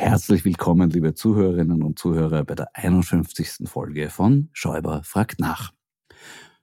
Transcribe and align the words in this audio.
Herzlich 0.00 0.44
willkommen, 0.44 0.90
liebe 0.90 1.14
Zuhörerinnen 1.14 1.82
und 1.82 1.98
Zuhörer, 1.98 2.44
bei 2.44 2.54
der 2.54 2.68
51. 2.72 3.68
Folge 3.68 4.10
von 4.10 4.48
Schäuber 4.52 5.02
fragt 5.02 5.40
nach. 5.40 5.72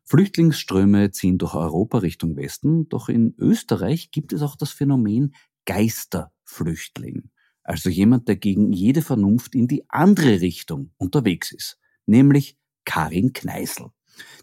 Flüchtlingsströme 0.05 1.11
ziehen 1.11 1.37
durch 1.37 1.53
Europa 1.53 1.97
Richtung 1.97 2.37
Westen, 2.37 2.87
doch 2.87 3.09
in 3.09 3.35
Österreich 3.37 4.11
gibt 4.11 4.31
es 4.31 4.41
auch 4.41 4.55
das 4.55 4.71
Phänomen 4.71 5.35
Geisterflüchtling. 5.65 7.29
Also 7.61 7.89
jemand, 7.89 8.29
der 8.29 8.37
gegen 8.37 8.71
jede 8.71 9.01
Vernunft 9.01 9.53
in 9.53 9.67
die 9.67 9.83
andere 9.89 10.39
Richtung 10.39 10.93
unterwegs 10.95 11.51
ist, 11.51 11.77
nämlich 12.05 12.57
Karin 12.85 13.33
Kneißl. 13.33 13.89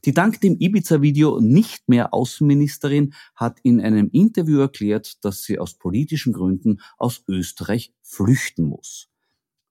Die 0.05 0.12
dank 0.12 0.41
dem 0.41 0.56
Ibiza-Video 0.59 1.41
nicht 1.41 1.88
mehr 1.88 2.12
Außenministerin 2.12 3.15
hat 3.34 3.60
in 3.62 3.81
einem 3.81 4.09
Interview 4.10 4.59
erklärt, 4.59 5.25
dass 5.25 5.43
sie 5.43 5.59
aus 5.59 5.75
politischen 5.75 6.33
Gründen 6.33 6.81
aus 6.99 7.22
Österreich 7.28 7.94
flüchten 8.03 8.65
muss. 8.65 9.09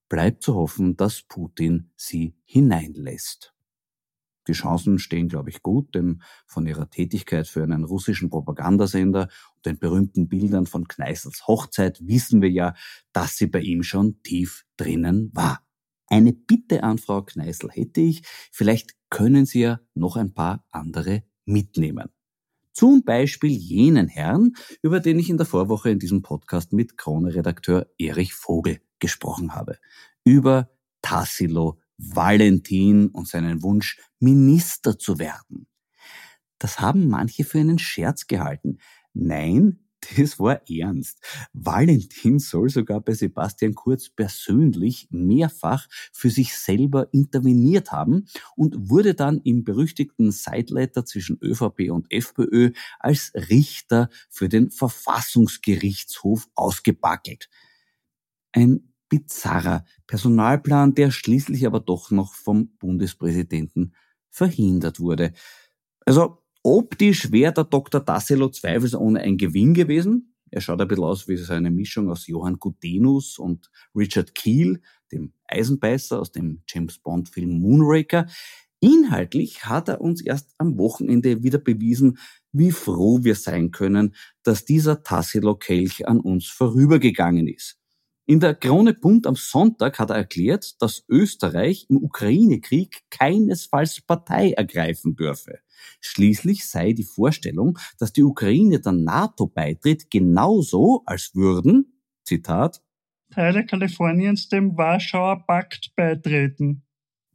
Bleibt 0.09 0.43
zu 0.43 0.55
hoffen, 0.55 0.97
dass 0.97 1.21
Putin 1.21 1.91
sie 1.95 2.35
hineinlässt. 2.43 3.53
Die 4.47 4.53
Chancen 4.53 4.97
stehen, 4.99 5.29
glaube 5.29 5.49
ich, 5.49 5.61
gut, 5.61 5.93
denn 5.93 6.21
von 6.47 6.65
ihrer 6.65 6.89
Tätigkeit 6.89 7.47
für 7.47 7.63
einen 7.63 7.83
russischen 7.83 8.29
Propagandasender 8.29 9.29
und 9.55 9.65
den 9.65 9.77
berühmten 9.77 10.27
Bildern 10.27 10.65
von 10.65 10.87
Kneißls 10.87 11.47
Hochzeit 11.47 12.05
wissen 12.05 12.41
wir 12.41 12.49
ja, 12.49 12.73
dass 13.13 13.37
sie 13.37 13.47
bei 13.47 13.61
ihm 13.61 13.83
schon 13.83 14.21
tief 14.23 14.65
drinnen 14.77 15.29
war. 15.33 15.63
Eine 16.11 16.33
Bitte 16.33 16.83
an 16.83 16.97
Frau 16.97 17.21
Kneißl 17.21 17.69
hätte 17.71 18.01
ich, 18.01 18.23
vielleicht 18.51 18.95
können 19.09 19.45
Sie 19.45 19.61
ja 19.61 19.79
noch 19.93 20.17
ein 20.17 20.33
paar 20.33 20.67
andere 20.69 21.23
mitnehmen. 21.45 22.09
Zum 22.73 23.05
Beispiel 23.05 23.51
jenen 23.51 24.09
Herrn, 24.09 24.51
über 24.81 24.99
den 24.99 25.19
ich 25.19 25.29
in 25.29 25.37
der 25.37 25.45
Vorwoche 25.45 25.89
in 25.89 25.99
diesem 25.99 26.21
Podcast 26.21 26.73
mit 26.73 26.97
Krone-Redakteur 26.97 27.87
Erich 27.97 28.33
Vogel 28.33 28.81
gesprochen 28.99 29.55
habe. 29.55 29.77
Über 30.25 30.69
Tassilo 31.01 31.79
Valentin 31.97 33.07
und 33.07 33.29
seinen 33.29 33.63
Wunsch, 33.63 33.97
Minister 34.19 34.99
zu 34.99 35.17
werden. 35.17 35.65
Das 36.59 36.81
haben 36.81 37.07
manche 37.07 37.45
für 37.45 37.59
einen 37.59 37.79
Scherz 37.79 38.27
gehalten. 38.27 38.79
Nein, 39.13 39.87
das 40.17 40.39
war 40.39 40.61
ernst. 40.69 41.19
Valentin 41.53 42.39
soll 42.39 42.69
sogar 42.69 43.01
bei 43.01 43.13
Sebastian 43.13 43.75
Kurz 43.75 44.09
persönlich 44.09 45.07
mehrfach 45.11 45.87
für 46.11 46.29
sich 46.29 46.55
selber 46.57 47.13
interveniert 47.13 47.91
haben 47.91 48.27
und 48.55 48.89
wurde 48.89 49.13
dann 49.13 49.41
im 49.43 49.63
berüchtigten 49.63 50.31
Sideletter 50.31 51.05
zwischen 51.05 51.37
ÖVP 51.41 51.91
und 51.91 52.11
FPÖ 52.11 52.71
als 52.99 53.31
Richter 53.35 54.09
für 54.29 54.49
den 54.49 54.71
Verfassungsgerichtshof 54.71 56.47
ausgebackelt. 56.55 57.49
Ein 58.51 58.93
bizarrer 59.09 59.85
Personalplan, 60.07 60.95
der 60.95 61.11
schließlich 61.11 61.65
aber 61.65 61.81
doch 61.81 62.11
noch 62.11 62.33
vom 62.33 62.69
Bundespräsidenten 62.77 63.93
verhindert 64.29 64.99
wurde. 64.99 65.33
Also 66.05 66.40
optisch 66.63 67.31
wäre 67.31 67.53
der 67.53 67.63
Dr. 67.65 68.05
Tassilo 68.05 68.49
zweifelsohne 68.49 69.21
ein 69.21 69.37
Gewinn 69.37 69.73
gewesen. 69.73 70.35
Er 70.49 70.61
schaut 70.61 70.81
ein 70.81 70.87
bisschen 70.87 71.03
aus 71.05 71.27
wie 71.27 71.37
so 71.37 71.53
eine 71.53 71.71
Mischung 71.71 72.09
aus 72.09 72.27
Johann 72.27 72.59
Gutenus 72.59 73.39
und 73.39 73.71
Richard 73.95 74.35
Keel, 74.35 74.81
dem 75.11 75.33
Eisenbeißer 75.47 76.19
aus 76.19 76.31
dem 76.31 76.61
James 76.67 76.99
Bond 76.99 77.29
Film 77.29 77.61
Moonraker. 77.61 78.27
Inhaltlich 78.81 79.65
hat 79.65 79.89
er 79.89 80.01
uns 80.01 80.21
erst 80.21 80.53
am 80.57 80.77
Wochenende 80.77 81.43
wieder 81.43 81.59
bewiesen, 81.59 82.17
wie 82.51 82.71
froh 82.71 83.23
wir 83.23 83.35
sein 83.35 83.71
können, 83.71 84.15
dass 84.43 84.65
dieser 84.65 85.03
Tassilo-Kelch 85.03 86.07
an 86.07 86.19
uns 86.19 86.47
vorübergegangen 86.47 87.47
ist. 87.47 87.77
In 88.25 88.39
der 88.39 88.55
Krone 88.55 88.93
Bund 88.93 89.27
am 89.27 89.35
Sonntag 89.35 89.99
hat 89.99 90.09
er 90.09 90.17
erklärt, 90.17 90.81
dass 90.81 91.03
Österreich 91.07 91.85
im 91.89 91.97
Ukraine-Krieg 91.97 93.03
keinesfalls 93.09 94.01
Partei 94.01 94.51
ergreifen 94.51 95.15
dürfe. 95.15 95.59
Schließlich 95.99 96.65
sei 96.65 96.93
die 96.93 97.03
Vorstellung, 97.03 97.77
dass 97.97 98.13
die 98.13 98.23
Ukraine 98.23 98.79
der 98.79 98.93
NATO 98.93 99.47
beitritt, 99.47 100.09
genauso 100.09 101.03
als 101.05 101.35
würden, 101.35 102.01
Zitat, 102.23 102.81
Teile 103.31 103.65
Kaliforniens 103.65 104.49
dem 104.49 104.77
Warschauer 104.77 105.45
Pakt 105.47 105.93
beitreten. 105.95 106.83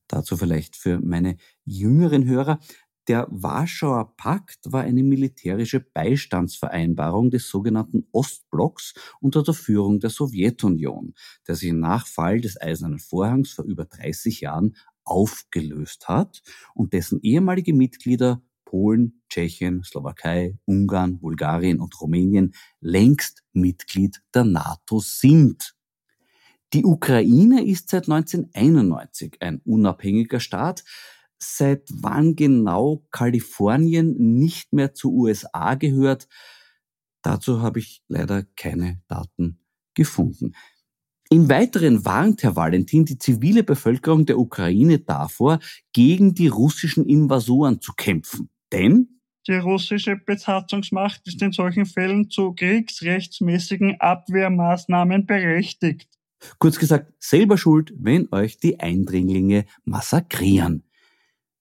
Dazu 0.09 0.37
vielleicht 0.37 0.77
für 0.77 1.01
meine 1.01 1.37
jüngeren 1.65 2.27
Hörer. 2.27 2.61
Der 3.09 3.29
Warschauer 3.31 4.17
Pakt 4.17 4.73
war 4.73 4.83
eine 4.83 5.03
militärische 5.03 5.81
Beistandsvereinbarung 5.81 7.31
des 7.31 7.49
sogenannten 7.49 8.09
Ostblocks 8.13 8.95
unter 9.21 9.43
der 9.43 9.55
Führung 9.55 10.01
der 10.01 10.11
Sowjetunion, 10.11 11.15
der 11.47 11.55
sich 11.55 11.73
nach 11.73 12.07
Fall 12.07 12.41
des 12.41 12.61
Eisernen 12.61 12.99
Vorhangs 12.99 13.53
vor 13.53 13.65
über 13.65 13.85
30 13.85 14.41
Jahren 14.41 14.77
aufgelöst 15.07 16.09
hat 16.09 16.43
und 16.75 16.93
dessen 16.93 17.21
ehemalige 17.23 17.73
Mitglieder 17.73 18.43
Polen, 18.67 19.23
Tschechien, 19.31 19.83
Slowakei, 19.85 20.59
Ungarn, 20.67 21.21
Bulgarien 21.21 21.81
und 21.81 21.99
Rumänien 22.01 22.53
längst 22.81 23.45
Mitglied 23.53 24.23
der 24.35 24.45
NATO 24.45 24.99
sind. 24.99 25.75
Die 26.73 26.85
Ukraine 26.85 27.65
ist 27.65 27.89
seit 27.89 28.11
1991 28.11 29.41
ein 29.41 29.61
unabhängiger 29.65 30.41
Staat, 30.41 30.85
seit 31.39 31.89
wann 31.93 32.35
genau 32.35 33.07
Kalifornien 33.13 34.17
nicht 34.37 34.73
mehr 34.73 34.93
zu 34.93 35.15
USA 35.15 35.75
gehört, 35.75 36.29
dazu 37.23 37.63
habe 37.63 37.79
ich 37.79 38.03
leider 38.09 38.43
keine 38.57 39.01
Daten 39.07 39.61
gefunden. 39.95 40.55
Im 41.29 41.49
Weiteren 41.49 42.05
warnt 42.05 42.45
Herr 42.45 42.55
Valentin 42.55 43.05
die 43.05 43.19
zivile 43.19 43.65
Bevölkerung 43.65 44.27
der 44.27 44.39
Ukraine 44.39 45.01
davor, 45.01 45.59
gegen 45.93 46.35
die 46.35 46.47
russischen 46.47 47.05
Invasoren 47.05 47.81
zu 47.81 47.93
kämpfen. 47.95 48.49
Denn 48.73 49.21
die 49.49 49.55
russische 49.55 50.17
Besatzungsmacht 50.17 51.23
ist 51.27 51.43
in 51.43 51.53
solchen 51.53 51.87
Fällen 51.87 52.31
zu 52.31 52.53
kriegsrechtsmäßigen 52.53 54.01
Abwehrmaßnahmen 54.01 55.27
berechtigt. 55.27 56.09
Kurz 56.59 56.79
gesagt, 56.79 57.13
selber 57.19 57.59
schuld, 57.59 57.93
wenn 57.97 58.29
euch 58.33 58.59
die 58.59 58.79
Eindringlinge 58.79 59.65
massakrieren. 59.85 60.85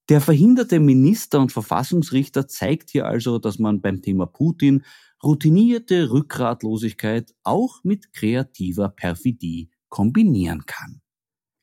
Der 0.10 0.22
verhinderte 0.22 0.80
Minister 0.80 1.40
und 1.40 1.52
Verfassungsrichter 1.52 2.48
zeigt 2.48 2.92
hier 2.92 3.08
also, 3.08 3.40
dass 3.40 3.58
man 3.58 3.82
beim 3.82 4.04
Thema 4.04 4.28
Putin 4.28 4.84
routinierte 5.26 6.12
Rückgratlosigkeit 6.12 7.34
auch 7.44 7.84
mit 7.84 8.14
kreativer 8.14 8.90
Perfidie 8.90 9.72
kombinieren 9.90 10.66
kann. 10.66 11.02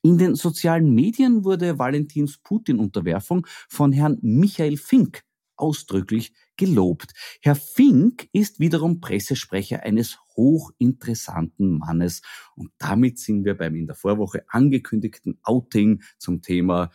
In 0.03 0.19
den 0.19 0.35
sozialen 0.35 0.93
Medien 0.93 1.45
wurde 1.45 1.79
Valentins 1.79 2.39
Putin-Unterwerfung 2.39 3.47
von 3.69 3.93
Herrn 3.93 4.19
Michael 4.21 4.77
Fink 4.77 5.23
ausdrücklich 5.55 6.33
gelobt. 6.57 7.13
Herr 7.41 7.55
Fink 7.55 8.29
ist 8.33 8.59
wiederum 8.59 9.01
Pressesprecher 9.01 9.85
eines 9.85 10.19
hochinteressanten 10.37 11.79
Mannes 11.79 12.23
und 12.57 12.73
damit 12.79 13.21
sind 13.21 13.45
wir 13.45 13.57
beim 13.57 13.77
in 13.77 13.87
der 13.87 13.95
Vorwoche 13.95 14.45
angekündigten 14.49 15.39
Outing 15.45 16.03
zum 16.19 16.43
Thema 16.43 16.91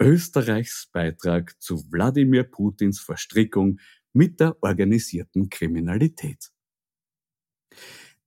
Österreichs 0.00 0.88
Beitrag 0.92 1.60
zu 1.60 1.90
Wladimir 1.90 2.44
Putins 2.44 3.00
Verstrickung 3.00 3.78
mit 4.12 4.40
der 4.40 4.56
organisierten 4.62 5.48
Kriminalität. 5.48 6.52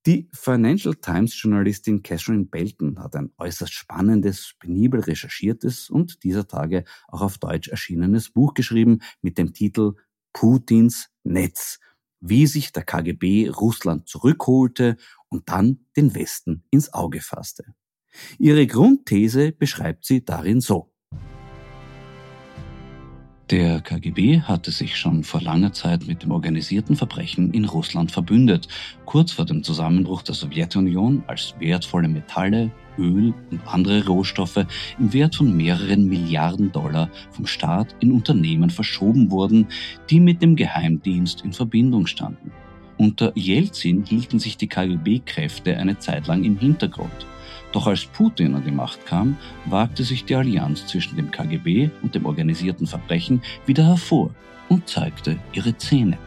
Die 0.06 0.30
Financial 0.34 0.94
Times 0.94 1.42
Journalistin 1.42 2.04
Catherine 2.04 2.46
Belton 2.46 3.00
hat 3.00 3.16
ein 3.16 3.32
äußerst 3.40 3.74
spannendes, 3.74 4.54
penibel 4.60 5.00
recherchiertes 5.00 5.90
und 5.90 6.24
dieser 6.24 6.48
Tage 6.48 6.84
auch 7.08 7.22
auf 7.22 7.40
Deutsch 7.40 7.70
erschienenes 7.70 8.30
Buch 8.30 8.54
geschrieben 8.54 9.00
mit 9.24 9.40
dem 9.40 9.54
Titel 9.54 9.96
Putins 10.32 11.10
Netz, 11.24 11.80
wie 12.20 12.46
sich 12.46 12.72
der 12.72 12.84
KGB 12.84 13.50
Russland 13.50 14.08
zurückholte 14.08 14.98
und 15.30 15.50
dann 15.50 15.88
den 15.98 16.14
Westen 16.14 16.64
ins 16.70 16.94
Auge 16.94 17.22
fasste. 17.22 17.74
Ihre 18.38 18.68
Grundthese 18.68 19.54
beschreibt 19.54 20.06
sie 20.06 20.24
darin 20.24 20.62
so. 20.62 20.95
Der 23.52 23.80
KGB 23.80 24.42
hatte 24.42 24.72
sich 24.72 24.98
schon 24.98 25.24
vor 25.24 25.40
langer 25.40 25.72
Zeit 25.72 26.08
mit 26.08 26.24
dem 26.24 26.32
organisierten 26.32 26.96
Verbrechen 26.96 27.52
in 27.52 27.66
Russland 27.66 28.12
verbündet, 28.12 28.68
kurz 29.06 29.34
vor 29.34 29.46
dem 29.46 29.62
Zusammenbruch 29.62 30.24
der 30.24 30.34
Sowjetunion, 30.34 31.24
als 31.28 31.54
wertvolle 31.60 32.08
Metalle, 32.08 32.72
Öl 32.98 33.36
und 33.52 33.62
andere 33.68 34.04
Rohstoffe 34.08 34.66
im 34.98 35.14
Wert 35.14 35.36
von 35.36 35.56
mehreren 35.56 36.08
Milliarden 36.08 36.72
Dollar 36.72 37.12
vom 37.30 37.46
Staat 37.46 37.96
in 38.00 38.12
Unternehmen 38.12 38.72
verschoben 38.72 39.30
wurden, 39.30 39.68
die 40.10 40.20
mit 40.20 40.42
dem 40.42 40.56
Geheimdienst 40.56 41.42
in 41.42 41.54
Verbindung 41.54 42.08
standen. 42.08 42.52
Unter 42.98 43.32
Jelzin 43.38 44.06
hielten 44.06 44.40
sich 44.40 44.58
die 44.58 44.68
KGB-Kräfte 44.68 45.78
eine 45.78 46.00
Zeit 46.00 46.26
lang 46.26 46.44
im 46.46 46.58
Hintergrund. 46.58 47.28
Doch 47.76 47.88
als 47.88 48.06
Putin 48.06 48.56
an 48.56 48.64
die 48.64 48.72
Macht 48.72 49.06
kam, 49.06 49.38
wagte 49.66 50.06
sich 50.06 50.24
die 50.24 50.36
Allianz 50.36 50.88
zwischen 50.88 51.18
dem 51.18 51.30
KGB 51.30 51.90
und 52.02 52.16
dem 52.16 52.26
organisierten 52.26 52.88
Verbrechen 52.88 53.44
wieder 53.66 53.86
hervor 53.86 54.34
und 54.70 54.88
zeigte 54.88 55.38
ihre 55.52 55.78
Zähne. 55.78 56.18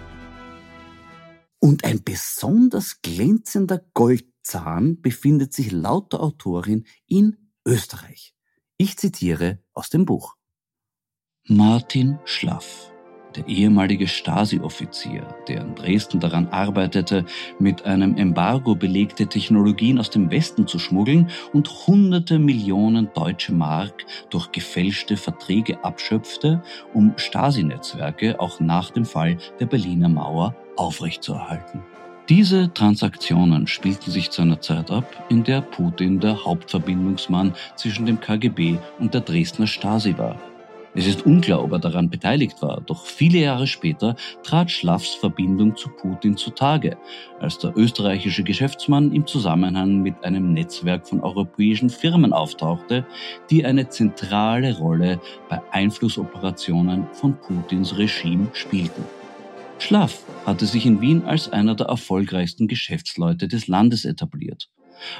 Und 1.58 1.84
ein 1.86 2.04
besonders 2.04 3.00
glänzender 3.00 3.80
Goldzahn 3.94 5.00
befindet 5.00 5.54
sich 5.54 5.72
laut 5.72 6.12
der 6.12 6.20
Autorin 6.20 6.84
in 7.06 7.38
Österreich. 7.64 8.34
Ich 8.76 8.98
zitiere 8.98 9.58
aus 9.72 9.88
dem 9.88 10.04
Buch. 10.04 10.36
Martin 11.44 12.18
Schlaff 12.26 12.92
der 13.38 13.48
ehemalige 13.48 14.08
Stasi-Offizier, 14.08 15.22
der 15.46 15.60
in 15.60 15.74
Dresden 15.74 16.20
daran 16.20 16.48
arbeitete, 16.48 17.24
mit 17.58 17.84
einem 17.84 18.16
Embargo 18.16 18.74
belegte 18.74 19.26
Technologien 19.26 19.98
aus 19.98 20.10
dem 20.10 20.30
Westen 20.30 20.66
zu 20.66 20.78
schmuggeln 20.78 21.30
und 21.52 21.68
hunderte 21.86 22.38
Millionen 22.38 23.10
deutsche 23.14 23.54
Mark 23.54 24.04
durch 24.30 24.50
gefälschte 24.50 25.16
Verträge 25.16 25.84
abschöpfte, 25.84 26.62
um 26.92 27.14
Stasi-Netzwerke 27.16 28.40
auch 28.40 28.60
nach 28.60 28.90
dem 28.90 29.04
Fall 29.04 29.38
der 29.60 29.66
Berliner 29.66 30.08
Mauer 30.08 30.56
aufrechtzuerhalten. 30.76 31.82
Diese 32.28 32.72
Transaktionen 32.74 33.66
spielten 33.66 34.10
sich 34.10 34.30
zu 34.30 34.42
einer 34.42 34.60
Zeit 34.60 34.90
ab, 34.90 35.26
in 35.30 35.44
der 35.44 35.62
Putin 35.62 36.20
der 36.20 36.44
Hauptverbindungsmann 36.44 37.54
zwischen 37.76 38.04
dem 38.04 38.20
KGB 38.20 38.76
und 38.98 39.14
der 39.14 39.22
Dresdner 39.22 39.66
Stasi 39.66 40.18
war 40.18 40.36
es 40.94 41.06
ist 41.06 41.26
unklar, 41.26 41.62
ob 41.62 41.72
er 41.72 41.78
daran 41.78 42.10
beteiligt 42.10 42.62
war, 42.62 42.80
doch 42.80 43.04
viele 43.04 43.38
Jahre 43.38 43.66
später 43.66 44.16
trat 44.42 44.70
Schlaffs 44.70 45.14
Verbindung 45.14 45.76
zu 45.76 45.88
Putin 45.90 46.36
zutage, 46.36 46.96
als 47.40 47.58
der 47.58 47.76
österreichische 47.76 48.42
Geschäftsmann 48.42 49.12
im 49.12 49.26
Zusammenhang 49.26 50.02
mit 50.02 50.24
einem 50.24 50.52
Netzwerk 50.52 51.06
von 51.06 51.20
europäischen 51.20 51.90
Firmen 51.90 52.32
auftauchte, 52.32 53.06
die 53.50 53.64
eine 53.64 53.88
zentrale 53.88 54.78
Rolle 54.78 55.20
bei 55.48 55.60
Einflussoperationen 55.72 57.06
von 57.12 57.38
Putins 57.38 57.96
Regime 57.96 58.48
spielten. 58.52 59.04
Schlaff 59.78 60.24
hatte 60.44 60.66
sich 60.66 60.86
in 60.86 61.00
Wien 61.00 61.24
als 61.24 61.52
einer 61.52 61.74
der 61.74 61.86
erfolgreichsten 61.86 62.66
Geschäftsleute 62.66 63.46
des 63.46 63.68
Landes 63.68 64.04
etabliert. 64.04 64.68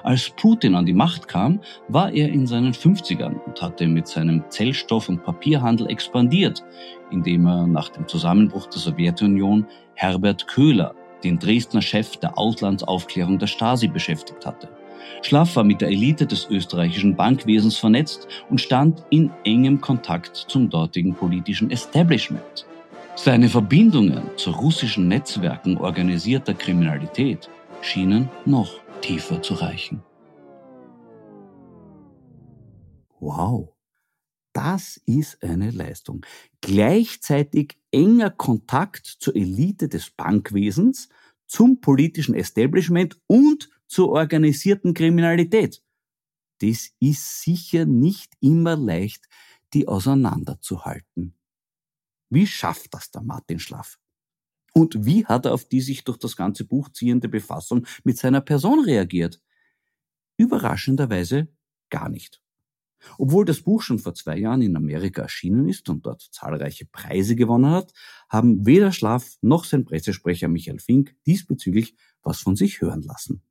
Als 0.02 0.30
Putin 0.30 0.74
an 0.74 0.86
die 0.86 0.94
Macht 0.94 1.28
kam, 1.28 1.60
war 1.88 2.12
er 2.12 2.28
in 2.28 2.46
seinen 2.46 2.72
50ern 2.72 3.40
und 3.44 3.60
hatte 3.60 3.86
mit 3.86 4.08
seinem 4.08 4.44
Zellstoff- 4.50 5.08
und 5.08 5.22
Papierhandel 5.24 5.88
expandiert, 5.88 6.64
indem 7.10 7.46
er 7.46 7.66
nach 7.66 7.88
dem 7.90 8.06
Zusammenbruch 8.08 8.66
der 8.66 8.80
Sowjetunion 8.80 9.66
Herbert 9.94 10.46
Köhler, 10.48 10.94
den 11.24 11.38
Dresdner 11.38 11.82
Chef 11.82 12.16
der 12.16 12.38
Auslandsaufklärung 12.38 13.38
der 13.38 13.46
Stasi, 13.46 13.88
beschäftigt 13.88 14.46
hatte. 14.46 14.68
Schlaff 15.22 15.56
war 15.56 15.64
mit 15.64 15.80
der 15.80 15.88
Elite 15.88 16.26
des 16.26 16.48
österreichischen 16.50 17.16
Bankwesens 17.16 17.76
vernetzt 17.76 18.28
und 18.50 18.60
stand 18.60 19.04
in 19.10 19.30
engem 19.44 19.80
Kontakt 19.80 20.36
zum 20.36 20.70
dortigen 20.70 21.14
politischen 21.14 21.70
Establishment. 21.70 22.66
Seine 23.14 23.48
Verbindungen 23.48 24.22
zu 24.36 24.52
russischen 24.52 25.08
Netzwerken 25.08 25.76
organisierter 25.76 26.54
Kriminalität 26.54 27.48
schienen 27.82 28.28
noch 28.44 28.70
tiefer 29.00 29.42
zu 29.42 29.54
reichen. 29.54 30.02
Wow, 33.20 33.74
das 34.52 35.00
ist 35.06 35.42
eine 35.42 35.70
Leistung. 35.70 36.24
Gleichzeitig 36.60 37.78
enger 37.90 38.30
Kontakt 38.30 39.06
zur 39.06 39.34
Elite 39.36 39.88
des 39.88 40.10
Bankwesens, 40.10 41.08
zum 41.46 41.80
politischen 41.80 42.34
Establishment 42.34 43.20
und 43.26 43.70
zur 43.86 44.10
organisierten 44.10 44.94
Kriminalität. 44.94 45.82
Das 46.60 46.90
ist 47.00 47.42
sicher 47.42 47.86
nicht 47.86 48.34
immer 48.40 48.76
leicht, 48.76 49.28
die 49.74 49.88
auseinanderzuhalten. 49.88 51.34
Wie 52.30 52.46
schafft 52.46 52.94
das 52.94 53.10
der 53.10 53.22
Martin 53.22 53.58
Schlaff? 53.58 53.98
Und 54.74 55.04
wie 55.06 55.24
hat 55.26 55.46
er 55.46 55.54
auf 55.54 55.64
die 55.64 55.80
sich 55.80 56.04
durch 56.04 56.18
das 56.18 56.36
ganze 56.36 56.64
Buch 56.64 56.90
ziehende 56.90 57.28
Befassung 57.28 57.86
mit 58.04 58.18
seiner 58.18 58.40
Person 58.40 58.80
reagiert? 58.84 59.40
Überraschenderweise 60.36 61.48
gar 61.90 62.08
nicht. 62.08 62.40
Obwohl 63.16 63.44
das 63.44 63.60
Buch 63.60 63.82
schon 63.82 63.98
vor 63.98 64.14
zwei 64.14 64.36
Jahren 64.38 64.62
in 64.62 64.76
Amerika 64.76 65.22
erschienen 65.22 65.68
ist 65.68 65.88
und 65.88 66.04
dort 66.04 66.22
zahlreiche 66.32 66.86
Preise 66.86 67.36
gewonnen 67.36 67.70
hat, 67.70 67.92
haben 68.28 68.66
weder 68.66 68.92
Schlaf 68.92 69.36
noch 69.40 69.64
sein 69.64 69.84
Pressesprecher 69.84 70.48
Michael 70.48 70.80
Fink 70.80 71.14
diesbezüglich 71.26 71.94
was 72.22 72.40
von 72.40 72.56
sich 72.56 72.80
hören 72.80 73.02
lassen. 73.02 73.42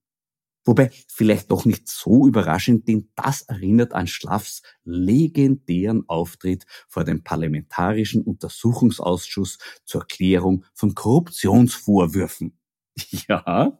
Wobei 0.67 0.91
vielleicht 1.07 1.50
doch 1.50 1.63
nicht 1.63 1.88
so 1.88 2.27
überraschend, 2.27 2.89
denn 2.89 3.09
das 3.15 3.43
erinnert 3.43 3.93
an 3.93 4.05
Schlaffs 4.05 4.63
legendären 4.83 6.03
Auftritt 6.09 6.65
vor 6.89 7.05
dem 7.05 7.24
Parlamentarischen 7.24 8.21
Untersuchungsausschuss 8.21 9.59
zur 9.86 10.05
Klärung 10.05 10.65
von 10.74 10.93
Korruptionsvorwürfen. 10.93 12.59
Ja, 13.29 13.77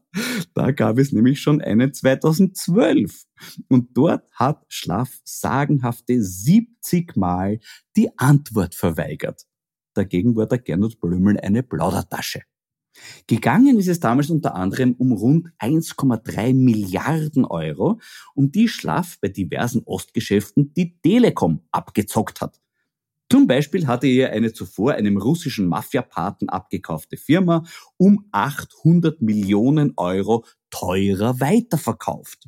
da 0.54 0.72
gab 0.72 1.00
es 1.00 1.12
nämlich 1.12 1.42
schon 1.42 1.60
einen 1.60 1.92
2012. 1.92 3.26
Und 3.68 3.98
dort 3.98 4.30
hat 4.32 4.64
Schlaff 4.68 5.22
sagenhafte 5.24 6.22
70 6.22 7.18
Mal 7.18 7.60
die 7.96 8.16
Antwort 8.20 8.76
verweigert. 8.76 9.48
Dagegen 9.96 10.36
war 10.36 10.46
der 10.46 10.60
Gernot 10.60 11.00
Blümel 11.00 11.40
eine 11.40 11.64
Plaudertasche. 11.64 12.44
Gegangen 13.28 13.78
ist 13.78 13.88
es 13.88 14.00
damals 14.00 14.30
unter 14.30 14.56
anderem 14.56 14.94
um 14.98 15.12
rund 15.12 15.48
1,3 15.60 16.54
Milliarden 16.54 17.46
Euro, 17.46 18.00
um 18.36 18.52
die 18.52 18.68
Schlaff 18.68 19.18
bei 19.22 19.28
diversen 19.28 19.84
Ostgeschäften 19.84 20.74
die 20.74 20.98
Telekom 21.02 21.62
abgezockt 21.72 22.42
hat. 22.42 22.60
Zum 23.30 23.46
Beispiel 23.46 23.88
hatte 23.88 24.08
er 24.08 24.32
eine 24.32 24.54
zuvor 24.54 24.94
einem 24.94 25.18
russischen 25.18 25.68
Mafiapaten 25.68 26.48
abgekaufte 26.48 27.18
Firma 27.18 27.64
um 27.98 28.26
800 28.32 29.22
Millionen 29.22 29.94
Euro 29.98 30.46
teurer 30.70 31.40
weiterverkauft. 31.42 32.48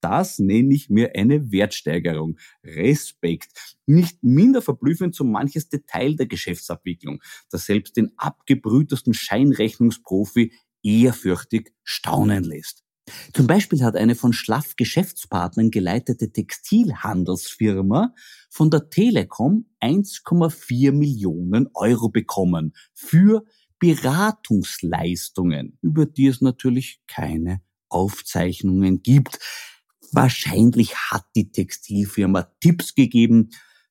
Das 0.00 0.38
nenne 0.38 0.74
ich 0.74 0.90
mir 0.90 1.12
eine 1.14 1.50
Wertsteigerung. 1.50 2.38
Respekt. 2.62 3.76
Nicht 3.86 4.22
minder 4.22 4.62
verblüffend 4.62 5.14
so 5.14 5.24
manches 5.24 5.68
Detail 5.68 6.16
der 6.16 6.26
Geschäftsabwicklung, 6.26 7.22
das 7.50 7.66
selbst 7.66 7.96
den 7.96 8.12
abgebrühtesten 8.16 9.14
Scheinrechnungsprofi 9.14 10.52
ehrfürchtig 10.82 11.72
staunen 11.82 12.44
lässt. 12.44 12.86
Zum 13.32 13.46
Beispiel 13.46 13.84
hat 13.84 13.96
eine 13.96 14.16
von 14.16 14.32
Schlaff 14.32 14.74
Geschäftspartnern 14.76 15.70
geleitete 15.70 16.32
Textilhandelsfirma 16.32 18.14
von 18.50 18.70
der 18.70 18.90
Telekom 18.90 19.66
1,4 19.80 20.92
Millionen 20.92 21.68
Euro 21.74 22.08
bekommen 22.08 22.74
für 22.94 23.44
Beratungsleistungen, 23.78 25.78
über 25.82 26.06
die 26.06 26.26
es 26.26 26.40
natürlich 26.40 27.00
keine 27.06 27.60
Aufzeichnungen 27.88 29.02
gibt. 29.02 29.38
Wahrscheinlich 30.16 30.96
hat 30.96 31.26
die 31.36 31.52
Textilfirma 31.52 32.50
Tipps 32.60 32.94
gegeben, 32.94 33.50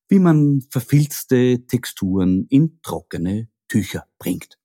wie 0.10 0.17
man 0.17 0.62
verfilzte 0.72 1.67
Texturen 1.67 2.48
in 2.50 2.79
trockene 2.82 3.48
Tücher 3.67 4.08
bringt. 4.17 4.58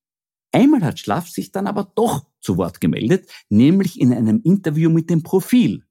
Einmal 0.53 0.83
hat 0.83 0.99
Schlaff 0.99 1.29
sich 1.29 1.53
dann 1.53 1.67
aber 1.67 1.93
doch 1.95 2.27
zu 2.41 2.57
Wort 2.57 2.81
gemeldet, 2.81 3.31
nämlich 3.51 4.01
in 4.01 4.11
einem 4.11 4.41
Interview 4.43 4.89
mit 4.89 5.11
dem 5.11 5.23
Profil. 5.23 5.85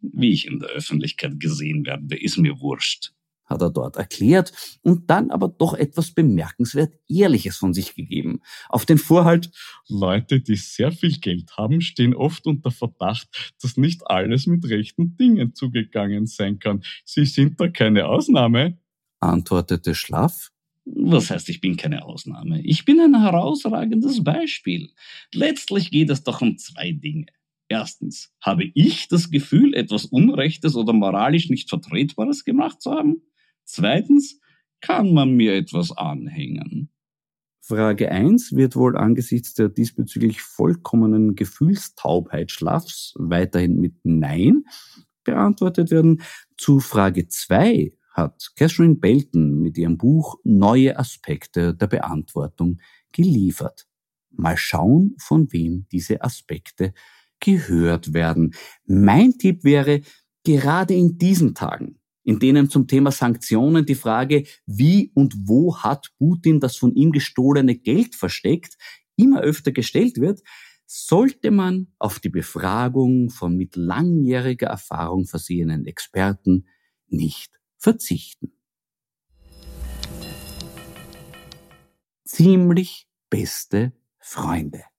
Wie 0.00 0.32
ich 0.32 0.46
in 0.46 0.60
der 0.60 0.70
Öffentlichkeit 0.70 1.38
gesehen 1.38 1.84
werde, 1.84 2.18
ist 2.18 2.38
mir 2.38 2.58
wurscht 2.60 3.12
hat 3.52 3.62
er 3.62 3.70
dort 3.70 3.96
erklärt 3.96 4.52
und 4.82 5.08
dann 5.08 5.30
aber 5.30 5.48
doch 5.48 5.74
etwas 5.74 6.10
bemerkenswert 6.12 6.94
Ehrliches 7.08 7.56
von 7.56 7.72
sich 7.72 7.94
gegeben. 7.94 8.40
Auf 8.68 8.86
den 8.86 8.98
Vorhalt, 8.98 9.50
Leute, 9.88 10.40
die 10.40 10.56
sehr 10.56 10.92
viel 10.92 11.18
Geld 11.18 11.56
haben, 11.56 11.80
stehen 11.80 12.14
oft 12.14 12.46
unter 12.46 12.70
Verdacht, 12.70 13.54
dass 13.62 13.76
nicht 13.76 14.02
alles 14.06 14.46
mit 14.46 14.68
rechten 14.68 15.16
Dingen 15.16 15.54
zugegangen 15.54 16.26
sein 16.26 16.58
kann. 16.58 16.82
Sie 17.04 17.26
sind 17.26 17.60
da 17.60 17.68
keine 17.68 18.06
Ausnahme, 18.06 18.78
antwortete 19.20 19.94
Schlaff. 19.94 20.50
Was 20.84 21.30
heißt, 21.30 21.48
ich 21.48 21.60
bin 21.60 21.76
keine 21.76 22.04
Ausnahme? 22.04 22.60
Ich 22.62 22.84
bin 22.84 22.98
ein 22.98 23.20
herausragendes 23.20 24.24
Beispiel. 24.24 24.90
Letztlich 25.32 25.92
geht 25.92 26.10
es 26.10 26.24
doch 26.24 26.40
um 26.40 26.58
zwei 26.58 26.90
Dinge. 26.90 27.26
Erstens, 27.68 28.30
habe 28.40 28.64
ich 28.74 29.08
das 29.08 29.30
Gefühl, 29.30 29.74
etwas 29.74 30.04
Unrechtes 30.04 30.76
oder 30.76 30.92
moralisch 30.92 31.48
nicht 31.48 31.70
Vertretbares 31.70 32.44
gemacht 32.44 32.82
zu 32.82 32.90
haben? 32.90 33.22
Zweitens, 33.64 34.40
kann 34.80 35.14
man 35.14 35.34
mir 35.34 35.54
etwas 35.54 35.96
anhängen? 35.96 36.90
Frage 37.64 38.10
1 38.10 38.56
wird 38.56 38.74
wohl 38.74 38.96
angesichts 38.96 39.54
der 39.54 39.68
diesbezüglich 39.68 40.42
vollkommenen 40.42 41.36
Gefühlstaubheit 41.36 42.50
Schlafs 42.50 43.14
weiterhin 43.16 43.80
mit 43.80 43.94
Nein 44.02 44.64
beantwortet 45.22 45.92
werden. 45.92 46.22
Zu 46.56 46.80
Frage 46.80 47.28
2 47.28 47.92
hat 48.12 48.50
Catherine 48.56 48.96
Belton 48.96 49.62
mit 49.62 49.78
ihrem 49.78 49.96
Buch 49.96 50.36
neue 50.42 50.98
Aspekte 50.98 51.72
der 51.72 51.86
Beantwortung 51.86 52.80
geliefert. 53.12 53.86
Mal 54.30 54.56
schauen, 54.56 55.14
von 55.18 55.52
wem 55.52 55.86
diese 55.92 56.22
Aspekte 56.22 56.92
gehört 57.38 58.12
werden. 58.12 58.54
Mein 58.86 59.38
Tipp 59.38 59.62
wäre, 59.62 60.00
gerade 60.44 60.94
in 60.94 61.16
diesen 61.16 61.54
Tagen 61.54 62.01
in 62.24 62.38
denen 62.38 62.70
zum 62.70 62.86
Thema 62.86 63.10
Sanktionen 63.10 63.84
die 63.84 63.94
Frage, 63.94 64.44
wie 64.66 65.10
und 65.14 65.34
wo 65.44 65.76
hat 65.78 66.10
Putin 66.18 66.60
das 66.60 66.76
von 66.76 66.94
ihm 66.94 67.12
gestohlene 67.12 67.76
Geld 67.76 68.14
versteckt, 68.14 68.76
immer 69.16 69.40
öfter 69.40 69.72
gestellt 69.72 70.18
wird, 70.18 70.40
sollte 70.86 71.50
man 71.50 71.88
auf 71.98 72.20
die 72.20 72.28
Befragung 72.28 73.30
von 73.30 73.56
mit 73.56 73.76
langjähriger 73.76 74.66
Erfahrung 74.66 75.26
versehenen 75.26 75.86
Experten 75.86 76.66
nicht 77.08 77.58
verzichten. 77.78 78.52
Ziemlich 82.24 83.08
beste 83.30 83.92
Freunde. 84.18 84.91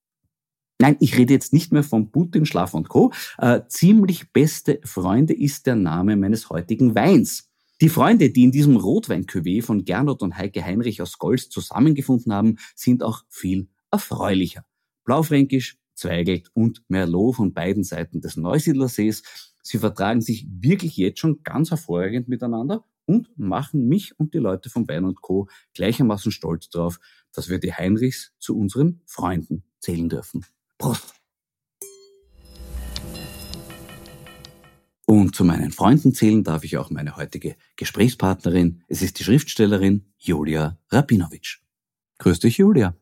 Nein, 0.84 0.98
ich 1.00 1.18
rede 1.18 1.34
jetzt 1.34 1.54
nicht 1.54 1.72
mehr 1.72 1.82
von 1.82 2.12
Putin, 2.12 2.46
Schlaf 2.46 2.74
und 2.74 2.90
Co. 2.90 3.14
Äh, 3.38 3.62
ziemlich 3.70 4.34
beste 4.34 4.82
Freunde 4.84 5.34
ist 5.34 5.66
der 5.66 5.76
Name 5.76 6.18
meines 6.18 6.50
heutigen 6.50 6.94
Weins. 6.94 7.50
Die 7.80 7.88
Freunde, 7.88 8.32
die 8.32 8.44
in 8.44 8.52
diesem 8.52 8.76
rotwein 8.76 9.26
von 9.62 9.86
Gernot 9.86 10.22
und 10.22 10.38
Heike 10.38 10.62
Heinrich 10.62 11.02
aus 11.02 11.20
Golz 11.20 11.48
zusammengefunden 11.48 12.34
haben, 12.34 12.58
sind 12.76 13.02
auch 13.02 13.24
viel 13.30 13.70
erfreulicher. 13.92 14.66
Blaufränkisch, 15.06 15.78
Zweigelt 15.94 16.50
und 16.54 16.84
Merlot 16.90 17.38
von 17.38 17.54
beiden 17.54 17.86
Seiten 17.86 18.20
des 18.20 18.36
Neusiedlersees. 18.36 19.24
Sie 19.62 19.78
vertragen 19.78 20.20
sich 20.20 20.46
wirklich 20.50 20.98
jetzt 20.98 21.20
schon 21.20 21.44
ganz 21.44 21.72
hervorragend 21.72 22.28
miteinander 22.28 22.84
und 23.06 23.30
machen 23.40 23.88
mich 23.88 24.20
und 24.20 24.34
die 24.34 24.40
Leute 24.40 24.70
von 24.70 24.86
Wein 24.90 25.06
und 25.06 25.22
Co. 25.22 25.48
gleichermaßen 25.76 26.34
stolz 26.34 26.68
darauf, 26.68 27.00
dass 27.32 27.48
wir 27.48 27.60
die 27.60 27.74
Heinrichs 27.74 28.34
zu 28.38 28.58
unseren 28.58 29.00
Freunden 29.06 29.64
zählen 29.80 30.10
dürfen. 30.10 30.46
Prost. 30.78 31.14
Und 35.06 35.36
zu 35.36 35.44
meinen 35.44 35.72
Freunden 35.72 36.14
zählen 36.14 36.44
darf 36.44 36.64
ich 36.64 36.78
auch 36.78 36.90
meine 36.90 37.18
heutige 37.18 37.56
Gesprächspartnerin. 37.76 38.84
Es 38.88 39.02
ist 39.02 39.20
die 39.20 39.24
Schriftstellerin 39.24 40.06
Julia 40.18 40.80
Rabinowitsch. 40.90 41.60
Grüß 42.20 42.40
dich, 42.40 42.58
Julia. 42.58 42.96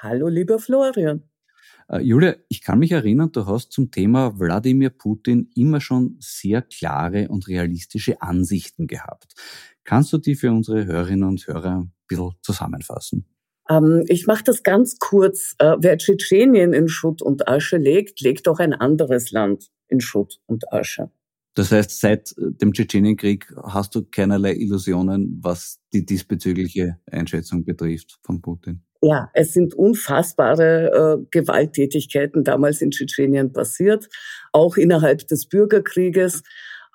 Hallo, 0.00 0.28
lieber 0.28 0.58
Florian. 0.58 1.22
Uh, 1.88 1.98
Julia, 1.98 2.34
ich 2.48 2.62
kann 2.62 2.80
mich 2.80 2.90
erinnern, 2.90 3.30
du 3.30 3.46
hast 3.46 3.70
zum 3.72 3.92
Thema 3.92 4.38
Wladimir 4.40 4.90
Putin 4.90 5.50
immer 5.54 5.80
schon 5.80 6.16
sehr 6.18 6.62
klare 6.62 7.28
und 7.28 7.46
realistische 7.46 8.20
Ansichten 8.20 8.88
gehabt. 8.88 9.34
Kannst 9.84 10.12
du 10.12 10.18
die 10.18 10.34
für 10.34 10.50
unsere 10.50 10.84
Hörerinnen 10.84 11.28
und 11.28 11.46
Hörer 11.46 11.82
ein 11.82 11.92
bisschen 12.08 12.32
zusammenfassen? 12.42 13.24
Ähm, 13.68 14.04
ich 14.08 14.26
mache 14.26 14.44
das 14.44 14.62
ganz 14.62 14.98
kurz. 14.98 15.54
Äh, 15.58 15.76
wer 15.78 15.98
Tschetschenien 15.98 16.72
in 16.72 16.88
Schutt 16.88 17.22
und 17.22 17.48
Asche 17.48 17.76
legt, 17.76 18.20
legt 18.20 18.48
auch 18.48 18.58
ein 18.58 18.72
anderes 18.72 19.30
Land 19.30 19.70
in 19.88 20.00
Schutt 20.00 20.40
und 20.46 20.72
Asche. 20.72 21.10
Das 21.54 21.72
heißt, 21.72 22.00
seit 22.00 22.34
dem 22.36 22.74
Tschetschenienkrieg 22.74 23.50
hast 23.62 23.94
du 23.94 24.04
keinerlei 24.04 24.54
Illusionen, 24.54 25.40
was 25.42 25.80
die 25.94 26.04
diesbezügliche 26.04 26.98
Einschätzung 27.10 27.64
betrifft 27.64 28.18
von 28.22 28.42
Putin. 28.42 28.82
Ja, 29.02 29.30
es 29.32 29.54
sind 29.54 29.72
unfassbare 29.72 31.18
äh, 31.22 31.26
Gewalttätigkeiten 31.30 32.44
damals 32.44 32.82
in 32.82 32.90
Tschetschenien 32.90 33.52
passiert, 33.52 34.08
auch 34.52 34.76
innerhalb 34.76 35.26
des 35.28 35.46
Bürgerkrieges, 35.48 36.42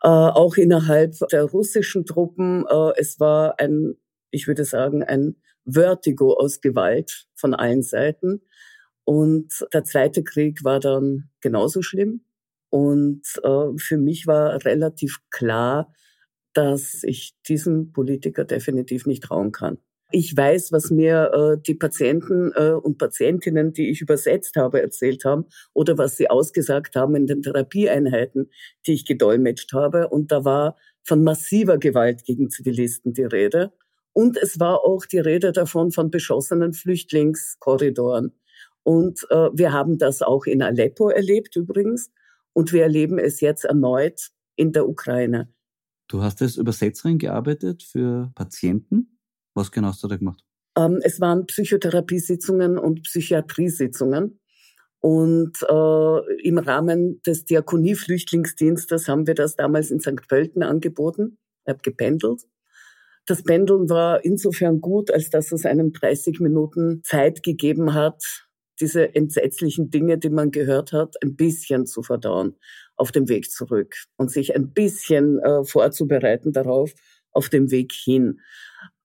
äh, 0.04 0.08
auch 0.08 0.58
innerhalb 0.58 1.16
der 1.32 1.44
russischen 1.44 2.06
Truppen. 2.06 2.66
Äh, 2.70 2.92
es 2.98 3.20
war 3.20 3.60
ein, 3.60 3.96
ich 4.30 4.48
würde 4.48 4.66
sagen, 4.66 5.04
ein 5.04 5.38
Vertigo 5.66 6.34
aus 6.34 6.62
Gewalt 6.62 7.28
von 7.36 7.54
allen 7.54 7.84
Seiten. 7.84 8.42
Und 9.04 9.66
der 9.74 9.84
zweite 9.84 10.24
Krieg 10.24 10.64
war 10.64 10.80
dann 10.80 11.30
genauso 11.42 11.82
schlimm. 11.82 12.22
Und 12.70 13.24
äh, 13.44 13.78
für 13.78 13.98
mich 13.98 14.28
war 14.28 14.64
relativ 14.64 15.20
klar, 15.30 15.94
dass 16.54 17.04
ich 17.04 17.34
diesem 17.48 17.92
Politiker 17.92 18.46
definitiv 18.46 19.06
nicht 19.06 19.24
trauen 19.24 19.52
kann. 19.52 19.78
Ich 20.14 20.36
weiß, 20.36 20.74
was 20.74 20.92
mir 20.92 21.32
äh, 21.34 21.62
die 21.62 21.76
Patienten 21.76 22.52
äh, 22.54 22.72
und 22.72 22.98
Patientinnen, 22.98 23.72
die 23.72 23.90
ich 23.90 24.02
übersetzt 24.02 24.58
habe, 24.58 24.82
erzählt 24.82 25.24
haben 25.24 25.46
oder 25.74 25.98
was 25.98 26.18
sie 26.18 26.30
ausgesagt 26.30 26.96
haben 26.96 27.16
in 27.16 27.28
den 27.28 27.42
Therapieeinheiten, 27.42 28.50
die 28.86 28.94
ich 28.94 29.06
gedolmetscht 29.06 29.72
habe. 29.72 30.10
Und 30.10 30.32
da 30.32 30.44
war 30.44 30.76
von 31.04 31.24
massiver 31.24 31.78
Gewalt 31.78 32.26
gegen 32.26 32.50
Zivilisten 32.50 33.14
die 33.14 33.24
Rede. 33.24 33.72
Und 34.14 34.38
es 34.38 34.60
war 34.60 34.84
auch 34.84 35.06
die 35.06 35.20
Rede 35.20 35.52
davon 35.52 35.92
von 35.92 36.12
beschossenen 36.12 36.74
Flüchtlingskorridoren. 36.74 38.34
Und 38.84 39.26
äh, 39.30 39.50
wir 39.54 39.72
haben 39.72 39.98
das 39.98 40.22
auch 40.22 40.46
in 40.46 40.62
Aleppo 40.62 41.10
erlebt 41.10 41.56
übrigens. 41.56 42.12
Und 42.54 42.74
wir 42.74 42.84
erleben 42.84 43.20
es 43.20 43.40
jetzt 43.40 43.64
erneut 43.64 44.32
in 44.56 44.74
der 44.74 44.88
Ukraine. 44.88 45.54
Du 46.08 46.22
hast 46.22 46.42
als 46.42 46.58
Übersetzerin 46.58 47.18
gearbeitet 47.18 47.84
für 47.84 48.32
Patienten. 48.36 49.18
Was 49.54 49.72
genau 49.72 49.88
hast 49.88 50.04
du 50.04 50.08
da 50.08 50.18
gemacht? 50.18 50.44
Ähm, 50.78 51.00
es 51.04 51.22
waren 51.22 51.46
Psychotherapiesitzungen 51.46 52.78
und 52.78 53.04
Psychiatriesitzungen. 53.04 54.40
Und 55.00 55.58
äh, 55.68 56.42
im 56.44 56.58
Rahmen 56.58 57.22
des 57.24 57.46
Diakonie-Flüchtlingsdienstes 57.46 59.08
haben 59.08 59.26
wir 59.26 59.34
das 59.34 59.56
damals 59.56 59.90
in 59.90 60.00
St. 60.00 60.28
Pölten 60.28 60.64
angeboten. 60.64 61.38
Ich 61.66 61.70
habe 61.70 61.82
gependelt 61.82 62.44
das 63.26 63.44
Pendeln 63.44 63.90
war 63.90 64.24
insofern 64.26 64.82
gut, 64.82 65.12
als 65.12 65.30
dass 65.30 65.52
es 65.52 65.66
einem 65.66 65.94
30 65.94 66.40
Minuten 66.40 67.02
Zeit 67.04 67.44
gegeben 67.44 67.94
hat, 67.94 68.24
diese 68.80 69.14
entsetzlichen 69.14 69.92
Dinge, 69.92 70.18
die 70.18 70.30
man 70.30 70.52
gehört 70.52 70.92
hat, 70.92 71.16
ein 71.24 71.36
bisschen 71.36 71.86
zu 71.86 72.02
verdauen 72.02 72.56
auf 72.96 73.12
dem 73.12 73.30
Weg 73.30 73.52
zurück 73.52 73.96
und 74.18 74.32
sich 74.32 74.56
ein 74.56 74.74
bisschen 74.74 75.40
äh, 75.40 75.64
vorzubereiten 75.64 76.52
darauf 76.52 76.92
auf 77.32 77.50
dem 77.50 77.72
Weg 77.72 77.94
hin. 77.94 78.42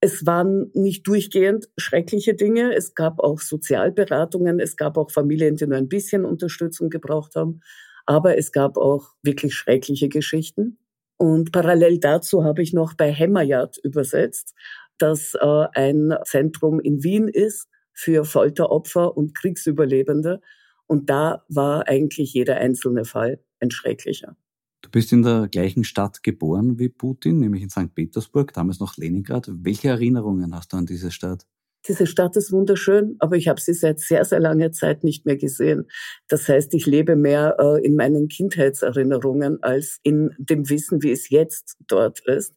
Es 0.01 0.27
waren 0.27 0.71
nicht 0.75 1.07
durchgehend 1.07 1.69
schreckliche 1.77 2.35
Dinge. 2.35 2.75
Es 2.75 2.95
gab 2.95 3.21
auch 3.21 3.41
Sozialberatungen. 3.41 4.61
Es 4.61 4.77
gab 4.77 4.97
auch 4.99 5.11
Familien, 5.11 5.57
die 5.57 5.67
nur 5.67 5.79
ein 5.79 5.89
bisschen 5.89 6.25
Unterstützung 6.25 6.91
gebraucht 6.91 7.35
haben. 7.35 7.61
Aber 8.05 8.37
es 8.37 8.53
gab 8.53 8.77
auch 8.77 9.11
wirklich 9.23 9.55
schreckliche 9.55 10.09
Geschichten. 10.09 10.79
Und 11.19 11.53
parallel 11.53 11.99
dazu 11.99 12.45
habe 12.45 12.63
ich 12.63 12.73
noch 12.73 12.95
bei 12.95 13.13
Hämmerjad 13.13 13.79
übersetzt, 13.83 14.55
das 14.99 15.35
äh, 15.35 15.67
ein 15.75 16.15
Zentrum 16.25 16.81
in 16.81 17.03
Wien 17.03 17.29
ist 17.29 17.69
für 17.93 18.25
Folteropfer 18.25 19.17
und 19.17 19.35
Kriegsüberlebende. 19.35 20.41
Und 20.87 21.11
da 21.11 21.45
war 21.49 21.89
eigentlich 21.89 22.35
jeder 22.35 22.57
einzelne 22.57 23.05
Fall 23.05 23.41
ein 23.61 23.71
schrecklicher. 23.71 24.37
Du 24.83 24.91
bist 24.91 25.13
in 25.13 25.23
der 25.23 25.49
gleichen 25.49 25.85
Stadt 25.85 26.23
geboren 26.23 26.79
wie 26.79 26.89
Putin, 26.89 27.41
nämlich 27.41 27.63
in 27.63 27.71
St. 27.71 27.95
Petersburg, 27.95 28.53
damals 28.53 28.79
noch 28.79 28.97
Leningrad. 28.97 29.51
Welche 29.51 29.89
Erinnerungen 29.89 30.55
hast 30.55 30.73
du 30.73 30.77
an 30.77 30.87
diese 30.87 31.11
Stadt? 31.11 31.47
Diese 31.89 32.07
Stadt 32.07 32.37
ist 32.37 32.53
wunderschön, 32.53 33.17
aber 33.21 33.37
ich 33.37 33.49
habe 33.49 33.61
sie 33.61 33.75
seit 33.75 34.01
sehr, 34.01 34.25
sehr 34.25 34.41
langer 34.41 34.73
Zeit 34.73 35.05
nicht 35.05 35.25
mehr 35.25 35.37
gesehen. 35.37 35.87
Das 36.29 36.49
heißt, 36.49 36.75
ich 36.75 36.87
lebe 36.87 37.17
mehr 37.17 37.57
äh, 37.59 37.85
in 37.85 37.95
meinen 37.95 38.29
Kindheitserinnerungen 38.29 39.63
als 39.63 40.01
in 40.03 40.31
dem 40.39 40.69
Wissen, 40.69 41.03
wie 41.03 41.13
es 41.13 41.31
jetzt 41.31 41.77
dort 41.87 42.21
ist. 42.27 42.55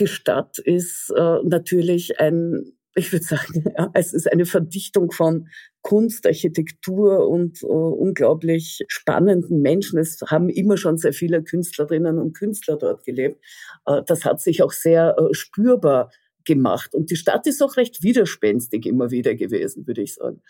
Die 0.00 0.08
Stadt 0.08 0.58
ist 0.58 1.12
äh, 1.16 1.38
natürlich 1.44 2.18
ein, 2.20 2.72
ich 2.94 3.12
würde 3.12 3.24
sagen, 3.24 3.64
ja, 3.78 3.90
es 3.94 4.12
ist 4.12 4.30
eine 4.30 4.46
Verdichtung 4.46 5.12
von 5.12 5.48
Kunst, 5.82 6.26
Architektur 6.26 7.28
und 7.28 7.62
äh, 7.62 7.66
unglaublich 7.66 8.80
spannenden 8.88 9.62
Menschen. 9.62 9.98
Es 10.00 10.20
haben 10.26 10.48
immer 10.48 10.76
schon 10.76 10.96
sehr 10.96 11.12
viele 11.12 11.44
Künstlerinnen 11.44 12.18
und 12.18 12.36
Künstler 12.36 12.76
dort 12.76 13.04
gelebt. 13.04 13.40
Äh, 13.86 14.02
das 14.06 14.24
hat 14.24 14.40
sich 14.40 14.62
auch 14.62 14.72
sehr 14.72 15.16
äh, 15.18 15.32
spürbar 15.34 16.10
gemacht. 16.46 16.94
Und 16.94 17.10
die 17.10 17.16
Stadt 17.16 17.46
ist 17.46 17.62
auch 17.62 17.76
recht 17.76 18.02
widerspenstig 18.02 18.86
immer 18.86 19.10
wieder 19.10 19.34
gewesen, 19.34 19.86
würde 19.86 20.02
ich 20.02 20.14
sagen. 20.14 20.40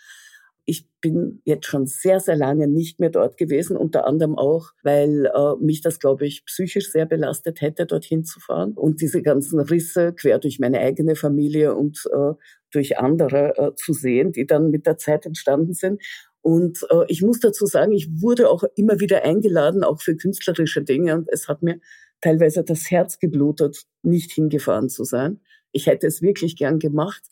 Ich 0.69 0.85
bin 0.99 1.41
jetzt 1.45 1.65
schon 1.65 1.87
sehr, 1.87 2.19
sehr 2.19 2.35
lange 2.35 2.67
nicht 2.67 2.99
mehr 2.99 3.09
dort 3.09 3.37
gewesen, 3.37 3.77
unter 3.77 4.05
anderem 4.05 4.37
auch, 4.37 4.71
weil 4.83 5.25
äh, 5.33 5.55
mich 5.61 5.79
das, 5.81 5.97
glaube 5.97 6.25
ich, 6.25 6.43
psychisch 6.45 6.91
sehr 6.91 7.05
belastet 7.05 7.61
hätte, 7.61 7.85
dorthin 7.85 8.25
zu 8.25 8.41
fahren. 8.41 8.73
Und 8.73 8.99
diese 8.99 9.21
ganzen 9.21 9.61
Risse 9.61 10.13
quer 10.13 10.39
durch 10.39 10.59
meine 10.59 10.79
eigene 10.79 11.15
Familie 11.15 11.73
und 11.73 12.03
äh, 12.13 12.33
durch 12.71 12.97
andere 12.97 13.57
äh, 13.57 13.75
zu 13.75 13.93
sehen, 13.93 14.33
die 14.33 14.45
dann 14.45 14.69
mit 14.69 14.85
der 14.85 14.97
Zeit 14.97 15.25
entstanden 15.25 15.73
sind. 15.73 16.01
Und 16.41 16.85
äh, 16.89 17.05
ich 17.07 17.21
muss 17.21 17.39
dazu 17.39 17.65
sagen, 17.65 17.93
ich 17.93 18.21
wurde 18.21 18.49
auch 18.49 18.63
immer 18.75 18.99
wieder 18.99 19.23
eingeladen, 19.23 19.85
auch 19.85 20.01
für 20.01 20.17
künstlerische 20.17 20.83
Dinge. 20.83 21.15
Und 21.15 21.29
es 21.31 21.47
hat 21.47 21.63
mir 21.63 21.79
teilweise 22.21 22.63
das 22.63 22.89
Herz 22.91 23.19
geblutet, 23.19 23.83
nicht 24.01 24.31
hingefahren 24.31 24.89
zu 24.89 25.03
sein. 25.03 25.39
Ich 25.77 25.85
hätte 25.85 26.07
es 26.07 26.23
wirklich 26.23 26.55
gern 26.55 26.79
gemacht. 26.79 27.23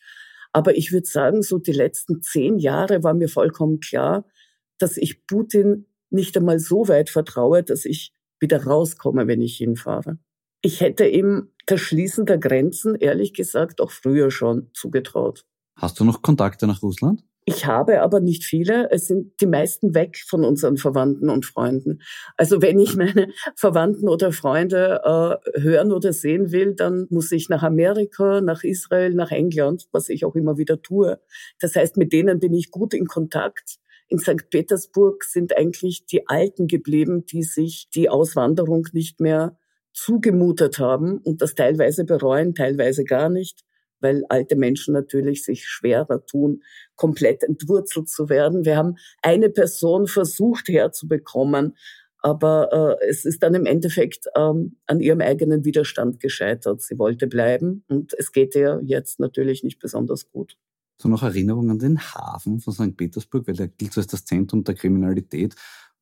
Aber 0.54 0.78
ich 0.78 0.92
würde 0.92 1.08
sagen, 1.08 1.42
so 1.42 1.58
die 1.58 1.72
letzten 1.72 2.22
zehn 2.22 2.60
Jahre 2.60 3.04
war 3.04 3.16
mir 3.16 3.28
vollkommen 3.28 3.80
klar, 3.80 4.24
dass 4.78 4.98
ich 4.98 5.26
Putin 5.26 5.88
nicht 6.12 6.38
einmal 6.38 6.60
so 6.60 6.88
weit 6.88 7.10
vertraue, 7.10 7.64
dass 7.64 7.86
ich 7.86 8.14
wieder 8.40 8.64
rauskomme, 8.64 9.26
wenn 9.26 9.42
ich 9.42 9.58
hinfahre. 9.58 10.20
Ich 10.62 10.80
hätte 10.80 11.08
ihm 11.08 11.50
das 11.66 11.82
Schließen 11.82 12.28
der 12.28 12.38
Grenzen, 12.38 12.94
ehrlich 12.94 13.34
gesagt, 13.34 13.82
auch 13.82 13.90
früher 13.90 14.30
schon 14.30 14.70
zugetraut. 14.74 15.48
Hast 15.76 16.00
du 16.00 16.04
noch 16.06 16.22
Kontakte 16.22 16.68
nach 16.68 16.84
Russland? 16.84 17.24
Ich 17.48 17.68
habe 17.68 18.02
aber 18.02 18.22
nicht 18.22 18.44
viele. 18.44 18.90
Es 18.90 19.06
sind 19.06 19.40
die 19.40 19.46
meisten 19.46 19.94
weg 19.94 20.18
von 20.28 20.44
unseren 20.44 20.78
Verwandten 20.78 21.30
und 21.30 21.46
Freunden. 21.46 22.02
Also 22.38 22.60
wenn 22.64 22.80
ich 22.80 22.96
meine 22.96 23.28
Verwandten 23.56 24.10
oder 24.10 24.32
Freunde 24.32 25.02
äh, 25.04 25.62
hören 25.62 25.92
oder 25.92 26.12
sehen 26.12 26.52
will, 26.52 26.74
dann 26.74 27.06
muss 27.12 27.32
ich 27.32 27.48
nach 27.48 27.62
Amerika, 27.62 28.42
nach 28.42 28.64
Israel, 28.64 29.14
nach 29.14 29.30
England, 29.30 29.88
was 29.92 30.10
ich 30.10 30.26
auch 30.26 30.36
immer 30.36 30.58
wieder 30.58 30.82
tue. 30.82 31.20
Das 31.60 31.76
heißt, 31.76 31.98
mit 31.98 32.14
denen 32.14 32.40
bin 32.40 32.54
ich 32.56 32.72
gut 32.72 32.96
in 32.96 33.06
Kontakt. 33.06 33.78
In 34.08 34.18
St. 34.18 34.50
Petersburg 34.50 35.24
sind 35.24 35.56
eigentlich 35.56 36.08
die 36.08 36.28
Alten 36.28 36.66
geblieben, 36.66 37.26
die 37.28 37.44
sich 37.44 37.90
die 37.94 38.10
Auswanderung 38.10 38.88
nicht 38.92 39.20
mehr 39.20 39.56
zugemutet 39.94 40.80
haben 40.80 41.20
und 41.20 41.44
das 41.44 41.54
teilweise 41.54 42.06
bereuen, 42.06 42.56
teilweise 42.56 43.04
gar 43.04 43.30
nicht 43.30 43.64
weil 44.06 44.24
alte 44.30 44.56
Menschen 44.56 44.94
natürlich 44.94 45.44
sich 45.44 45.66
schwerer 45.66 46.24
tun, 46.28 46.62
komplett 46.96 47.42
entwurzelt 47.42 48.08
zu 48.08 48.30
werden. 48.30 48.64
Wir 48.64 48.78
haben 48.78 48.98
eine 49.24 49.50
Person 49.50 50.06
versucht 50.06 50.68
herzubekommen, 50.68 51.76
aber 52.20 52.98
äh, 53.02 53.08
es 53.10 53.26
ist 53.26 53.42
dann 53.42 53.56
im 53.56 53.66
Endeffekt 53.66 54.28
ähm, 54.38 54.78
an 54.86 55.00
ihrem 55.00 55.22
eigenen 55.22 55.66
Widerstand 55.66 56.20
gescheitert. 56.20 56.84
Sie 56.84 57.00
wollte 57.00 57.26
bleiben 57.26 57.84
und 57.88 58.14
es 58.14 58.32
geht 58.32 58.54
ihr 58.54 58.80
jetzt 58.84 59.20
natürlich 59.20 59.64
nicht 59.64 59.80
besonders 59.80 60.30
gut. 60.30 60.56
So 61.02 61.10
noch 61.10 61.24
Erinnerungen 61.24 61.72
an 61.72 61.80
den 61.80 62.00
Hafen 62.00 62.60
von 62.60 62.74
St. 62.74 62.96
Petersburg, 62.96 63.48
weil 63.48 63.56
der 63.56 63.70
gilt 63.70 63.94
so 63.94 64.02
als 64.02 64.08
das 64.08 64.24
Zentrum 64.24 64.64
der 64.64 64.76
Kriminalität 64.76 65.56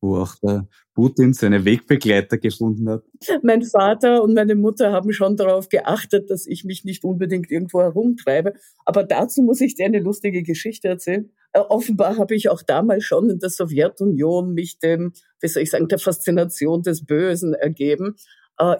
wo 0.04 0.18
auch 0.18 0.36
der 0.42 0.68
Putin 0.94 1.32
seine 1.32 1.64
Wegbegleiter 1.64 2.38
gefunden 2.38 2.88
hat. 2.88 3.02
Mein 3.42 3.62
Vater 3.62 4.22
und 4.22 4.34
meine 4.34 4.54
Mutter 4.54 4.92
haben 4.92 5.12
schon 5.12 5.36
darauf 5.36 5.68
geachtet, 5.68 6.30
dass 6.30 6.46
ich 6.46 6.64
mich 6.64 6.84
nicht 6.84 7.04
unbedingt 7.04 7.50
irgendwo 7.50 7.80
herumtreibe. 7.80 8.52
Aber 8.84 9.02
dazu 9.02 9.42
muss 9.42 9.60
ich 9.60 9.74
dir 9.74 9.86
eine 9.86 10.00
lustige 10.00 10.42
Geschichte 10.42 10.88
erzählen. 10.88 11.30
Äh, 11.52 11.60
offenbar 11.60 12.18
habe 12.18 12.34
ich 12.34 12.48
auch 12.48 12.62
damals 12.62 13.04
schon 13.04 13.30
in 13.30 13.38
der 13.38 13.50
Sowjetunion 13.50 14.52
mich 14.52 14.78
dem, 14.78 15.12
wie 15.40 15.48
soll 15.48 15.62
ich 15.62 15.70
sagen, 15.70 15.88
der 15.88 15.98
Faszination 15.98 16.82
des 16.82 17.04
Bösen 17.04 17.54
ergeben 17.54 18.16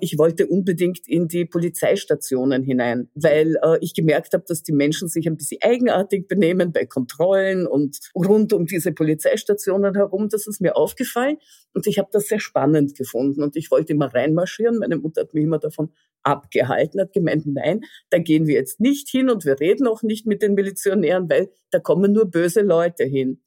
ich 0.00 0.18
wollte 0.18 0.46
unbedingt 0.46 1.08
in 1.08 1.26
die 1.26 1.44
Polizeistationen 1.44 2.62
hinein, 2.62 3.08
weil 3.14 3.56
äh, 3.62 3.78
ich 3.80 3.94
gemerkt 3.94 4.32
habe, 4.32 4.44
dass 4.46 4.62
die 4.62 4.72
Menschen 4.72 5.08
sich 5.08 5.26
ein 5.26 5.36
bisschen 5.36 5.60
eigenartig 5.62 6.28
benehmen 6.28 6.72
bei 6.72 6.86
Kontrollen 6.86 7.66
und 7.66 7.98
rund 8.14 8.52
um 8.52 8.66
diese 8.66 8.92
Polizeistationen 8.92 9.96
herum. 9.96 10.28
Das 10.28 10.46
ist 10.46 10.60
mir 10.60 10.76
aufgefallen 10.76 11.38
und 11.72 11.88
ich 11.88 11.98
habe 11.98 12.08
das 12.12 12.28
sehr 12.28 12.38
spannend 12.38 12.94
gefunden 12.94 13.42
und 13.42 13.56
ich 13.56 13.70
wollte 13.72 13.92
immer 13.92 14.14
reinmarschieren. 14.14 14.78
Meine 14.78 14.96
Mutter 14.96 15.22
hat 15.22 15.34
mich 15.34 15.42
immer 15.42 15.58
davon 15.58 15.90
abgehalten, 16.22 17.00
hat 17.00 17.12
gemeint, 17.12 17.44
nein, 17.46 17.80
da 18.10 18.18
gehen 18.18 18.46
wir 18.46 18.54
jetzt 18.54 18.80
nicht 18.80 19.08
hin 19.08 19.28
und 19.28 19.44
wir 19.44 19.60
reden 19.60 19.86
auch 19.86 20.02
nicht 20.02 20.26
mit 20.26 20.40
den 20.40 20.54
Milizionären, 20.54 21.28
weil 21.28 21.50
da 21.70 21.80
kommen 21.80 22.12
nur 22.12 22.30
böse 22.30 22.62
Leute 22.62 23.04
hin. 23.04 23.42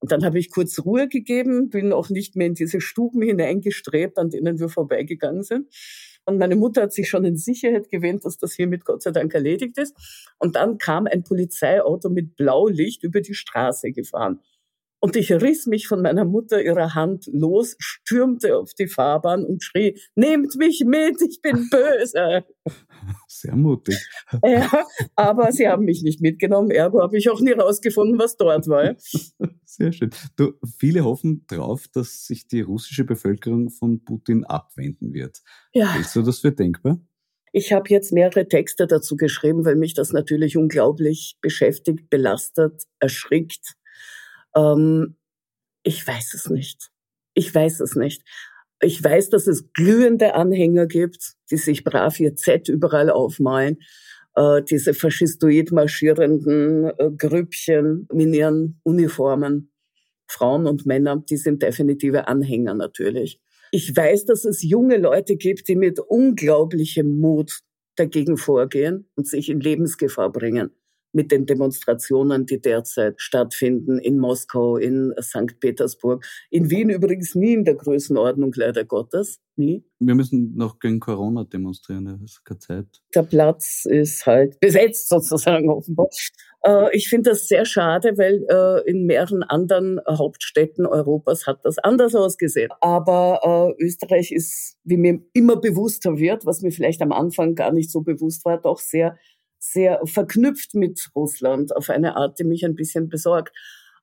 Und 0.00 0.12
dann 0.12 0.24
habe 0.24 0.38
ich 0.38 0.50
kurz 0.50 0.78
Ruhe 0.84 1.08
gegeben, 1.08 1.68
bin 1.68 1.92
auch 1.92 2.08
nicht 2.08 2.34
mehr 2.34 2.46
in 2.46 2.54
diese 2.54 2.80
Stuben 2.80 3.22
hineingestrebt, 3.22 4.18
an 4.18 4.30
denen 4.30 4.58
wir 4.58 4.68
vorbeigegangen 4.68 5.42
sind. 5.42 5.68
Und 6.24 6.38
meine 6.38 6.56
Mutter 6.56 6.82
hat 6.82 6.92
sich 6.92 7.08
schon 7.08 7.24
in 7.24 7.36
Sicherheit 7.36 7.90
gewähnt, 7.90 8.24
dass 8.24 8.38
das 8.38 8.54
hiermit 8.54 8.84
Gott 8.84 9.02
sei 9.02 9.10
Dank 9.10 9.34
erledigt 9.34 9.78
ist. 9.78 9.94
Und 10.38 10.56
dann 10.56 10.78
kam 10.78 11.06
ein 11.06 11.22
Polizeiauto 11.22 12.08
mit 12.08 12.36
Blaulicht 12.36 13.02
über 13.02 13.20
die 13.20 13.34
Straße 13.34 13.92
gefahren. 13.92 14.40
Und 15.00 15.16
ich 15.16 15.32
riss 15.32 15.66
mich 15.66 15.86
von 15.86 16.02
meiner 16.02 16.26
Mutter 16.26 16.62
ihrer 16.62 16.94
Hand 16.94 17.26
los, 17.32 17.74
stürmte 17.78 18.58
auf 18.58 18.74
die 18.74 18.86
Fahrbahn 18.86 19.44
und 19.44 19.64
schrie, 19.64 19.98
nehmt 20.14 20.54
mich 20.56 20.84
mit, 20.86 21.22
ich 21.22 21.40
bin 21.40 21.68
böse. 21.70 22.44
Sehr 23.26 23.56
mutig. 23.56 23.96
Ja, 24.44 24.86
aber 25.16 25.52
sie 25.52 25.66
haben 25.66 25.86
mich 25.86 26.02
nicht 26.02 26.20
mitgenommen, 26.20 26.70
ergo 26.70 27.00
habe 27.00 27.16
ich 27.16 27.30
auch 27.30 27.40
nie 27.40 27.52
rausgefunden, 27.52 28.18
was 28.18 28.36
dort 28.36 28.68
war. 28.68 28.94
Sehr 29.64 29.92
schön. 29.92 30.10
Du, 30.36 30.52
viele 30.78 31.04
hoffen 31.04 31.46
darauf, 31.48 31.88
dass 31.88 32.26
sich 32.26 32.46
die 32.46 32.60
russische 32.60 33.04
Bevölkerung 33.04 33.70
von 33.70 34.04
Putin 34.04 34.44
abwenden 34.44 35.14
wird. 35.14 35.38
Ja. 35.72 35.94
Hältst 35.94 36.14
du 36.16 36.22
das 36.22 36.40
für 36.40 36.52
denkbar? 36.52 37.00
Ich 37.52 37.72
habe 37.72 37.88
jetzt 37.88 38.12
mehrere 38.12 38.46
Texte 38.46 38.86
dazu 38.86 39.16
geschrieben, 39.16 39.64
weil 39.64 39.76
mich 39.76 39.94
das 39.94 40.12
natürlich 40.12 40.56
unglaublich 40.56 41.36
beschäftigt, 41.40 42.10
belastet, 42.10 42.84
erschrickt 43.00 43.76
ähm, 44.54 45.16
ich 45.82 46.06
weiß 46.06 46.34
es 46.34 46.50
nicht. 46.50 46.90
Ich 47.34 47.54
weiß 47.54 47.80
es 47.80 47.94
nicht. 47.94 48.22
Ich 48.82 49.02
weiß, 49.02 49.30
dass 49.30 49.46
es 49.46 49.72
glühende 49.72 50.34
Anhänger 50.34 50.86
gibt, 50.86 51.34
die 51.50 51.56
sich 51.56 51.84
brav 51.84 52.18
ihr 52.18 52.34
Z 52.34 52.68
überall 52.68 53.10
aufmalen. 53.10 53.78
Äh, 54.34 54.62
diese 54.62 54.94
faschistoid 54.94 55.72
marschierenden 55.72 56.86
äh, 56.98 57.10
Grüppchen 57.16 58.08
in 58.12 58.32
ihren 58.32 58.80
Uniformen, 58.82 59.72
Frauen 60.28 60.66
und 60.66 60.86
Männer, 60.86 61.22
die 61.28 61.36
sind 61.36 61.62
definitive 61.62 62.28
Anhänger 62.28 62.74
natürlich. 62.74 63.40
Ich 63.72 63.94
weiß, 63.94 64.24
dass 64.24 64.44
es 64.44 64.62
junge 64.62 64.96
Leute 64.96 65.36
gibt, 65.36 65.68
die 65.68 65.76
mit 65.76 66.00
unglaublichem 66.00 67.18
Mut 67.18 67.60
dagegen 67.96 68.36
vorgehen 68.36 69.08
und 69.14 69.28
sich 69.28 69.48
in 69.48 69.60
Lebensgefahr 69.60 70.32
bringen 70.32 70.72
mit 71.12 71.32
den 71.32 71.46
Demonstrationen, 71.46 72.46
die 72.46 72.60
derzeit 72.60 73.20
stattfinden 73.20 73.98
in 73.98 74.18
Moskau, 74.18 74.76
in 74.76 75.12
St. 75.20 75.58
Petersburg. 75.60 76.24
In 76.50 76.70
Wien 76.70 76.90
übrigens 76.90 77.34
nie 77.34 77.54
in 77.54 77.64
der 77.64 77.74
Größenordnung, 77.74 78.52
leider 78.54 78.84
Gottes. 78.84 79.40
Nie. 79.56 79.84
Wir 79.98 80.14
müssen 80.14 80.54
noch 80.56 80.78
gegen 80.78 81.00
Corona 81.00 81.44
demonstrieren, 81.44 82.06
das 82.06 82.22
ist 82.22 82.44
keine 82.44 82.58
Zeit. 82.60 82.86
Der 83.14 83.22
Platz 83.24 83.84
ist 83.84 84.24
halt 84.24 84.58
besetzt 84.60 85.08
sozusagen 85.08 85.68
offenbar. 85.68 86.08
Äh, 86.64 86.96
ich 86.96 87.08
finde 87.08 87.30
das 87.30 87.46
sehr 87.46 87.64
schade, 87.64 88.16
weil 88.16 88.46
äh, 88.48 88.88
in 88.88 89.04
mehreren 89.04 89.42
anderen 89.42 90.00
Hauptstädten 90.08 90.86
Europas 90.86 91.46
hat 91.46 91.60
das 91.64 91.78
anders 91.78 92.14
ausgesehen. 92.14 92.70
Aber 92.80 93.76
äh, 93.78 93.84
Österreich 93.84 94.32
ist, 94.32 94.78
wie 94.84 94.96
mir 94.96 95.20
immer 95.32 95.56
bewusster 95.56 96.18
wird, 96.18 96.46
was 96.46 96.62
mir 96.62 96.70
vielleicht 96.70 97.02
am 97.02 97.12
Anfang 97.12 97.54
gar 97.54 97.72
nicht 97.72 97.90
so 97.90 98.00
bewusst 98.02 98.44
war, 98.44 98.58
doch 98.60 98.78
sehr 98.78 99.18
sehr 99.60 100.00
verknüpft 100.04 100.74
mit 100.74 101.10
Russland 101.14 101.76
auf 101.76 101.90
eine 101.90 102.16
Art, 102.16 102.38
die 102.38 102.44
mich 102.44 102.64
ein 102.64 102.74
bisschen 102.74 103.08
besorgt. 103.08 103.54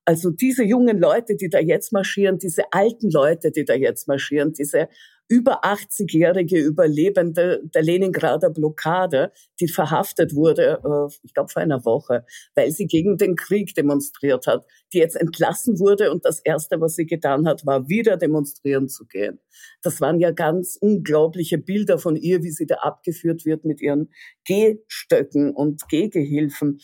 Also 0.06 0.30
diese 0.30 0.63
jungen 0.63 1.00
Leute, 1.00 1.36
die 1.36 1.50
da 1.50 1.60
jetzt 1.60 1.91
marschieren, 1.91 2.38
diese 2.38 2.72
alten 2.72 3.10
Leute, 3.10 3.52
die 3.52 3.65
da 3.65 3.74
jetzt 3.74 4.08
marschieren, 4.08 4.54
diese 4.54 4.88
über 5.30 5.63
80-jährige 5.63 6.60
Überlebende 6.60 7.62
der 7.74 7.84
Leningrader 7.84 8.50
Blockade, 8.50 9.32
die 9.60 9.68
verhaftet 9.68 10.34
wurde, 10.36 10.80
äh, 10.84 11.16
ich 11.24 11.34
glaube 11.34 11.50
vor 11.50 11.62
einer 11.62 11.84
Woche, 11.84 12.26
weil 12.56 12.72
sie 12.72 12.88
gegen 12.88 13.18
den 13.18 13.36
Krieg 13.36 13.76
demonstriert 13.76 14.48
hat, 14.48 14.66
die 14.94 15.00
jetzt 15.00 15.16
entlassen 15.16 15.80
wurde 15.80 16.12
und 16.12 16.24
das 16.26 16.40
Erste, 16.40 16.80
was 16.80 16.96
sie 16.96 17.06
getan 17.06 17.48
hat, 17.48 17.66
war 17.66 17.90
wieder 17.90 18.18
demonstrieren 18.18 18.88
zu 18.88 19.06
gehen. 19.06 19.40
Das 19.82 20.00
waren 20.00 20.20
ja 20.20 20.32
ganz 20.32 20.78
unglaubliche 20.80 21.58
Bilder 21.58 22.00
von 22.00 22.16
ihr, 22.16 22.44
wie 22.44 22.52
sie 22.52 22.66
da 22.66 22.76
abgeführt 22.76 23.46
wird 23.46 23.66
mit 23.66 23.82
ihren 23.82 24.10
Gehstöcken 24.46 25.54
und 25.54 25.90
Gehgehilfen. 25.90 26.80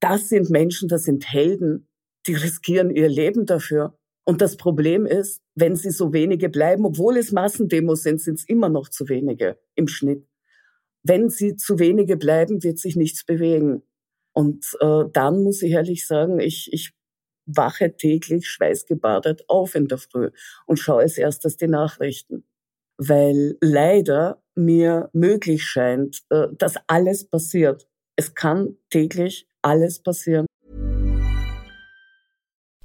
Das 0.00 0.28
sind 0.28 0.50
Menschen, 0.50 0.88
das 0.88 1.04
sind 1.04 1.32
Helden, 1.32 1.88
die 2.26 2.34
riskieren 2.34 2.90
ihr 2.90 3.08
Leben 3.08 3.46
dafür. 3.46 3.96
Und 4.28 4.40
das 4.40 4.56
Problem 4.56 5.06
ist, 5.06 5.40
wenn 5.54 5.76
sie 5.76 5.90
so 5.90 6.12
wenige 6.12 6.48
bleiben, 6.48 6.84
obwohl 6.84 7.16
es 7.16 7.30
Massendemos 7.30 8.02
sind, 8.02 8.20
sind 8.20 8.34
es 8.34 8.48
immer 8.48 8.68
noch 8.68 8.88
zu 8.88 9.08
wenige 9.08 9.56
im 9.76 9.86
Schnitt. 9.86 10.26
Wenn 11.04 11.30
sie 11.30 11.54
zu 11.54 11.78
wenige 11.78 12.16
bleiben, 12.16 12.64
wird 12.64 12.78
sich 12.78 12.96
nichts 12.96 13.24
bewegen. 13.24 13.82
Und 14.32 14.76
äh, 14.80 15.04
dann 15.12 15.44
muss 15.44 15.62
ich 15.62 15.72
ehrlich 15.72 16.06
sagen, 16.08 16.40
ich, 16.40 16.68
ich 16.72 16.92
wache 17.46 17.96
täglich 17.96 18.48
schweißgebadet 18.48 19.44
auf 19.48 19.76
in 19.76 19.86
der 19.86 19.98
Früh 19.98 20.30
und 20.66 20.78
schaue 20.78 21.02
als 21.02 21.16
erstes 21.16 21.56
die 21.56 21.68
Nachrichten. 21.68 22.44
Weil 22.98 23.56
leider 23.60 24.42
mir 24.56 25.08
möglich 25.12 25.64
scheint, 25.64 26.22
äh, 26.30 26.48
dass 26.58 26.74
alles 26.88 27.28
passiert. 27.28 27.88
Es 28.16 28.34
kann 28.34 28.76
täglich 28.90 29.48
alles 29.62 30.02
passieren. 30.02 30.46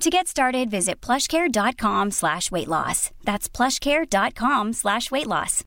To 0.00 0.10
get 0.10 0.28
started, 0.28 0.70
visit 0.70 1.00
plushcare.com 1.00 2.10
slash 2.10 2.50
weight 2.50 2.68
loss. 2.68 3.10
That's 3.24 3.48
plushcare.com 3.48 4.72
slash 4.74 5.10
weight 5.10 5.26
loss. 5.26 5.64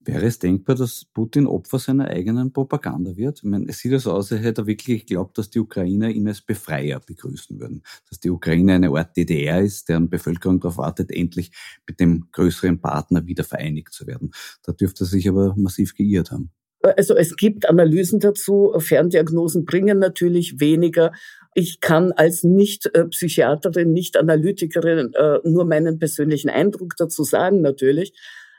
Wäre 0.00 0.26
es 0.26 0.38
denkbar, 0.38 0.76
dass 0.76 1.04
Putin 1.12 1.48
Opfer 1.48 1.80
seiner 1.80 2.06
eigenen 2.08 2.52
Propaganda 2.52 3.16
wird? 3.16 3.38
Ich 3.38 3.44
meine, 3.44 3.66
es 3.68 3.80
sieht 3.80 4.00
so 4.00 4.12
aus, 4.12 4.30
als 4.30 4.40
hätte 4.40 4.62
er 4.62 4.66
wirklich 4.66 5.04
geglaubt, 5.04 5.36
dass 5.36 5.50
die 5.50 5.58
Ukrainer 5.58 6.08
ihn 6.08 6.28
als 6.28 6.40
Befreier 6.40 7.00
begrüßen 7.00 7.58
würden. 7.58 7.82
Dass 8.08 8.20
die 8.20 8.30
Ukraine 8.30 8.74
eine 8.74 8.90
Art 8.90 9.16
DDR 9.16 9.60
ist, 9.60 9.88
deren 9.88 10.08
Bevölkerung 10.08 10.60
darauf 10.60 10.78
wartet, 10.78 11.10
endlich 11.10 11.50
mit 11.88 11.98
dem 11.98 12.28
größeren 12.30 12.80
Partner 12.80 13.26
wieder 13.26 13.42
vereinigt 13.42 13.92
zu 13.92 14.06
werden. 14.06 14.30
Da 14.62 14.72
dürfte 14.72 15.02
er 15.02 15.08
sich 15.08 15.28
aber 15.28 15.56
massiv 15.56 15.96
geirrt 15.96 16.30
haben. 16.30 16.52
Also 16.96 17.14
es 17.16 17.36
gibt 17.36 17.68
Analysen 17.68 18.20
dazu. 18.20 18.74
Ferndiagnosen 18.78 19.64
bringen 19.64 19.98
natürlich 19.98 20.60
weniger. 20.60 21.12
Ich 21.54 21.80
kann 21.80 22.12
als 22.12 22.44
Nicht-Psychiaterin, 22.44 23.92
Nicht-Analytikerin 23.92 25.14
äh, 25.14 25.38
nur 25.44 25.64
meinen 25.64 25.98
persönlichen 25.98 26.50
Eindruck 26.50 26.94
dazu 26.98 27.24
sagen 27.24 27.62
natürlich. 27.62 28.12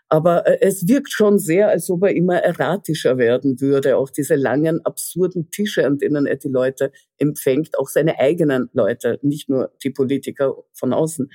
Aber 0.09 0.47
äh, 0.47 0.57
es 0.61 0.87
wirkt 0.87 1.11
schon 1.11 1.37
sehr, 1.37 1.69
als 1.69 1.89
ob 1.89 2.03
er 2.03 2.15
immer 2.15 2.37
erratischer 2.37 3.17
werden 3.17 3.59
würde. 3.61 3.97
Auch 3.97 4.09
diese 4.09 4.35
langen, 4.35 4.83
absurden 4.85 5.51
Tische, 5.51 5.85
an 5.85 5.97
denen 5.97 6.25
er 6.25 6.37
die 6.37 6.49
Leute 6.49 6.91
empfängt, 7.17 7.77
auch 7.77 7.89
seine 7.89 8.19
eigenen 8.19 8.69
Leute, 8.73 9.19
nicht 9.21 9.49
nur 9.49 9.71
die 9.83 9.89
Politiker 9.89 10.55
von 10.73 10.93
außen. 10.93 11.29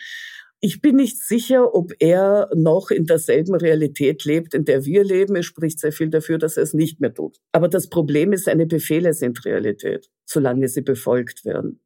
Ich 0.65 0.81
bin 0.81 0.95
nicht 0.95 1.21
sicher, 1.21 1.75
ob 1.75 1.93
er 1.99 2.49
noch 2.55 2.93
in 2.93 3.05
derselben 3.05 3.57
Realität 3.57 4.25
lebt, 4.25 4.55
in 4.55 4.65
der 4.65 4.85
wir 4.85 5.03
leben. 5.03 5.35
Es 5.35 5.47
spricht 5.47 5.81
sehr 5.81 5.91
viel 5.91 6.09
dafür, 6.09 6.39
dass 6.39 6.57
er 6.57 6.63
es 6.63 6.73
nicht 6.73 7.01
mehr 7.01 7.13
tut. 7.13 7.41
Aber 7.51 7.69
das 7.69 7.89
Problem 7.89 8.33
ist, 8.33 8.45
seine 8.45 8.67
Befehle 8.67 9.13
sind 9.13 9.45
Realität, 9.45 10.09
solange 10.25 10.69
sie 10.69 10.83
befolgt 10.83 11.45
werden. 11.45 11.81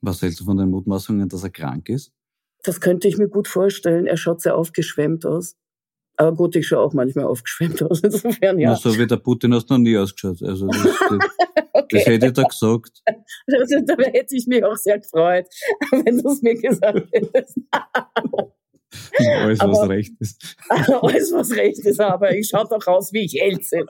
Was 0.00 0.22
hältst 0.22 0.38
du 0.38 0.44
von 0.44 0.56
den 0.56 0.70
Mutmaßungen, 0.70 1.28
dass 1.28 1.42
er 1.42 1.50
krank 1.50 1.88
ist? 1.88 2.12
Das 2.62 2.80
könnte 2.80 3.08
ich 3.08 3.18
mir 3.18 3.28
gut 3.28 3.48
vorstellen. 3.48 4.06
Er 4.06 4.16
schaut 4.16 4.40
sehr 4.42 4.56
aufgeschwemmt 4.56 5.26
aus. 5.26 5.56
Aber 6.16 6.36
gut, 6.36 6.54
ich 6.54 6.68
schaue 6.68 6.84
auch 6.84 6.92
manchmal 6.92 7.24
aufgeschwemmt 7.24 7.82
aus. 7.90 7.98
Insofern, 7.98 8.60
ja. 8.60 8.70
Na, 8.70 8.76
so 8.76 8.96
wie 8.96 9.08
der 9.08 9.16
Putin 9.16 9.52
hast 9.54 9.68
du 9.68 9.74
noch 9.74 9.80
nie 9.80 9.98
ausgeschaut. 9.98 10.40
Also 10.44 10.68
das, 10.68 10.78
okay. 11.92 11.98
das 11.98 12.06
hätte 12.06 12.26
ich 12.26 12.32
da 12.32 12.42
gesagt. 12.42 13.02
Also, 13.06 13.80
da 13.86 13.96
hätte 14.02 14.36
ich 14.36 14.46
mich 14.46 14.64
auch 14.64 14.76
sehr 14.76 14.98
gefreut, 14.98 15.46
wenn 16.04 16.18
du 16.18 16.28
es 16.30 16.42
mir 16.42 16.54
gesagt 16.54 17.08
hättest. 17.12 17.58
alles, 19.18 19.60
was 19.60 19.88
recht 19.88 20.12
ist. 20.20 20.56
alles, 20.68 21.32
was 21.32 21.50
recht 21.52 21.84
ist, 21.84 22.00
aber 22.00 22.34
ich 22.34 22.48
schaue 22.48 22.66
doch 22.68 22.86
aus 22.86 23.12
wie 23.12 23.24
ich 23.24 23.40
Elze. 23.40 23.84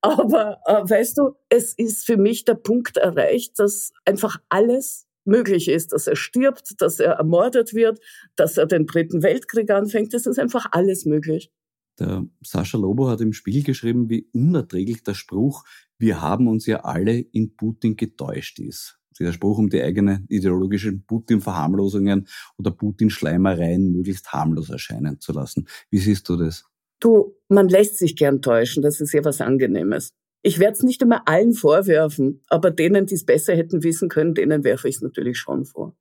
aber 0.00 0.60
äh, 0.66 0.88
weißt 0.88 1.18
du, 1.18 1.36
es 1.48 1.74
ist 1.74 2.04
für 2.04 2.16
mich 2.16 2.44
der 2.44 2.54
Punkt 2.54 2.96
erreicht, 2.96 3.58
dass 3.58 3.92
einfach 4.04 4.36
alles 4.48 5.06
möglich 5.24 5.68
ist, 5.68 5.92
dass 5.92 6.06
er 6.06 6.16
stirbt, 6.16 6.80
dass 6.80 7.00
er 7.00 7.14
ermordet 7.14 7.74
wird, 7.74 7.98
dass 8.36 8.56
er 8.58 8.66
den 8.66 8.86
dritten 8.86 9.22
Weltkrieg 9.22 9.70
anfängt. 9.70 10.12
Das 10.12 10.26
ist 10.26 10.38
einfach 10.38 10.66
alles 10.72 11.04
möglich. 11.06 11.50
Der 11.98 12.26
Sascha 12.42 12.76
Lobo 12.78 13.08
hat 13.08 13.20
im 13.20 13.32
Spiegel 13.32 13.62
geschrieben, 13.62 14.08
wie 14.08 14.28
unerträglich 14.32 15.02
der 15.02 15.14
Spruch, 15.14 15.64
wir 15.98 16.20
haben 16.20 16.48
uns 16.48 16.66
ja 16.66 16.80
alle 16.80 17.18
in 17.18 17.54
Putin 17.56 17.96
getäuscht 17.96 18.58
ist. 18.58 18.98
Dieser 19.18 19.32
Spruch 19.32 19.58
um 19.58 19.70
die 19.70 19.80
eigenen 19.80 20.26
ideologischen 20.28 21.04
Putin-Verharmlosungen 21.06 22.26
oder 22.58 22.72
Putin-Schleimereien 22.72 23.92
möglichst 23.92 24.32
harmlos 24.32 24.70
erscheinen 24.70 25.20
zu 25.20 25.32
lassen. 25.32 25.66
Wie 25.90 25.98
siehst 25.98 26.28
du 26.28 26.36
das? 26.36 26.64
Du, 26.98 27.36
man 27.48 27.68
lässt 27.68 27.98
sich 27.98 28.16
gern 28.16 28.42
täuschen, 28.42 28.82
das 28.82 29.00
ist 29.00 29.12
ja 29.12 29.24
was 29.24 29.40
Angenehmes. 29.40 30.10
Ich 30.42 30.58
werde 30.58 30.76
es 30.76 30.82
nicht 30.82 31.00
immer 31.00 31.26
allen 31.26 31.54
vorwerfen, 31.54 32.42
aber 32.48 32.70
denen, 32.70 33.06
die 33.06 33.14
es 33.14 33.24
besser 33.24 33.54
hätten 33.54 33.82
wissen 33.82 34.08
können, 34.08 34.34
denen 34.34 34.64
werfe 34.64 34.88
ich 34.88 34.96
es 34.96 35.02
natürlich 35.02 35.38
schon 35.38 35.64
vor. 35.64 35.96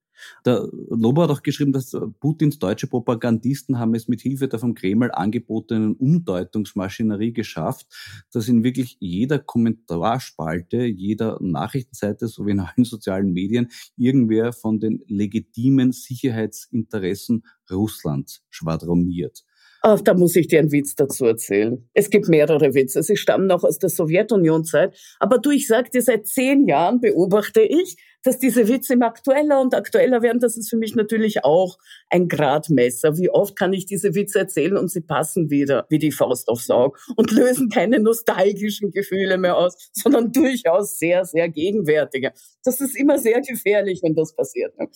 Der 0.45 0.67
Lobo 0.89 1.23
hat 1.23 1.30
auch 1.30 1.43
geschrieben, 1.43 1.73
dass 1.73 1.95
Putins 2.19 2.60
deutsche 2.60 2.88
Propagandisten 2.88 3.80
haben 3.80 3.95
es 3.95 4.08
mit 4.08 4.21
Hilfe 4.21 4.47
der 4.47 4.60
vom 4.60 4.73
Kreml 4.73 5.12
angebotenen 5.12 5.95
Umdeutungsmaschinerie 5.95 7.34
geschafft, 7.34 7.88
dass 8.32 8.47
in 8.47 8.63
wirklich 8.63 8.97
jeder 8.99 9.39
Kommentarspalte, 9.39 10.84
jeder 10.86 11.38
Nachrichtenseite 11.41 12.28
sowie 12.28 12.52
in 12.52 12.60
allen 12.60 12.86
sozialen 12.86 13.34
Medien 13.34 13.69
irgendwer 13.97 14.54
von 14.54 14.80
den 14.80 15.04
legitimen 15.08 15.91
Sicherheitsinteressen 15.91 17.43
Russlands 17.71 18.43
schwadroniert. 18.49 19.43
Ach, 19.86 19.99
da 19.99 20.13
muss 20.13 20.38
ich 20.38 20.47
dir 20.47 20.60
einen 20.60 20.71
Witz 20.71 20.95
dazu 20.95 21.26
erzählen. 21.26 21.89
Es 21.93 22.10
gibt 22.10 22.30
mehrere 22.30 22.73
Witze. 22.73 23.04
Sie 23.04 23.17
stammen 23.17 23.47
noch 23.47 23.65
aus 23.65 23.80
der 23.80 23.89
Sowjetunion-Zeit. 23.89 24.97
Aber 25.19 25.39
du, 25.39 25.52
ich 25.52 25.67
sag 25.67 25.91
dir, 25.91 26.02
seit 26.02 26.26
zehn 26.26 26.67
Jahren 26.67 27.02
beobachte 27.02 27.62
ich, 27.62 27.97
dass 28.23 28.39
diese 28.39 28.67
Witze 28.67 28.93
immer 28.93 29.07
aktueller 29.07 29.62
und 29.62 29.75
aktueller 29.75 30.21
werden. 30.21 30.39
Das 30.39 30.57
ist 30.57 30.69
für 30.69 30.77
mich 30.77 30.95
natürlich 30.95 31.43
auch 31.43 31.77
ein 32.09 32.27
Gradmesser. 32.27 33.17
Wie 33.17 33.29
oft 33.29 33.55
kann 33.55 33.73
ich 33.73 33.86
diese 33.86 34.15
Witze 34.15 34.39
erzählen 34.39 34.77
und 34.77 34.89
sie 34.89 35.01
passen 35.01 35.49
wieder 35.49 35.86
wie 35.89 35.99
die 35.99 36.12
Faust 36.12 36.47
aufs 36.49 36.69
Auge 36.69 36.97
und 37.15 37.31
lösen 37.31 37.69
keine 37.69 37.99
nostalgischen 37.99 38.91
Gefühle 38.91 39.38
mehr 39.38 39.57
aus, 39.57 39.91
sondern 39.93 40.31
durchaus 40.31 40.97
sehr, 40.97 41.25
sehr 41.25 41.49
gegenwärtige. 41.49 42.33
Das 42.63 42.81
ist 42.81 42.95
immer 42.95 43.19
sehr 43.19 43.41
gefährlich, 43.41 44.01
wenn 44.03 44.15
das 44.15 44.36
passiert. 44.36 44.77
Ne? 44.79 44.88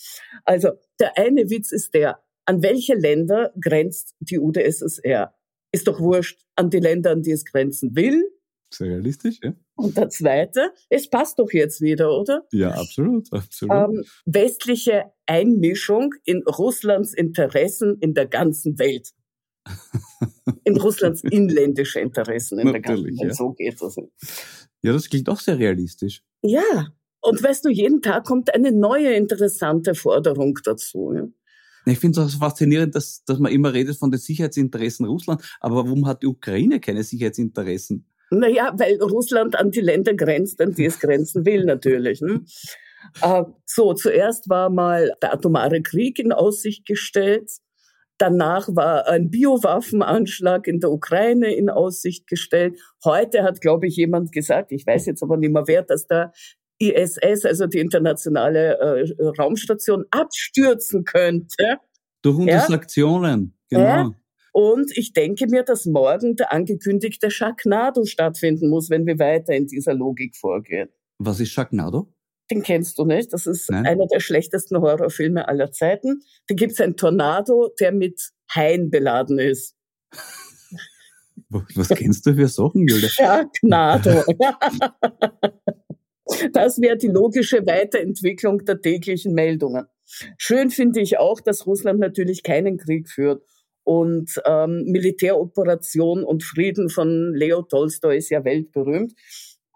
Also 0.45 0.71
der 0.99 1.17
eine 1.17 1.49
Witz 1.49 1.71
ist 1.71 1.93
der, 1.93 2.19
an 2.45 2.63
welche 2.63 2.95
Länder 2.95 3.51
grenzt 3.61 4.15
die 4.19 4.39
UdSSR? 4.39 5.33
Ist 5.73 5.87
doch 5.87 5.99
wurscht 5.99 6.41
an 6.55 6.69
die 6.69 6.79
Länder, 6.79 7.11
an 7.11 7.21
die 7.21 7.31
es 7.31 7.43
grenzen 7.43 7.95
will. 7.95 8.23
Sehr 8.73 8.87
realistisch, 8.87 9.39
ja. 9.41 9.53
Und 9.75 9.95
der 9.95 10.09
zweite, 10.09 10.71
es 10.89 11.09
passt 11.09 11.39
doch 11.39 11.51
jetzt 11.51 11.81
wieder, 11.81 12.11
oder? 12.11 12.45
Ja, 12.51 12.71
absolut, 12.71 13.31
absolut. 13.31 13.75
Ähm, 13.75 14.03
westliche 14.25 15.05
Einmischung 15.25 16.13
in 16.25 16.43
Russlands 16.43 17.13
Interessen 17.13 17.97
in 17.99 18.13
der 18.13 18.27
ganzen 18.27 18.77
Welt. 18.77 19.13
in 20.63 20.77
Russlands 20.81 21.23
inländische 21.23 21.99
Interessen 21.99 22.59
in 22.59 22.71
der 22.71 22.81
ganzen 22.81 23.05
Welt. 23.05 23.29
Ja. 23.29 23.33
So 23.33 23.53
geht 23.53 23.81
das. 23.81 23.95
Ja, 24.81 24.93
das 24.93 25.09
klingt 25.09 25.29
auch 25.29 25.39
sehr 25.39 25.57
realistisch. 25.57 26.23
Ja. 26.41 26.87
Und 27.21 27.41
weißt 27.41 27.65
du, 27.65 27.69
jeden 27.69 28.01
Tag 28.01 28.25
kommt 28.25 28.53
eine 28.53 28.71
neue 28.71 29.13
interessante 29.13 29.95
Forderung 29.95 30.57
dazu. 30.63 31.13
Ja? 31.13 31.27
Ich 31.85 31.99
finde 31.99 32.21
es 32.21 32.35
auch 32.35 32.39
faszinierend, 32.39 32.95
dass, 32.95 33.23
dass 33.23 33.39
man 33.39 33.51
immer 33.51 33.73
redet 33.73 33.97
von 33.97 34.11
den 34.11 34.19
Sicherheitsinteressen 34.19 35.05
Russlands, 35.05 35.57
aber 35.59 35.75
warum 35.77 36.05
hat 36.05 36.21
die 36.21 36.27
Ukraine 36.27 36.79
keine 36.79 37.03
Sicherheitsinteressen? 37.03 38.05
Naja, 38.29 38.73
weil 38.77 39.01
Russland 39.01 39.57
an 39.57 39.71
die 39.71 39.81
Länder 39.81 40.13
grenzt, 40.13 40.61
an 40.61 40.73
die 40.73 40.85
es 40.85 40.99
grenzen 40.99 41.45
will 41.45 41.63
natürlich. 41.63 42.21
Ne? 42.21 42.43
Äh, 43.21 43.43
so, 43.65 43.93
zuerst 43.93 44.49
war 44.49 44.69
mal 44.69 45.13
der 45.21 45.33
atomare 45.33 45.81
Krieg 45.81 46.19
in 46.19 46.31
Aussicht 46.31 46.85
gestellt. 46.85 47.49
Danach 48.17 48.67
war 48.69 49.07
ein 49.07 49.29
Biowaffenanschlag 49.29 50.67
in 50.67 50.79
der 50.79 50.91
Ukraine 50.91 51.53
in 51.53 51.69
Aussicht 51.69 52.27
gestellt. 52.27 52.79
Heute 53.05 53.43
hat, 53.43 53.61
glaube 53.61 53.87
ich, 53.87 53.95
jemand 53.95 54.31
gesagt, 54.31 54.71
ich 54.71 54.85
weiß 54.87 55.05
jetzt 55.05 55.21
aber 55.21 55.37
nicht 55.37 55.53
mehr 55.53 55.67
wer, 55.67 55.83
dass 55.83 56.07
der 56.07 56.33
ISS, 56.79 57.45
also 57.45 57.67
die 57.67 57.79
internationale 57.79 58.77
äh, 58.79 59.23
Raumstation, 59.39 60.05
abstürzen 60.11 61.03
könnte. 61.05 61.77
Durch 62.23 62.37
unsere 62.37 62.73
ja? 62.73 62.77
Genau. 63.69 63.83
Ja? 63.83 64.11
Und 64.57 64.91
ich 64.97 65.13
denke 65.13 65.45
mir, 65.45 65.61
dass 65.61 65.85
morgen 65.85 66.35
der 66.35 66.51
angekündigte 66.51 67.29
Sharknado 67.29 68.05
stattfinden 68.05 68.71
muss, 68.71 68.89
wenn 68.89 69.05
wir 69.05 69.19
weiter 69.19 69.53
in 69.53 69.67
dieser 69.67 69.93
Logik 69.93 70.35
vorgehen. 70.35 70.89
Was 71.19 71.39
ist 71.39 71.51
Sharknado? 71.51 72.11
Den 72.49 72.63
kennst 72.63 72.97
du 72.97 73.05
nicht. 73.05 73.31
Das 73.33 73.45
ist 73.45 73.69
Nein. 73.69 73.85
einer 73.85 74.07
der 74.07 74.19
schlechtesten 74.19 74.81
Horrorfilme 74.81 75.47
aller 75.47 75.71
Zeiten. 75.71 76.23
Da 76.47 76.55
gibt 76.55 76.71
es 76.71 76.81
einen 76.81 76.97
Tornado, 76.97 77.69
der 77.79 77.91
mit 77.91 78.31
Haien 78.51 78.89
beladen 78.89 79.37
ist. 79.37 79.75
Was 81.75 81.89
kennst 81.89 82.25
du 82.25 82.33
für 82.33 82.47
Sachen, 82.47 82.87
Julia? 82.87 83.09
Sharknado. 83.09 84.23
Das 86.51 86.81
wäre 86.81 86.97
die 86.97 87.07
logische 87.07 87.65
Weiterentwicklung 87.65 88.65
der 88.65 88.81
täglichen 88.81 89.33
Meldungen. 89.33 89.85
Schön 90.37 90.71
finde 90.71 90.99
ich 90.99 91.19
auch, 91.19 91.39
dass 91.39 91.65
Russland 91.65 92.01
natürlich 92.01 92.43
keinen 92.43 92.77
Krieg 92.77 93.07
führt. 93.07 93.43
Und 93.87 94.41
ähm, 94.45 94.83
Militäroperation 94.87 96.25
und 96.25 96.43
Frieden 96.43 96.89
von 96.89 97.33
Leo 97.33 97.61
Tolstoi 97.61 98.17
ist 98.17 98.29
ja 98.29 98.43
weltberühmt. 98.43 99.13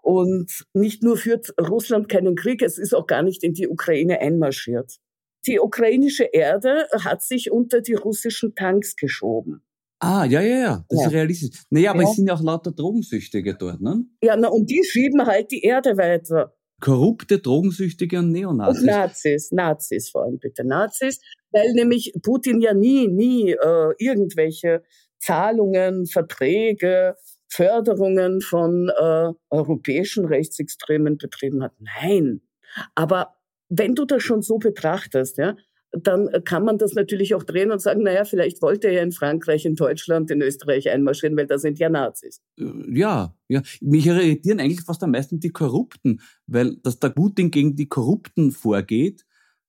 Und 0.02 0.66
nicht 0.74 1.02
nur 1.02 1.16
führt 1.16 1.54
Russland 1.58 2.10
keinen 2.10 2.36
Krieg, 2.36 2.60
es 2.60 2.76
ist 2.76 2.94
auch 2.94 3.06
gar 3.06 3.22
nicht 3.22 3.42
in 3.42 3.54
die 3.54 3.68
Ukraine 3.68 4.20
einmarschiert. 4.20 4.98
Die 5.46 5.58
ukrainische 5.58 6.24
Erde 6.24 6.88
hat 6.92 7.22
sich 7.22 7.50
unter 7.50 7.80
die 7.80 7.94
russischen 7.94 8.54
Tanks 8.54 8.96
geschoben. 8.96 9.62
Ah, 9.98 10.26
ja, 10.26 10.42
ja, 10.42 10.58
ja, 10.58 10.84
das 10.90 11.00
ja. 11.00 11.06
ist 11.06 11.12
realistisch. 11.14 11.62
Naja, 11.70 11.92
aber 11.92 12.02
ja. 12.02 12.10
es 12.10 12.16
sind 12.16 12.26
ja 12.26 12.34
auch 12.34 12.42
lauter 12.42 12.72
Drogensüchtige 12.72 13.54
dort, 13.54 13.80
ne? 13.80 14.04
Ja, 14.22 14.36
na, 14.36 14.48
und 14.48 14.68
die 14.68 14.84
schieben 14.84 15.24
halt 15.24 15.50
die 15.50 15.62
Erde 15.62 15.96
weiter. 15.96 16.54
Korrupte, 16.82 17.38
Drogensüchtige 17.38 18.18
und 18.18 18.32
Neonazis. 18.32 18.80
Und 18.80 18.86
Nazis, 18.86 19.52
Nazis 19.52 20.10
vor 20.10 20.24
allem 20.24 20.38
bitte, 20.38 20.64
Nazis, 20.64 21.20
weil 21.52 21.72
nämlich 21.72 22.12
Putin 22.22 22.60
ja 22.60 22.74
nie, 22.74 23.06
nie 23.06 23.52
äh, 23.52 23.94
irgendwelche 23.98 24.82
Zahlungen, 25.18 26.06
Verträge, 26.06 27.14
Förderungen 27.48 28.40
von 28.40 28.88
äh, 28.88 29.30
europäischen 29.50 30.24
Rechtsextremen 30.24 31.18
betrieben 31.18 31.62
hat. 31.62 31.72
Nein. 31.78 32.40
Aber 32.96 33.36
wenn 33.68 33.94
du 33.94 34.04
das 34.04 34.22
schon 34.22 34.42
so 34.42 34.58
betrachtest, 34.58 35.38
ja, 35.38 35.56
dann 35.92 36.28
kann 36.44 36.64
man 36.64 36.78
das 36.78 36.94
natürlich 36.94 37.34
auch 37.34 37.42
drehen 37.42 37.70
und 37.70 37.80
sagen, 37.80 38.02
naja, 38.02 38.24
vielleicht 38.24 38.62
wollte 38.62 38.88
er 38.88 38.94
ja 38.94 39.02
in 39.02 39.12
Frankreich, 39.12 39.66
in 39.66 39.74
Deutschland, 39.74 40.30
in 40.30 40.40
Österreich 40.40 40.88
einmarschieren, 40.88 41.36
weil 41.36 41.46
da 41.46 41.58
sind 41.58 41.78
ja 41.78 41.88
Nazis. 41.90 42.40
Äh, 42.58 42.64
ja, 42.88 43.34
ja. 43.48 43.62
Mich 43.80 44.06
irritieren 44.06 44.60
eigentlich 44.60 44.82
fast 44.82 45.02
am 45.02 45.10
meisten 45.10 45.40
die 45.40 45.50
Korrupten, 45.50 46.20
weil 46.46 46.76
dass 46.82 46.98
der 46.98 47.10
Putin 47.10 47.50
gegen 47.50 47.76
die 47.76 47.88
Korrupten 47.88 48.52
vorgeht, 48.52 49.24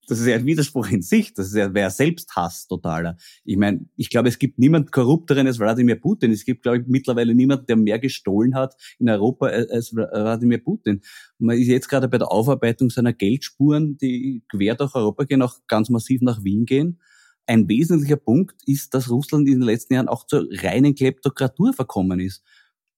das 0.07 0.19
ist 0.19 0.27
ja 0.27 0.35
ein 0.35 0.45
Widerspruch 0.45 0.89
in 0.89 1.01
sich. 1.01 1.33
Das 1.33 1.47
ist 1.47 1.55
ja 1.55 1.73
wer 1.73 1.89
Selbsthass 1.89 2.67
totaler. 2.67 3.17
Ich 3.45 3.57
meine, 3.57 3.85
ich 3.95 4.09
glaube, 4.09 4.29
es 4.29 4.37
gibt 4.37 4.59
niemand 4.59 4.91
korrupteren 4.91 5.47
als 5.47 5.59
Wladimir 5.59 5.95
Putin. 5.95 6.31
Es 6.31 6.45
gibt, 6.45 6.63
glaube 6.63 6.79
ich, 6.79 6.83
mittlerweile 6.87 7.33
niemand, 7.33 7.69
der 7.69 7.77
mehr 7.77 7.99
gestohlen 7.99 8.55
hat 8.55 8.75
in 8.99 9.09
Europa 9.09 9.47
als 9.47 9.95
Wladimir 9.95 10.63
Putin. 10.63 11.01
Man 11.39 11.57
ist 11.57 11.67
jetzt 11.67 11.87
gerade 11.87 12.07
bei 12.07 12.17
der 12.17 12.31
Aufarbeitung 12.31 12.89
seiner 12.89 13.13
Geldspuren, 13.13 13.97
die 13.97 14.43
quer 14.49 14.75
durch 14.75 14.93
Europa 14.95 15.23
gehen, 15.23 15.41
auch 15.41 15.55
ganz 15.67 15.89
massiv 15.89 16.21
nach 16.21 16.43
Wien 16.43 16.65
gehen. 16.65 16.99
Ein 17.45 17.67
wesentlicher 17.67 18.17
Punkt 18.17 18.61
ist, 18.65 18.93
dass 18.93 19.09
Russland 19.09 19.47
in 19.47 19.59
den 19.59 19.63
letzten 19.63 19.93
Jahren 19.93 20.07
auch 20.07 20.25
zur 20.25 20.47
reinen 20.51 20.95
Kleptokratur 20.95 21.73
verkommen 21.73 22.19
ist. 22.19 22.43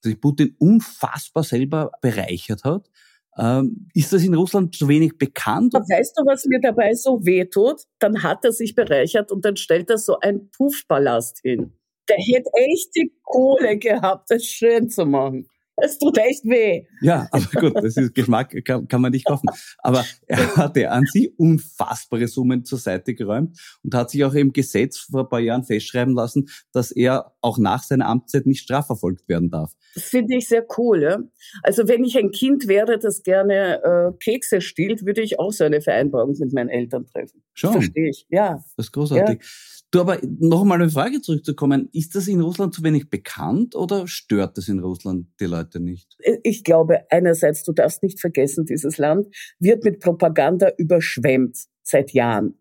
Dass 0.01 0.11
sich 0.11 0.21
Putin 0.21 0.55
unfassbar 0.59 1.43
selber 1.43 1.91
bereichert 2.01 2.63
hat 2.63 2.89
ähm, 3.37 3.87
ist 3.93 4.13
das 4.13 4.23
in 4.23 4.33
Russland 4.33 4.75
zu 4.75 4.87
wenig 4.87 5.17
bekannt? 5.17 5.73
Weißt 5.73 6.17
du, 6.17 6.25
was 6.25 6.45
mir 6.45 6.59
dabei 6.61 6.93
so 6.93 7.25
wehtut? 7.25 7.83
Dann 7.99 8.23
hat 8.23 8.45
er 8.45 8.51
sich 8.51 8.75
bereichert 8.75 9.31
und 9.31 9.43
dann 9.43 9.57
stellt 9.57 9.89
er 9.89 9.97
so 9.97 10.19
einen 10.19 10.49
Puffballast 10.51 11.39
hin. 11.43 11.73
Der 12.07 12.17
hätte 12.17 12.49
echt 12.53 12.95
die 12.95 13.11
Kohle 13.23 13.77
gehabt, 13.77 14.29
das 14.29 14.45
schön 14.45 14.89
zu 14.89 15.05
machen. 15.05 15.47
Es 15.77 15.97
tut 15.97 16.17
echt 16.17 16.45
weh. 16.45 16.85
Ja, 17.01 17.27
aber 17.31 17.45
gut, 17.59 17.75
das 17.75 17.97
ist 17.97 18.15
Geschmack, 18.15 18.55
kann, 18.63 18.87
kann 18.87 19.01
man 19.01 19.11
nicht 19.11 19.25
kaufen. 19.25 19.49
Aber 19.79 20.05
er 20.27 20.55
hatte 20.55 20.89
an 20.89 21.05
sich 21.05 21.37
unfassbare 21.37 22.27
Summen 22.27 22.63
zur 22.63 22.77
Seite 22.77 23.13
geräumt 23.13 23.59
und 23.83 23.93
hat 23.93 24.09
sich 24.09 24.23
auch 24.23 24.33
im 24.33 24.53
Gesetz 24.53 24.97
vor 24.97 25.21
ein 25.21 25.29
paar 25.29 25.39
Jahren 25.39 25.63
festschreiben 25.63 26.13
lassen, 26.13 26.47
dass 26.71 26.91
er 26.91 27.33
auch 27.41 27.57
nach 27.57 27.83
seiner 27.83 28.07
Amtszeit 28.07 28.45
nicht 28.45 28.61
strafverfolgt 28.61 29.27
werden 29.27 29.49
darf. 29.49 29.73
Das 29.95 30.05
finde 30.05 30.37
ich 30.37 30.47
sehr 30.47 30.65
cool. 30.77 31.03
Ja? 31.03 31.19
Also 31.63 31.87
wenn 31.87 32.03
ich 32.03 32.17
ein 32.17 32.31
Kind 32.31 32.67
wäre, 32.67 32.97
das 32.97 33.23
gerne 33.23 33.81
äh, 33.83 34.17
Kekse 34.23 34.61
stiehlt, 34.61 35.05
würde 35.05 35.21
ich 35.21 35.39
auch 35.39 35.51
so 35.51 35.63
eine 35.63 35.81
Vereinbarung 35.81 36.35
mit 36.39 36.53
meinen 36.53 36.69
Eltern 36.69 37.05
treffen. 37.05 37.43
Schon. 37.53 37.73
Verstehe 37.73 38.09
ich, 38.09 38.25
ja. 38.29 38.63
Das 38.77 38.87
ist 38.87 38.91
großartig. 38.91 39.39
Ja. 39.41 39.47
Du, 39.95 40.01
aber 40.01 40.19
noch 40.41 40.63
einmal 40.63 40.81
eine 40.81 40.89
Frage 40.89 41.21
zurückzukommen. 41.21 41.87
Ist 41.93 42.15
das 42.15 42.27
in 42.27 42.41
Russland 42.41 42.73
zu 42.73 42.83
wenig 42.83 43.09
bekannt 43.09 43.77
oder 43.77 44.09
stört 44.09 44.57
das 44.57 44.67
in 44.67 44.79
Russland 44.79 45.27
die 45.39 45.45
Leute 45.45 45.79
nicht? 45.79 46.17
Ich 46.43 46.65
glaube, 46.65 47.09
einerseits, 47.09 47.63
du 47.63 47.71
darfst 47.71 48.03
nicht 48.03 48.19
vergessen, 48.19 48.65
dieses 48.65 48.97
Land 48.97 49.33
wird 49.57 49.85
mit 49.85 50.01
Propaganda 50.01 50.69
überschwemmt 50.77 51.57
seit 51.81 52.11
Jahren. 52.11 52.59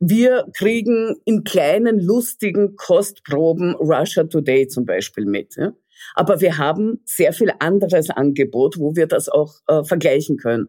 Wir 0.00 0.48
kriegen 0.54 1.16
in 1.24 1.44
kleinen, 1.44 1.98
lustigen 1.98 2.76
Kostproben 2.76 3.74
Russia 3.76 4.24
Today 4.24 4.68
zum 4.68 4.84
Beispiel 4.84 5.24
mit. 5.24 5.56
Aber 6.14 6.42
wir 6.42 6.58
haben 6.58 7.00
sehr 7.06 7.32
viel 7.32 7.54
anderes 7.58 8.10
Angebot, 8.10 8.78
wo 8.78 8.94
wir 8.94 9.06
das 9.06 9.30
auch 9.30 9.54
äh, 9.66 9.82
vergleichen 9.82 10.36
können. 10.36 10.68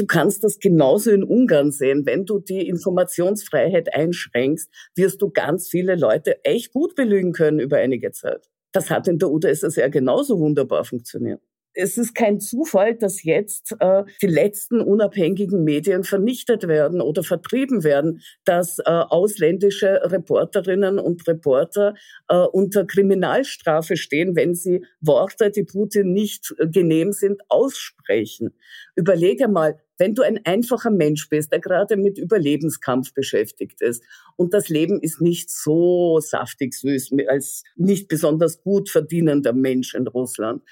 Du 0.00 0.06
kannst 0.06 0.42
das 0.44 0.58
genauso 0.58 1.10
in 1.10 1.22
Ungarn 1.22 1.72
sehen. 1.72 2.06
Wenn 2.06 2.24
du 2.24 2.38
die 2.38 2.66
Informationsfreiheit 2.66 3.94
einschränkst, 3.94 4.70
wirst 4.94 5.20
du 5.20 5.28
ganz 5.28 5.68
viele 5.68 5.94
Leute 5.94 6.42
echt 6.42 6.72
gut 6.72 6.94
belügen 6.94 7.32
können 7.32 7.60
über 7.60 7.76
einige 7.76 8.10
Zeit. 8.10 8.48
Das 8.72 8.88
hat 8.88 9.08
in 9.08 9.18
der 9.18 9.30
UdSSR 9.30 9.90
genauso 9.90 10.40
wunderbar 10.40 10.86
funktioniert 10.86 11.42
es 11.72 11.96
ist 11.98 12.14
kein 12.14 12.40
Zufall, 12.40 12.96
dass 12.96 13.22
jetzt 13.22 13.76
äh, 13.78 14.02
die 14.22 14.26
letzten 14.26 14.80
unabhängigen 14.80 15.62
Medien 15.62 16.04
vernichtet 16.04 16.66
werden 16.66 17.00
oder 17.00 17.22
vertrieben 17.22 17.84
werden, 17.84 18.22
dass 18.44 18.78
äh, 18.80 18.82
ausländische 18.86 20.00
Reporterinnen 20.04 20.98
und 20.98 21.26
Reporter 21.28 21.94
äh, 22.28 22.36
unter 22.36 22.84
Kriminalstrafe 22.84 23.96
stehen, 23.96 24.34
wenn 24.34 24.54
sie 24.54 24.84
Worte, 25.00 25.50
die 25.50 25.64
Putin 25.64 26.12
nicht 26.12 26.54
äh, 26.58 26.66
genehm 26.66 27.12
sind, 27.12 27.40
aussprechen. 27.48 28.52
Überlege 28.96 29.48
mal, 29.48 29.78
wenn 30.00 30.14
du 30.14 30.22
ein 30.22 30.40
einfacher 30.44 30.90
Mensch 30.90 31.28
bist, 31.28 31.52
der 31.52 31.60
gerade 31.60 31.96
mit 31.96 32.18
Überlebenskampf 32.18 33.14
beschäftigt 33.14 33.80
ist 33.80 34.02
und 34.36 34.52
das 34.54 34.68
Leben 34.68 35.00
ist 35.00 35.20
nicht 35.20 35.50
so 35.50 36.18
saftig 36.20 36.74
süß 36.74 37.12
als 37.28 37.62
nicht 37.76 38.08
besonders 38.08 38.62
gut 38.62 38.90
verdienender 38.90 39.52
Mensch 39.52 39.94
in 39.94 40.08
Russland, 40.08 40.62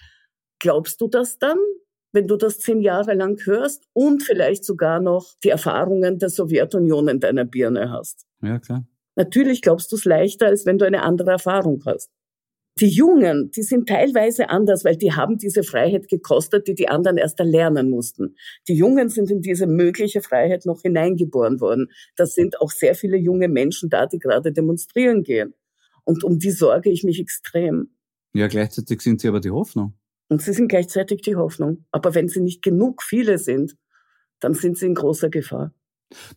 Glaubst 0.58 1.00
du 1.00 1.08
das 1.08 1.38
dann, 1.38 1.58
wenn 2.12 2.26
du 2.26 2.36
das 2.36 2.58
zehn 2.58 2.80
Jahre 2.80 3.14
lang 3.14 3.38
hörst 3.44 3.84
und 3.92 4.22
vielleicht 4.22 4.64
sogar 4.64 5.00
noch 5.00 5.34
die 5.44 5.50
Erfahrungen 5.50 6.18
der 6.18 6.30
Sowjetunion 6.30 7.08
in 7.08 7.20
deiner 7.20 7.44
Birne 7.44 7.90
hast? 7.90 8.26
Ja, 8.42 8.58
klar. 8.58 8.84
Natürlich 9.14 9.62
glaubst 9.62 9.90
du 9.92 9.96
es 9.96 10.04
leichter, 10.04 10.46
als 10.46 10.64
wenn 10.64 10.78
du 10.78 10.84
eine 10.84 11.02
andere 11.02 11.30
Erfahrung 11.32 11.82
hast. 11.86 12.10
Die 12.80 12.88
Jungen, 12.88 13.50
die 13.50 13.62
sind 13.62 13.88
teilweise 13.88 14.50
anders, 14.50 14.84
weil 14.84 14.96
die 14.96 15.12
haben 15.12 15.36
diese 15.36 15.64
Freiheit 15.64 16.06
gekostet, 16.08 16.68
die 16.68 16.76
die 16.76 16.88
anderen 16.88 17.16
erst 17.16 17.40
erlernen 17.40 17.90
mussten. 17.90 18.36
Die 18.68 18.74
Jungen 18.74 19.08
sind 19.08 19.32
in 19.32 19.42
diese 19.42 19.66
mögliche 19.66 20.20
Freiheit 20.20 20.64
noch 20.64 20.82
hineingeboren 20.82 21.60
worden. 21.60 21.88
Das 22.14 22.34
sind 22.34 22.60
auch 22.60 22.70
sehr 22.70 22.94
viele 22.94 23.16
junge 23.16 23.48
Menschen 23.48 23.90
da, 23.90 24.06
die 24.06 24.20
gerade 24.20 24.52
demonstrieren 24.52 25.24
gehen. 25.24 25.54
Und 26.04 26.22
um 26.22 26.38
die 26.38 26.52
sorge 26.52 26.90
ich 26.90 27.02
mich 27.02 27.18
extrem. 27.18 27.90
Ja, 28.32 28.46
gleichzeitig 28.46 29.00
sind 29.00 29.20
sie 29.20 29.28
aber 29.28 29.40
die 29.40 29.50
Hoffnung. 29.50 29.94
Und 30.28 30.42
sie 30.42 30.52
sind 30.52 30.68
gleichzeitig 30.68 31.22
die 31.22 31.34
Hoffnung. 31.34 31.84
Aber 31.90 32.14
wenn 32.14 32.28
sie 32.28 32.40
nicht 32.40 32.62
genug 32.62 33.02
viele 33.02 33.38
sind, 33.38 33.76
dann 34.38 34.54
sind 34.54 34.78
sie 34.78 34.86
in 34.86 34.94
großer 34.94 35.30
Gefahr. 35.30 35.74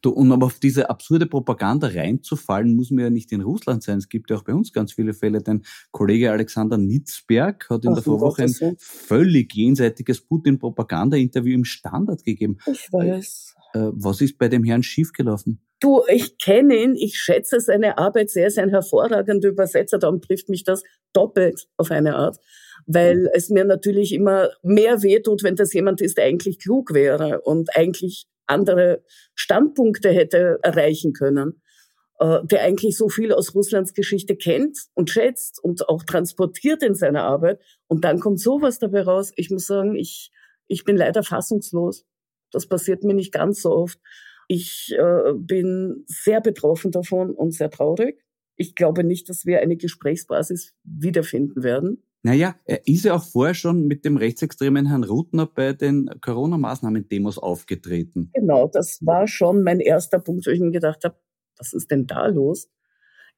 Du, 0.02 0.12
um 0.12 0.32
aber 0.32 0.48
auf 0.48 0.60
diese 0.60 0.90
absurde 0.90 1.26
Propaganda 1.26 1.88
reinzufallen, 1.88 2.76
muss 2.76 2.92
man 2.92 3.06
ja 3.06 3.10
nicht 3.10 3.32
in 3.32 3.42
Russland 3.42 3.84
sein. 3.84 3.98
Es 3.98 4.10
gibt 4.10 4.30
ja 4.30 4.38
auch 4.38 4.44
bei 4.44 4.54
uns 4.54 4.74
ganz 4.74 4.94
viele 4.94 5.14
Fälle. 5.14 5.42
Dein 5.42 5.64
Kollege 5.92 6.32
Alexander 6.32 6.78
Nitzberg 6.78 7.70
hat 7.70 7.86
in 7.86 7.92
Ach, 7.92 7.96
der 7.96 8.04
Vorwoche 8.04 8.44
ein 8.44 8.76
völlig 8.78 9.54
jenseitiges 9.54 10.22
Putin-Propaganda-Interview 10.22 11.56
im 11.56 11.66
Standard 11.66 12.24
gegeben. 12.24 12.58
Ich 12.66 12.92
weiß. 12.92 13.56
Äh, 13.74 13.80
was 13.94 14.20
ist 14.22 14.38
bei 14.38 14.50
dem 14.50 14.64
Herrn 14.64 14.84
schiefgelaufen? 14.84 15.62
Du, 15.80 16.02
ich 16.08 16.38
kenne 16.38 16.76
ihn, 16.76 16.96
ich 16.96 17.18
schätze 17.18 17.60
seine 17.60 17.98
Arbeit 17.98 18.30
sehr, 18.30 18.48
ist 18.48 18.60
ein 18.60 18.70
hervorragender 18.70 19.50
Übersetzer, 19.50 19.98
darum 19.98 20.22
trifft 20.22 20.50
mich 20.50 20.64
das 20.64 20.84
doppelt 21.14 21.68
auf 21.78 21.90
eine 21.92 22.16
Art 22.16 22.38
weil 22.88 23.30
es 23.34 23.50
mir 23.50 23.64
natürlich 23.64 24.14
immer 24.14 24.50
mehr 24.64 25.04
wehtut, 25.04 25.44
wenn 25.44 25.56
das 25.56 25.74
jemand 25.74 26.02
ist, 26.02 26.18
der 26.18 26.26
eigentlich 26.26 26.60
klug 26.60 26.94
wäre 26.94 27.42
und 27.42 27.76
eigentlich 27.76 28.26
andere 28.52 29.04
Standpunkte 29.36 30.10
hätte 30.12 30.60
erreichen 30.64 31.14
können. 31.14 31.62
äh, 32.22 32.40
der 32.46 32.62
eigentlich 32.62 32.98
so 32.98 33.10
viel 33.10 33.34
aus 33.34 33.56
Russlands 33.56 33.94
Geschichte 33.94 34.36
kennt 34.36 34.78
und 34.94 35.10
schätzt 35.10 35.60
und 35.64 35.90
auch 35.90 36.04
transportiert 36.04 36.84
in 36.84 36.94
seiner 36.94 37.24
Arbeit. 37.24 37.60
Und 37.88 38.06
dann 38.06 38.20
kommt 38.20 38.40
sowas 38.40 38.78
dabei 38.80 39.02
raus. 39.02 39.32
Ich 39.38 39.50
muss 39.50 39.66
sagen, 39.66 39.96
ich, 39.96 40.32
ich 40.68 40.84
bin 40.84 40.96
leider 40.98 41.24
fassungslos. 41.24 42.06
Das 42.52 42.68
passiert 42.68 43.04
mir 43.04 43.16
nicht 43.16 43.34
ganz 43.34 43.62
so 43.64 43.72
oft. 43.72 44.00
Ich 44.48 44.94
äh, 44.98 45.34
bin 45.36 46.04
sehr 46.06 46.42
betroffen 46.42 46.92
davon 46.92 47.32
und 47.32 47.52
sehr 47.56 47.72
traurig. 47.72 48.24
Ich 48.56 48.76
glaube 48.76 49.04
nicht, 49.04 49.28
dass 49.30 49.46
wir 49.46 49.62
eine 49.62 49.78
Gesprächsbasis 49.78 50.76
wiederfinden 50.84 51.64
werden. 51.64 52.04
Naja, 52.24 52.56
er 52.66 52.88
ist 52.88 53.06
ja 53.06 53.16
auch 53.16 53.24
vorher 53.24 53.56
schon 53.56 53.88
mit 53.88 54.06
dem 54.06 54.16
rechtsextremen 54.16 54.86
Herrn 54.86 55.04
Rutner 55.04 55.48
bei 55.48 55.74
den 55.74 56.10
Corona-Maßnahmen-Demos 56.22 57.40
aufgetreten. 57.40 58.30
Genau, 58.34 58.68
das 58.68 59.00
war 59.02 59.28
schon 59.28 59.64
mein 59.64 59.80
erster 59.80 60.20
Punkt, 60.20 60.46
wo 60.46 60.52
ich 60.52 60.60
mir 60.60 60.72
gedacht 60.72 61.04
habe, 61.04 61.16
was 61.58 61.74
ist 61.74 61.90
denn 61.90 62.06
da 62.06 62.28
los? 62.28 62.70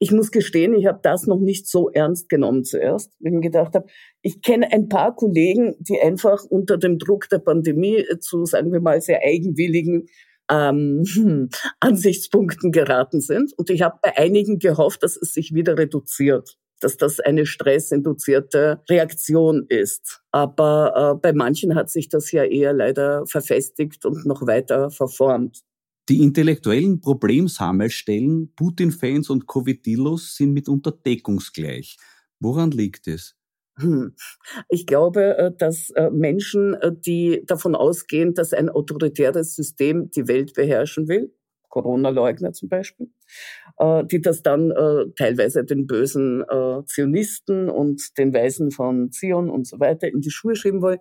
Ich 0.00 0.10
muss 0.10 0.30
gestehen, 0.30 0.74
ich 0.74 0.86
habe 0.86 0.98
das 1.02 1.26
noch 1.26 1.40
nicht 1.40 1.66
so 1.66 1.88
ernst 1.88 2.28
genommen 2.28 2.64
zuerst, 2.64 3.14
weil 3.20 3.32
ich 3.32 3.36
mir 3.36 3.40
gedacht 3.40 3.74
habe, 3.74 3.86
ich 4.20 4.42
kenne 4.42 4.70
ein 4.70 4.88
paar 4.88 5.14
Kollegen, 5.14 5.76
die 5.78 6.00
einfach 6.00 6.44
unter 6.44 6.76
dem 6.76 6.98
Druck 6.98 7.28
der 7.30 7.38
Pandemie 7.38 8.04
zu, 8.20 8.44
sagen 8.44 8.72
wir 8.72 8.80
mal, 8.80 9.00
sehr 9.00 9.22
eigenwilligen 9.22 10.08
ähm, 10.50 11.04
Ansichtspunkten 11.80 12.70
geraten 12.70 13.20
sind. 13.20 13.52
Und 13.56 13.70
ich 13.70 13.80
habe 13.80 13.98
bei 14.02 14.16
einigen 14.18 14.58
gehofft, 14.58 15.02
dass 15.02 15.16
es 15.16 15.32
sich 15.32 15.54
wieder 15.54 15.78
reduziert 15.78 16.58
dass 16.80 16.96
das 16.96 17.20
eine 17.20 17.46
stressinduzierte 17.46 18.82
Reaktion 18.88 19.66
ist. 19.68 20.22
Aber 20.30 21.14
äh, 21.16 21.20
bei 21.20 21.32
manchen 21.32 21.74
hat 21.74 21.90
sich 21.90 22.08
das 22.08 22.30
ja 22.32 22.44
eher 22.44 22.72
leider 22.72 23.26
verfestigt 23.26 24.04
und 24.04 24.26
noch 24.26 24.46
weiter 24.46 24.90
verformt. 24.90 25.62
Die 26.08 26.22
intellektuellen 26.22 27.00
Problemsammelstellen 27.00 28.52
Putin-Fans 28.54 29.30
und 29.30 29.46
Covidillos 29.46 30.36
sind 30.36 30.52
mitunter 30.52 30.92
deckungsgleich. 30.92 31.96
Woran 32.40 32.70
liegt 32.72 33.08
es? 33.08 33.36
Hm. 33.78 34.14
Ich 34.68 34.86
glaube, 34.86 35.36
äh, 35.38 35.52
dass 35.56 35.90
äh, 35.90 36.10
Menschen, 36.10 36.74
äh, 36.74 36.92
die 36.94 37.42
davon 37.46 37.74
ausgehen, 37.74 38.34
dass 38.34 38.52
ein 38.52 38.68
autoritäres 38.68 39.56
System 39.56 40.10
die 40.10 40.28
Welt 40.28 40.54
beherrschen 40.54 41.08
will, 41.08 41.34
Corona-Leugner 41.74 42.52
zum 42.52 42.68
Beispiel, 42.68 43.08
die 44.10 44.20
das 44.20 44.42
dann 44.42 44.72
teilweise 45.16 45.64
den 45.64 45.86
bösen 45.86 46.44
Zionisten 46.86 47.68
und 47.68 48.16
den 48.16 48.32
Weisen 48.32 48.70
von 48.70 49.10
Zion 49.10 49.50
und 49.50 49.66
so 49.66 49.80
weiter 49.80 50.06
in 50.06 50.20
die 50.20 50.30
Schuhe 50.30 50.54
schieben 50.54 50.82
wollen, 50.82 51.00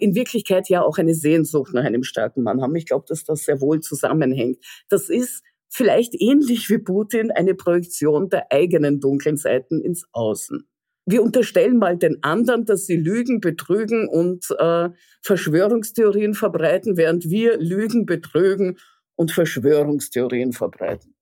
in 0.00 0.16
Wirklichkeit 0.16 0.68
ja 0.68 0.82
auch 0.82 0.98
eine 0.98 1.14
Sehnsucht 1.14 1.72
nach 1.72 1.84
einem 1.84 2.02
starken 2.02 2.42
Mann 2.42 2.60
haben. 2.60 2.74
Ich 2.74 2.86
glaube, 2.86 3.04
dass 3.08 3.24
das 3.24 3.44
sehr 3.44 3.60
wohl 3.60 3.80
zusammenhängt. 3.80 4.58
Das 4.88 5.08
ist 5.08 5.44
vielleicht 5.68 6.20
ähnlich 6.20 6.68
wie 6.68 6.78
Putin 6.78 7.30
eine 7.30 7.54
Projektion 7.54 8.28
der 8.28 8.50
eigenen 8.50 8.98
dunklen 8.98 9.36
Seiten 9.36 9.80
ins 9.80 10.04
Außen 10.12 10.66
wir 11.04 11.22
unterstellen 11.22 11.78
mal 11.78 11.96
den 11.96 12.22
anderen, 12.22 12.64
dass 12.64 12.86
sie 12.86 12.96
lügen, 12.96 13.40
betrügen 13.40 14.08
und 14.08 14.46
äh, 14.58 14.90
Verschwörungstheorien 15.22 16.34
verbreiten, 16.34 16.96
während 16.96 17.28
wir 17.28 17.58
lügen, 17.58 18.06
betrügen 18.06 18.78
und 19.22 19.32
Verschwörungstheorien 19.32 20.52
verbreiten. 20.52 21.14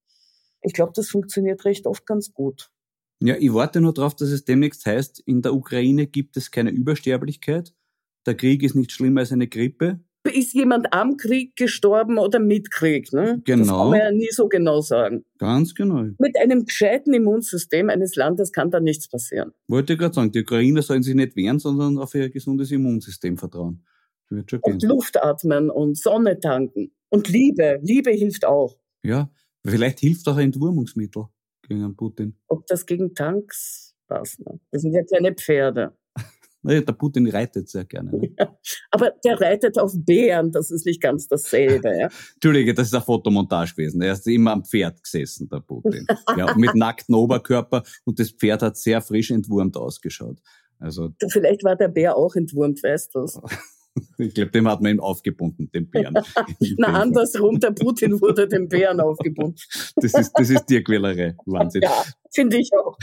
Ich 0.62 0.72
glaube, 0.72 0.92
das 0.94 1.08
funktioniert 1.08 1.64
recht 1.64 1.86
oft 1.86 2.04
ganz 2.06 2.32
gut. 2.32 2.70
Ja, 3.22 3.36
ich 3.38 3.52
warte 3.52 3.80
nur 3.80 3.94
darauf, 3.94 4.16
dass 4.16 4.30
es 4.30 4.44
demnächst 4.44 4.84
heißt, 4.86 5.20
in 5.20 5.42
der 5.42 5.54
Ukraine 5.54 6.06
gibt 6.06 6.36
es 6.36 6.50
keine 6.50 6.70
Übersterblichkeit. 6.70 7.74
Der 8.26 8.34
Krieg 8.34 8.62
ist 8.62 8.74
nicht 8.74 8.92
schlimmer 8.92 9.20
als 9.20 9.32
eine 9.32 9.46
Grippe 9.46 10.00
ist 10.32 10.52
jemand 10.52 10.92
am 10.92 11.16
Krieg 11.16 11.56
gestorben 11.56 12.18
oder 12.18 12.38
mit 12.38 12.70
Krieg. 12.70 13.12
Ne? 13.12 13.40
Genau. 13.44 13.62
Das 13.62 13.68
kann 13.68 13.90
man 13.90 13.98
ja 13.98 14.10
nie 14.10 14.28
so 14.30 14.48
genau 14.48 14.80
sagen. 14.80 15.24
Ganz 15.38 15.74
genau. 15.74 16.04
Mit 16.18 16.38
einem 16.40 16.64
gescheiten 16.64 17.14
Immunsystem 17.14 17.88
eines 17.90 18.16
Landes 18.16 18.52
kann 18.52 18.70
da 18.70 18.80
nichts 18.80 19.08
passieren. 19.08 19.52
Wollte 19.68 19.96
gerade 19.96 20.14
sagen, 20.14 20.32
die 20.32 20.40
Ukrainer 20.40 20.82
sollen 20.82 21.02
sich 21.02 21.14
nicht 21.14 21.36
wehren, 21.36 21.58
sondern 21.58 21.98
auf 21.98 22.14
ihr 22.14 22.30
gesundes 22.30 22.70
Immunsystem 22.70 23.38
vertrauen. 23.38 23.84
Wird 24.28 24.50
schon 24.50 24.60
und 24.60 24.82
Luft 24.84 25.22
atmen 25.22 25.70
und 25.70 25.98
Sonne 25.98 26.38
tanken. 26.38 26.92
Und 27.10 27.28
Liebe. 27.28 27.78
Liebe 27.82 28.10
hilft 28.10 28.44
auch. 28.44 28.76
Ja, 29.02 29.30
vielleicht 29.66 30.00
hilft 30.00 30.26
auch 30.28 30.36
ein 30.36 30.46
Entwurmungsmittel 30.46 31.26
gegen 31.68 31.96
Putin. 31.96 32.36
Ob 32.48 32.66
das 32.66 32.86
gegen 32.86 33.14
Tanks 33.14 33.94
passt. 34.06 34.40
Ne? 34.40 34.60
Das 34.70 34.82
sind 34.82 34.92
ja 34.92 35.02
keine 35.04 35.34
Pferde. 35.34 35.96
Naja, 36.62 36.82
der 36.82 36.92
Putin 36.92 37.26
reitet 37.26 37.70
sehr 37.70 37.86
gerne. 37.86 38.10
Ne? 38.10 38.34
Ja, 38.38 38.54
aber 38.90 39.12
der 39.24 39.40
reitet 39.40 39.78
auf 39.78 39.94
Bären, 39.96 40.52
das 40.52 40.70
ist 40.70 40.84
nicht 40.84 41.00
ganz 41.00 41.26
dasselbe. 41.26 41.88
Ja? 41.98 42.08
Entschuldige, 42.34 42.74
das 42.74 42.88
ist 42.88 42.94
eine 42.94 43.02
Fotomontage 43.02 43.72
gewesen. 43.74 44.02
Er 44.02 44.12
ist 44.12 44.26
immer 44.26 44.52
am 44.52 44.62
Pferd 44.66 45.02
gesessen, 45.02 45.48
der 45.48 45.60
Putin. 45.60 46.06
ja, 46.36 46.54
mit 46.58 46.74
nacktem 46.74 47.14
Oberkörper 47.14 47.82
und 48.04 48.18
das 48.18 48.32
Pferd 48.32 48.60
hat 48.60 48.76
sehr 48.76 49.00
frisch 49.00 49.30
entwurmt 49.30 49.74
ausgeschaut. 49.78 50.38
Also, 50.78 51.14
Vielleicht 51.30 51.64
war 51.64 51.76
der 51.76 51.88
Bär 51.88 52.14
auch 52.14 52.34
entwurmt, 52.34 52.82
weißt 52.82 53.14
du? 53.14 53.26
Ich 54.18 54.34
glaube, 54.34 54.50
dem 54.50 54.68
hat 54.68 54.80
man 54.80 54.92
ihn 54.92 55.00
aufgebunden, 55.00 55.70
den 55.72 55.90
Bären. 55.90 56.14
Na, 56.76 57.00
andersrum, 57.00 57.58
der 57.60 57.72
Putin 57.72 58.20
wurde 58.20 58.48
dem 58.48 58.68
Bären 58.68 59.00
aufgebunden. 59.00 59.56
das 59.96 60.14
ist, 60.14 60.32
das 60.34 60.50
ist 60.50 60.66
Tierquälerei. 60.66 61.36
Wahnsinn. 61.46 61.82
Ja, 61.82 62.04
finde 62.30 62.58
ich 62.58 62.70
auch. 62.72 62.96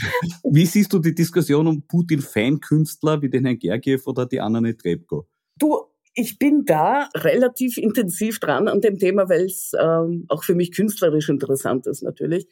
Wie 0.44 0.66
siehst 0.66 0.92
du 0.92 0.98
die 0.98 1.14
Diskussion 1.14 1.66
um 1.66 1.82
Putin-Feinkünstler 1.86 3.22
wie 3.22 3.30
den 3.30 3.44
Herrn 3.44 3.58
Gergiev 3.58 4.06
oder 4.06 4.26
die 4.26 4.40
Anna 4.40 4.60
Netrebko? 4.60 5.26
Du, 5.56 5.76
ich 6.14 6.38
bin 6.38 6.64
da 6.64 7.08
relativ 7.14 7.78
intensiv 7.78 8.40
dran 8.40 8.68
an 8.68 8.80
dem 8.80 8.98
Thema, 8.98 9.28
weil 9.28 9.44
es 9.44 9.72
ähm, 9.80 10.24
auch 10.28 10.44
für 10.44 10.54
mich 10.54 10.72
künstlerisch 10.72 11.28
interessant 11.28 11.86
ist 11.86 12.02
natürlich. 12.02 12.46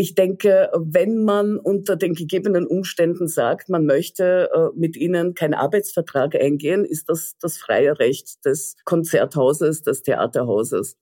Ich 0.00 0.14
denke, 0.14 0.70
wenn 0.78 1.24
man 1.24 1.58
unter 1.58 1.96
den 1.96 2.14
gegebenen 2.14 2.68
Umständen 2.68 3.26
sagt, 3.26 3.68
man 3.68 3.84
möchte 3.84 4.48
äh, 4.54 4.68
mit 4.78 4.96
ihnen 4.96 5.34
keinen 5.34 5.54
Arbeitsvertrag 5.54 6.36
eingehen, 6.36 6.84
ist 6.84 7.08
das 7.08 7.34
das 7.40 7.58
freie 7.58 7.98
Recht 7.98 8.44
des 8.44 8.76
Konzerthauses, 8.84 9.82
des 9.82 10.04
Theaterhauses. 10.04 10.96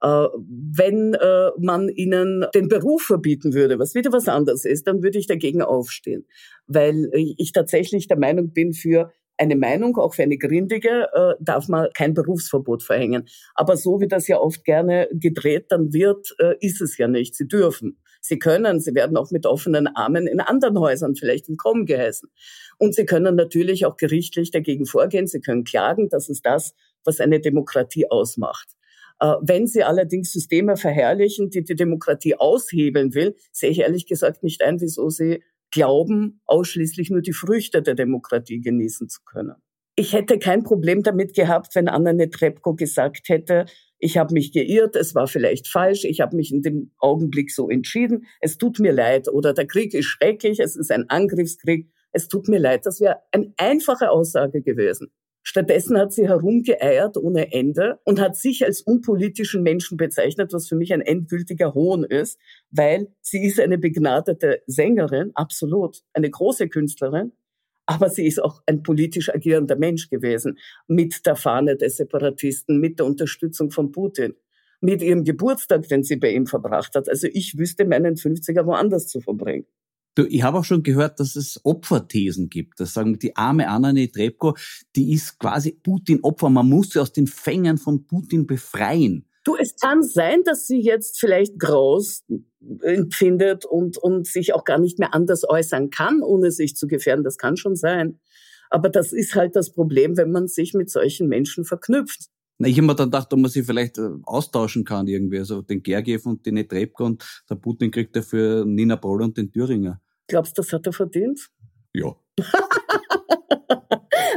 Äh, 0.00 0.28
wenn 0.38 1.14
äh, 1.14 1.50
man 1.58 1.88
ihnen 1.88 2.46
den 2.54 2.68
Beruf 2.68 3.02
verbieten 3.02 3.52
würde, 3.52 3.80
was 3.80 3.96
wieder 3.96 4.12
was 4.12 4.28
anderes 4.28 4.64
ist, 4.64 4.86
dann 4.86 5.02
würde 5.02 5.18
ich 5.18 5.26
dagegen 5.26 5.60
aufstehen, 5.60 6.24
weil 6.68 7.10
ich 7.14 7.50
tatsächlich 7.50 8.06
der 8.06 8.18
Meinung 8.18 8.52
bin, 8.52 8.72
für 8.74 9.10
eine 9.38 9.56
Meinung, 9.56 9.96
auch 9.96 10.14
für 10.14 10.22
eine 10.22 10.38
gründige, 10.38 11.08
darf 11.40 11.68
man 11.68 11.88
kein 11.94 12.14
Berufsverbot 12.14 12.82
verhängen. 12.82 13.28
Aber 13.54 13.76
so 13.76 14.00
wie 14.00 14.08
das 14.08 14.28
ja 14.28 14.38
oft 14.38 14.64
gerne 14.64 15.08
gedreht 15.12 15.66
dann 15.68 15.92
wird, 15.92 16.34
ist 16.60 16.80
es 16.80 16.96
ja 16.96 17.06
nicht. 17.06 17.34
Sie 17.34 17.46
dürfen. 17.46 17.98
Sie 18.26 18.40
können, 18.40 18.80
sie 18.80 18.94
werden 18.96 19.16
auch 19.16 19.30
mit 19.30 19.46
offenen 19.46 19.86
Armen 19.86 20.26
in 20.26 20.40
anderen 20.40 20.80
Häusern 20.80 21.14
vielleicht 21.14 21.48
willkommen 21.48 21.86
geheißen. 21.86 22.28
Und 22.76 22.92
sie 22.92 23.06
können 23.06 23.36
natürlich 23.36 23.86
auch 23.86 23.96
gerichtlich 23.96 24.50
dagegen 24.50 24.84
vorgehen. 24.84 25.28
Sie 25.28 25.40
können 25.40 25.62
klagen. 25.62 26.08
Das 26.08 26.28
ist 26.28 26.44
das, 26.44 26.74
was 27.04 27.20
eine 27.20 27.38
Demokratie 27.40 28.10
ausmacht. 28.10 28.68
Äh, 29.20 29.34
wenn 29.42 29.68
Sie 29.68 29.84
allerdings 29.84 30.32
Systeme 30.32 30.76
verherrlichen, 30.76 31.50
die 31.50 31.62
die 31.62 31.76
Demokratie 31.76 32.34
aushebeln 32.34 33.14
will, 33.14 33.36
sehe 33.52 33.70
ich 33.70 33.78
ehrlich 33.78 34.06
gesagt 34.06 34.42
nicht 34.42 34.60
ein, 34.60 34.80
wieso 34.80 35.08
Sie 35.08 35.44
glauben, 35.70 36.40
ausschließlich 36.46 37.10
nur 37.10 37.22
die 37.22 37.32
Früchte 37.32 37.80
der 37.80 37.94
Demokratie 37.94 38.60
genießen 38.60 39.08
zu 39.08 39.20
können. 39.24 39.54
Ich 39.98 40.12
hätte 40.12 40.38
kein 40.38 40.62
Problem 40.62 41.02
damit 41.02 41.34
gehabt, 41.34 41.74
wenn 41.74 41.88
Anna 41.88 42.12
Netrebko 42.12 42.74
gesagt 42.74 43.30
hätte, 43.30 43.64
ich 43.98 44.18
habe 44.18 44.34
mich 44.34 44.52
geirrt, 44.52 44.94
es 44.94 45.14
war 45.14 45.26
vielleicht 45.26 45.68
falsch, 45.68 46.04
ich 46.04 46.20
habe 46.20 46.36
mich 46.36 46.52
in 46.52 46.60
dem 46.60 46.92
Augenblick 46.98 47.50
so 47.50 47.70
entschieden, 47.70 48.26
es 48.40 48.58
tut 48.58 48.78
mir 48.78 48.92
leid 48.92 49.26
oder 49.28 49.54
der 49.54 49.66
Krieg 49.66 49.94
ist 49.94 50.04
schrecklich, 50.04 50.60
es 50.60 50.76
ist 50.76 50.92
ein 50.92 51.08
Angriffskrieg, 51.08 51.90
es 52.12 52.28
tut 52.28 52.48
mir 52.48 52.58
leid. 52.58 52.84
Das 52.84 53.00
wäre 53.00 53.20
eine 53.32 53.52
einfache 53.56 54.10
Aussage 54.10 54.62
gewesen. 54.62 55.08
Stattdessen 55.42 55.96
hat 55.96 56.12
sie 56.12 56.28
herumgeeiert 56.28 57.16
ohne 57.16 57.52
Ende 57.52 58.00
und 58.04 58.20
hat 58.20 58.36
sich 58.36 58.64
als 58.64 58.80
unpolitischen 58.82 59.62
Menschen 59.62 59.96
bezeichnet, 59.96 60.52
was 60.52 60.66
für 60.66 60.74
mich 60.74 60.92
ein 60.92 61.00
endgültiger 61.00 61.72
Hohn 61.72 62.02
ist, 62.02 62.38
weil 62.70 63.08
sie 63.20 63.46
ist 63.46 63.60
eine 63.60 63.78
begnadete 63.78 64.62
Sängerin, 64.66 65.30
absolut, 65.34 66.02
eine 66.14 66.28
große 66.30 66.68
Künstlerin, 66.68 67.32
aber 67.86 68.10
sie 68.10 68.26
ist 68.26 68.42
auch 68.42 68.62
ein 68.66 68.82
politisch 68.82 69.32
agierender 69.32 69.76
Mensch 69.76 70.10
gewesen, 70.10 70.58
mit 70.88 71.24
der 71.24 71.36
Fahne 71.36 71.76
des 71.76 71.96
Separatisten, 71.96 72.78
mit 72.78 72.98
der 72.98 73.06
Unterstützung 73.06 73.70
von 73.70 73.92
Putin, 73.92 74.34
mit 74.80 75.02
ihrem 75.02 75.24
Geburtstag, 75.24 75.88
den 75.88 76.02
sie 76.02 76.16
bei 76.16 76.32
ihm 76.32 76.46
verbracht 76.46 76.94
hat. 76.94 77.08
Also 77.08 77.28
ich 77.32 77.56
wüsste 77.56 77.84
meinen 77.84 78.16
50er 78.16 78.66
woanders 78.66 79.06
zu 79.06 79.20
verbringen. 79.20 79.66
Du, 80.16 80.24
ich 80.24 80.42
habe 80.42 80.58
auch 80.58 80.64
schon 80.64 80.82
gehört, 80.82 81.20
dass 81.20 81.36
es 81.36 81.60
Opferthesen 81.62 82.48
gibt. 82.48 82.80
Das 82.80 82.94
sagen 82.94 83.18
die 83.18 83.36
arme 83.36 83.68
Anna 83.68 83.92
Netrebko, 83.92 84.56
die 84.96 85.12
ist 85.12 85.38
quasi 85.38 85.72
Putin-Opfer. 85.72 86.48
Man 86.48 86.68
muss 86.68 86.90
sie 86.90 87.00
aus 87.00 87.12
den 87.12 87.26
Fängern 87.26 87.76
von 87.76 88.06
Putin 88.06 88.46
befreien. 88.46 89.28
Du, 89.44 89.56
es 89.56 89.76
kann 89.76 90.02
sein, 90.02 90.42
dass 90.44 90.66
sie 90.66 90.80
jetzt 90.80 91.20
vielleicht 91.20 91.58
Graus 91.58 92.24
empfindet 92.82 93.64
und, 93.64 93.98
und 93.98 94.26
sich 94.26 94.54
auch 94.54 94.64
gar 94.64 94.78
nicht 94.78 94.98
mehr 94.98 95.14
anders 95.14 95.48
äußern 95.48 95.90
kann, 95.90 96.22
ohne 96.22 96.50
sich 96.50 96.76
zu 96.76 96.86
gefährden. 96.86 97.24
Das 97.24 97.38
kann 97.38 97.56
schon 97.56 97.76
sein. 97.76 98.18
Aber 98.70 98.88
das 98.88 99.12
ist 99.12 99.34
halt 99.34 99.56
das 99.56 99.72
Problem, 99.72 100.16
wenn 100.16 100.30
man 100.30 100.48
sich 100.48 100.74
mit 100.74 100.90
solchen 100.90 101.28
Menschen 101.28 101.64
verknüpft. 101.64 102.28
Na, 102.58 102.68
ich 102.68 102.76
habe 102.76 102.86
mir 102.86 102.94
dann 102.94 103.08
gedacht, 103.08 103.32
ob 103.32 103.38
man 103.38 103.50
sich 103.50 103.66
vielleicht 103.66 103.98
äh, 103.98 104.08
austauschen 104.24 104.84
kann 104.84 105.06
irgendwie, 105.06 105.38
also 105.38 105.60
den 105.62 105.82
Gergiev 105.82 106.24
und 106.26 106.46
den 106.46 106.54
Netrebko 106.54 107.04
und 107.04 107.42
der 107.50 107.56
Putin 107.56 107.90
kriegt 107.90 108.16
dafür 108.16 108.64
Nina 108.64 108.96
Boll 108.96 109.22
und 109.22 109.36
den 109.36 109.52
Thüringer. 109.52 110.00
Glaubst 110.26 110.56
du, 110.56 110.62
das 110.62 110.72
hat 110.72 110.86
er 110.86 110.92
verdient? 110.92 111.48
Ja. 111.92 112.16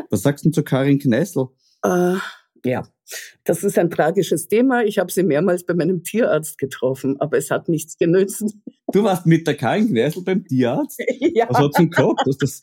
Was 0.10 0.22
sagst 0.22 0.46
du 0.46 0.52
zu 0.52 0.64
Karin 0.64 1.00
Kneißl? 1.00 1.48
Äh, 1.84 2.16
ja, 2.66 2.88
das 3.44 3.64
ist 3.64 3.78
ein 3.78 3.90
tragisches 3.90 4.48
Thema. 4.48 4.84
Ich 4.84 5.00
habe 5.00 5.12
sie 5.12 5.24
mehrmals 5.24 5.66
bei 5.66 5.74
meinem 5.74 6.04
Tierarzt 6.04 6.58
getroffen, 6.58 7.20
aber 7.20 7.38
es 7.38 7.52
hat 7.52 7.70
nichts 7.70 7.98
genützt. 7.98 8.56
Du 8.92 9.04
warst 9.04 9.26
mit 9.26 9.46
der 9.46 9.56
Karin 9.56 9.88
Kneißl 9.90 10.22
beim 10.24 10.46
Tierarzt? 10.46 11.00
Ja. 11.32 11.48
Was 11.50 11.58
hat 11.60 11.74
sie 11.76 11.90
gehabt? 11.90 12.22
Dass 12.26 12.38
das? 12.38 12.62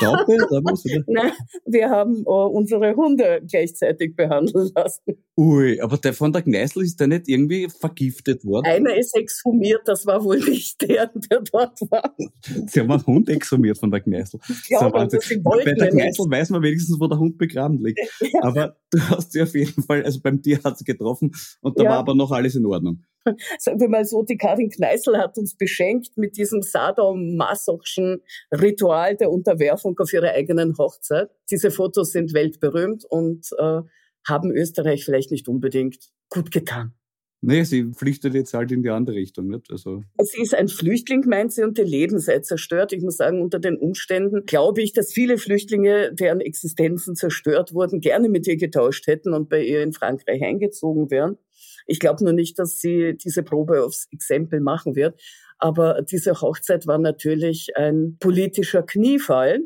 Oder? 0.00 0.24
Nein, 1.06 1.32
wir 1.66 1.90
haben 1.90 2.22
äh, 2.24 2.28
unsere 2.30 2.94
Hunde 2.96 3.42
gleichzeitig 3.48 4.16
behandeln 4.16 4.70
lassen. 4.74 5.16
Ui, 5.36 5.80
aber 5.80 5.98
der 5.98 6.14
von 6.14 6.32
der 6.32 6.42
Kneißl 6.42 6.82
ist 6.82 6.98
der 6.98 7.08
nicht 7.08 7.28
irgendwie 7.28 7.68
vergiftet 7.68 8.44
worden? 8.44 8.64
Einer 8.66 8.96
ist 8.96 9.14
exhumiert, 9.16 9.82
das 9.84 10.06
war 10.06 10.24
wohl 10.24 10.38
nicht 10.38 10.80
der, 10.82 11.08
der 11.30 11.42
dort 11.52 11.80
war. 11.90 12.14
Sie 12.66 12.80
haben 12.80 12.90
einen 12.90 13.06
Hund 13.06 13.28
exhumiert 13.28 13.78
von 13.78 13.90
der 13.90 14.00
Kneißl. 14.00 14.38
Ich 14.48 14.68
glaube, 14.68 14.98
Wahnsinn. 14.98 15.20
sie 15.20 15.44
wollten 15.44 15.64
Bei 15.66 15.72
der 15.74 15.86
ja. 15.88 15.90
Kneißl 15.92 16.30
weiß 16.30 16.50
man 16.50 16.62
wenigstens, 16.62 16.98
wo 16.98 17.06
der 17.06 17.18
Hund 17.18 17.36
begraben 17.38 17.84
liegt. 17.84 18.00
Aber 18.40 18.76
du 18.90 18.98
hast 19.10 19.32
sie 19.32 19.42
auf 19.42 19.54
jeden 19.54 19.82
Fall, 19.82 20.02
also 20.04 20.20
beim 20.20 20.42
Tierarzt 20.42 20.84
getroffen 20.86 21.32
und 21.60 21.78
da 21.78 21.84
Ja. 21.84 21.90
war 21.90 21.98
aber 21.98 22.14
noch 22.14 22.32
alles 22.32 22.54
in 22.54 22.64
Ordnung. 22.66 23.02
Sagen 23.58 23.80
wir 23.80 23.88
mal 23.88 24.04
so, 24.04 24.22
die 24.22 24.36
Karin 24.36 24.70
Kneißl 24.70 25.16
hat 25.18 25.38
uns 25.38 25.56
beschenkt 25.56 26.16
mit 26.16 26.36
diesem 26.36 26.62
sadomasochschen 26.62 28.22
Ritual 28.52 29.16
der 29.16 29.30
Unterwerfung 29.30 29.98
auf 29.98 30.12
ihrer 30.12 30.30
eigenen 30.30 30.76
Hochzeit. 30.78 31.30
Diese 31.50 31.70
Fotos 31.70 32.12
sind 32.12 32.32
weltberühmt 32.32 33.04
und 33.04 33.48
äh, 33.58 33.82
haben 34.26 34.50
Österreich 34.50 35.04
vielleicht 35.04 35.30
nicht 35.30 35.48
unbedingt 35.48 36.10
gut 36.28 36.50
getan. 36.50 36.94
Nee, 37.42 37.64
sie 37.64 37.92
flüchtet 37.92 38.34
jetzt 38.34 38.54
halt 38.54 38.72
in 38.72 38.82
die 38.82 38.88
andere 38.88 39.16
Richtung, 39.16 39.48
nicht? 39.48 39.70
Also, 39.70 40.02
Sie 40.18 40.42
ist 40.42 40.54
ein 40.54 40.68
Flüchtling, 40.68 41.22
meint 41.28 41.52
sie, 41.52 41.62
und 41.62 41.78
ihr 41.78 41.84
Leben 41.84 42.18
sei 42.18 42.40
zerstört. 42.40 42.92
Ich 42.92 43.02
muss 43.02 43.18
sagen, 43.18 43.42
unter 43.42 43.58
den 43.58 43.76
Umständen 43.76 44.46
glaube 44.46 44.82
ich, 44.82 44.92
dass 44.94 45.12
viele 45.12 45.36
Flüchtlinge, 45.36 46.12
deren 46.14 46.40
Existenzen 46.40 47.14
zerstört 47.14 47.74
wurden, 47.74 48.00
gerne 48.00 48.28
mit 48.30 48.46
ihr 48.46 48.56
getauscht 48.56 49.06
hätten 49.06 49.34
und 49.34 49.48
bei 49.48 49.62
ihr 49.62 49.82
in 49.82 49.92
Frankreich 49.92 50.42
eingezogen 50.42 51.10
wären. 51.10 51.36
Ich 51.86 52.00
glaube 52.00 52.24
nur 52.24 52.32
nicht, 52.32 52.58
dass 52.58 52.78
sie 52.80 53.16
diese 53.16 53.42
Probe 53.42 53.84
aufs 53.84 54.08
Exempel 54.10 54.60
machen 54.60 54.96
wird. 54.96 55.20
Aber 55.58 56.02
diese 56.02 56.40
Hochzeit 56.40 56.86
war 56.86 56.98
natürlich 56.98 57.76
ein 57.76 58.16
politischer 58.20 58.82
Kniefall 58.82 59.60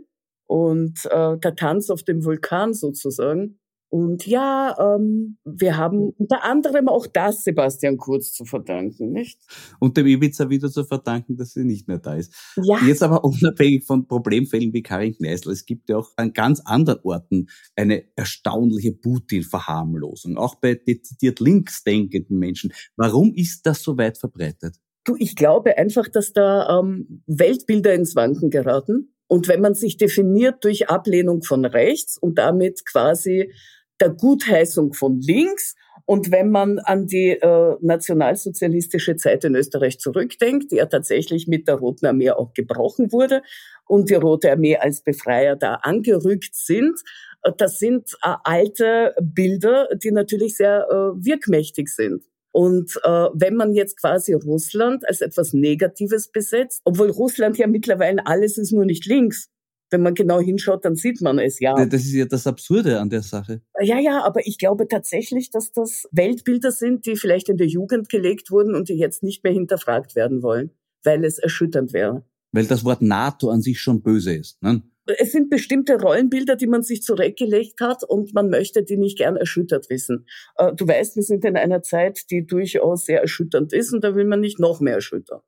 und 0.47 0.99
äh, 1.07 1.39
der 1.39 1.55
Tanz 1.57 1.91
auf 1.91 2.03
dem 2.03 2.25
Vulkan 2.25 2.75
sozusagen. 2.75 3.60
Und 3.91 4.25
ja, 4.25 4.77
ähm, 4.79 5.37
wir 5.45 5.77
haben 5.77 6.11
unter 6.17 6.45
anderem 6.45 6.89
auch 6.89 7.09
das 7.09 7.43
Sebastian 7.43 7.97
Kurz 7.97 8.33
zu 8.33 8.45
verdanken, 8.45 9.11
nicht? 9.11 9.41
und 9.81 9.97
dem 9.97 10.07
Ibiza 10.07 10.49
wieder 10.49 10.71
zu 10.71 10.85
verdanken, 10.85 11.37
dass 11.37 11.55
sie 11.55 11.65
nicht 11.65 11.89
mehr 11.89 11.99
da 11.99 12.15
ist. 12.15 12.33
Ja. 12.57 12.79
Jetzt 12.87 13.03
aber 13.03 13.25
unabhängig 13.25 13.85
von 13.85 14.07
Problemfällen 14.07 14.73
wie 14.73 14.83
Karin 14.83 15.17
Kneißl, 15.17 15.51
es 15.51 15.67
gibt 15.67 15.89
ja 15.89 15.97
auch 15.97 16.11
an 16.17 16.33
ganz 16.33 16.61
anderen 16.65 17.01
Orten 17.03 17.49
eine 17.75 18.05
erstaunliche 18.15 18.93
Putin-Verharmlosung, 18.93 20.39
auch 20.39 20.55
bei 20.55 20.75
dezidiert 20.75 21.41
linksdenkenden 21.41 22.39
Menschen. 22.39 22.73
Warum 22.97 23.35
ist 23.35 23.67
das 23.67 23.83
so 23.83 23.99
weit 23.99 24.19
verbreitet? 24.19 24.77
Du, 25.05 25.17
ich 25.19 25.35
glaube 25.35 25.77
einfach, 25.79 26.07
dass 26.09 26.33
da 26.33 26.79
ähm, 26.79 27.25
Weltbilder 27.27 27.93
ins 27.95 28.15
Wanken 28.15 28.51
geraten. 28.51 29.15
Und 29.27 29.49
wenn 29.49 29.61
man 29.61 29.75
sich 29.75 29.97
definiert 29.97 30.65
durch 30.65 30.89
Ablehnung 30.89 31.43
von 31.43 31.65
rechts 31.65 32.19
und 32.19 32.39
damit 32.39 32.85
quasi 32.85 33.53
der 34.01 34.11
Gutheißung 34.11 34.93
von 34.93 35.21
links 35.21 35.75
und 36.11 36.33
wenn 36.33 36.51
man 36.51 36.81
an 36.81 37.07
die 37.07 37.31
äh, 37.31 37.77
nationalsozialistische 37.81 39.15
Zeit 39.15 39.45
in 39.45 39.55
Österreich 39.55 40.01
zurückdenkt, 40.01 40.73
die 40.73 40.77
ja 40.77 40.87
tatsächlich 40.87 41.47
mit 41.47 41.69
der 41.69 41.77
Roten 41.77 42.07
Armee 42.07 42.31
auch 42.31 42.53
gebrochen 42.53 43.13
wurde 43.13 43.43
und 43.87 44.11
die 44.11 44.15
Rote 44.15 44.51
Armee 44.51 44.77
als 44.77 45.03
Befreier 45.03 45.55
da 45.55 45.75
angerückt 45.75 46.57
sind, 46.57 46.99
äh, 47.45 47.53
das 47.57 47.79
sind 47.79 48.17
äh, 48.25 48.35
alte 48.43 49.15
Bilder, 49.23 49.89
die 50.03 50.11
natürlich 50.11 50.57
sehr 50.57 50.89
äh, 50.91 51.25
wirkmächtig 51.25 51.89
sind. 51.89 52.25
Und 52.53 52.99
äh, 53.05 53.29
wenn 53.33 53.55
man 53.55 53.73
jetzt 53.75 54.01
quasi 54.01 54.33
Russland 54.33 55.09
als 55.09 55.21
etwas 55.21 55.53
Negatives 55.53 56.33
besetzt, 56.33 56.81
obwohl 56.85 57.11
Russland 57.11 57.57
ja 57.59 57.69
mittlerweile 57.69 58.27
alles 58.27 58.59
ist 58.59 58.73
nur 58.73 58.85
nicht 58.85 59.07
links. 59.07 59.49
Wenn 59.91 60.03
man 60.03 60.15
genau 60.15 60.41
hinschaut, 60.41 60.85
dann 60.85 60.97
sieht 60.97 61.21
man 61.21 61.39
es 61.39 61.59
ja. 61.61 61.75
Das 61.87 62.03
ist 62.03 62.13
ja 62.13 62.25
das 62.25 62.47
Absurde 62.47 63.01
an 63.01 63.11
der 63.11 63.23
Sache. 63.23 63.61
Ja, 63.81 63.99
ja, 63.99 64.23
aber 64.23 64.47
ich 64.47 64.59
glaube 64.59 64.87
tatsächlich, 64.89 65.51
dass 65.51 65.73
das 65.73 66.09
Weltbilder 66.13 66.71
sind, 66.71 67.07
die 67.07 67.17
vielleicht 67.17 67.49
in 67.49 67.57
der 67.57 67.67
Jugend 67.67 68.09
gelegt 68.09 68.51
wurden 68.51 68.75
und 68.75 68.89
die 68.89 68.95
jetzt 68.95 69.23
nicht 69.23 69.43
mehr 69.43 69.53
hinterfragt 69.53 70.15
werden 70.15 70.43
wollen, 70.43 70.71
weil 71.03 71.25
es 71.25 71.39
erschütternd 71.39 71.93
wäre. 71.93 72.25
Weil 72.53 72.67
das 72.67 72.85
Wort 72.85 73.03
NATO 73.03 73.51
an 73.51 73.63
sich 73.63 73.81
schon 73.81 74.03
böse 74.03 74.35
ist. 74.35 74.63
Ne? 74.63 74.83
Es 75.19 75.33
sind 75.33 75.51
bestimmte 75.51 76.01
Rollenbilder, 76.01 76.57
die 76.57 76.67
man 76.67 76.83
sich 76.83 77.03
zurechtgelegt 77.03 77.81
hat 77.81 78.05
und 78.05 78.35
man 78.35 78.49
möchte 78.49 78.83
die 78.83 78.97
nicht 78.97 79.19
gern 79.19 79.37
erschüttert 79.37 79.91
wissen. 79.91 80.27
Äh, 80.57 80.73
Du 80.75 80.87
weißt, 80.87 81.17
wir 81.17 81.23
sind 81.23 81.45
in 81.45 81.57
einer 81.57 81.83
Zeit, 81.83 82.31
die 82.31 82.47
durchaus 82.47 83.07
sehr 83.07 83.21
erschütternd 83.21 83.73
ist 83.73 83.93
und 83.93 84.05
da 84.05 84.15
will 84.15 84.27
man 84.27 84.41
nicht 84.41 84.61
noch 84.61 84.81
mehr 84.81 84.95
erschüttern, 84.95 85.41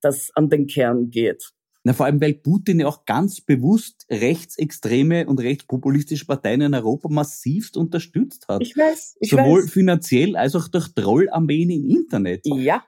das 0.00 0.30
an 0.34 0.48
den 0.48 0.66
Kern 0.66 1.10
geht. 1.10 1.52
Na, 1.86 1.92
vor 1.92 2.06
allem, 2.06 2.20
weil 2.20 2.34
Putin 2.34 2.80
ja 2.80 2.88
auch 2.88 3.04
ganz 3.04 3.40
bewusst 3.40 4.06
rechtsextreme 4.10 5.24
und 5.28 5.38
rechtspopulistische 5.38 6.26
Parteien 6.26 6.62
in 6.62 6.74
Europa 6.74 7.08
massivst 7.08 7.76
unterstützt 7.76 8.48
hat. 8.48 8.60
Ich 8.60 8.76
weiß, 8.76 9.18
ich 9.20 9.30
Sowohl 9.30 9.62
weiß. 9.62 9.70
finanziell 9.70 10.34
als 10.34 10.56
auch 10.56 10.66
durch 10.66 10.88
Trollarmeen 10.88 11.70
im 11.70 11.84
Internet. 11.84 12.40
Ja, 12.44 12.84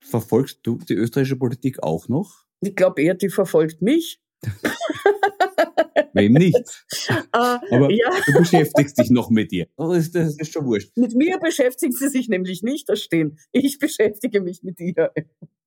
Verfolgst 0.00 0.58
du 0.64 0.78
die 0.78 0.94
österreichische 0.94 1.36
Politik 1.36 1.84
auch 1.84 2.08
noch? 2.08 2.44
ich 2.60 2.74
glaube 2.74 3.00
eher, 3.00 3.14
die 3.14 3.28
verfolgt 3.28 3.80
mich. 3.80 4.20
Wem 6.12 6.32
nicht? 6.32 6.84
Äh, 7.08 7.14
Aber 7.32 7.92
ja, 7.92 8.10
du 8.26 8.32
beschäftigst 8.38 8.98
dich 8.98 9.10
noch 9.10 9.30
mit 9.30 9.52
ihr. 9.52 9.68
Aber 9.76 9.94
das, 9.94 10.10
das 10.10 10.36
ist 10.36 10.52
schon 10.52 10.66
wurscht. 10.66 10.90
mit 10.96 11.14
mir 11.14 11.38
beschäftigt 11.38 11.94
sie 11.96 12.08
sich 12.08 12.28
nämlich 12.28 12.64
nicht, 12.64 12.88
das 12.88 13.00
stehen. 13.02 13.38
Ich 13.52 13.78
beschäftige 13.78 14.40
mich 14.40 14.64
mit 14.64 14.80
ihr. 14.80 15.12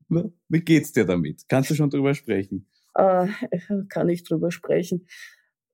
Wie 0.09 0.61
geht's 0.61 0.91
dir 0.91 1.05
damit? 1.05 1.43
Kannst 1.47 1.69
du 1.69 1.75
schon 1.75 1.89
drüber 1.89 2.13
sprechen? 2.13 2.67
Äh, 2.95 3.27
kann 3.89 4.09
ich 4.09 4.23
drüber 4.23 4.51
sprechen. 4.51 5.07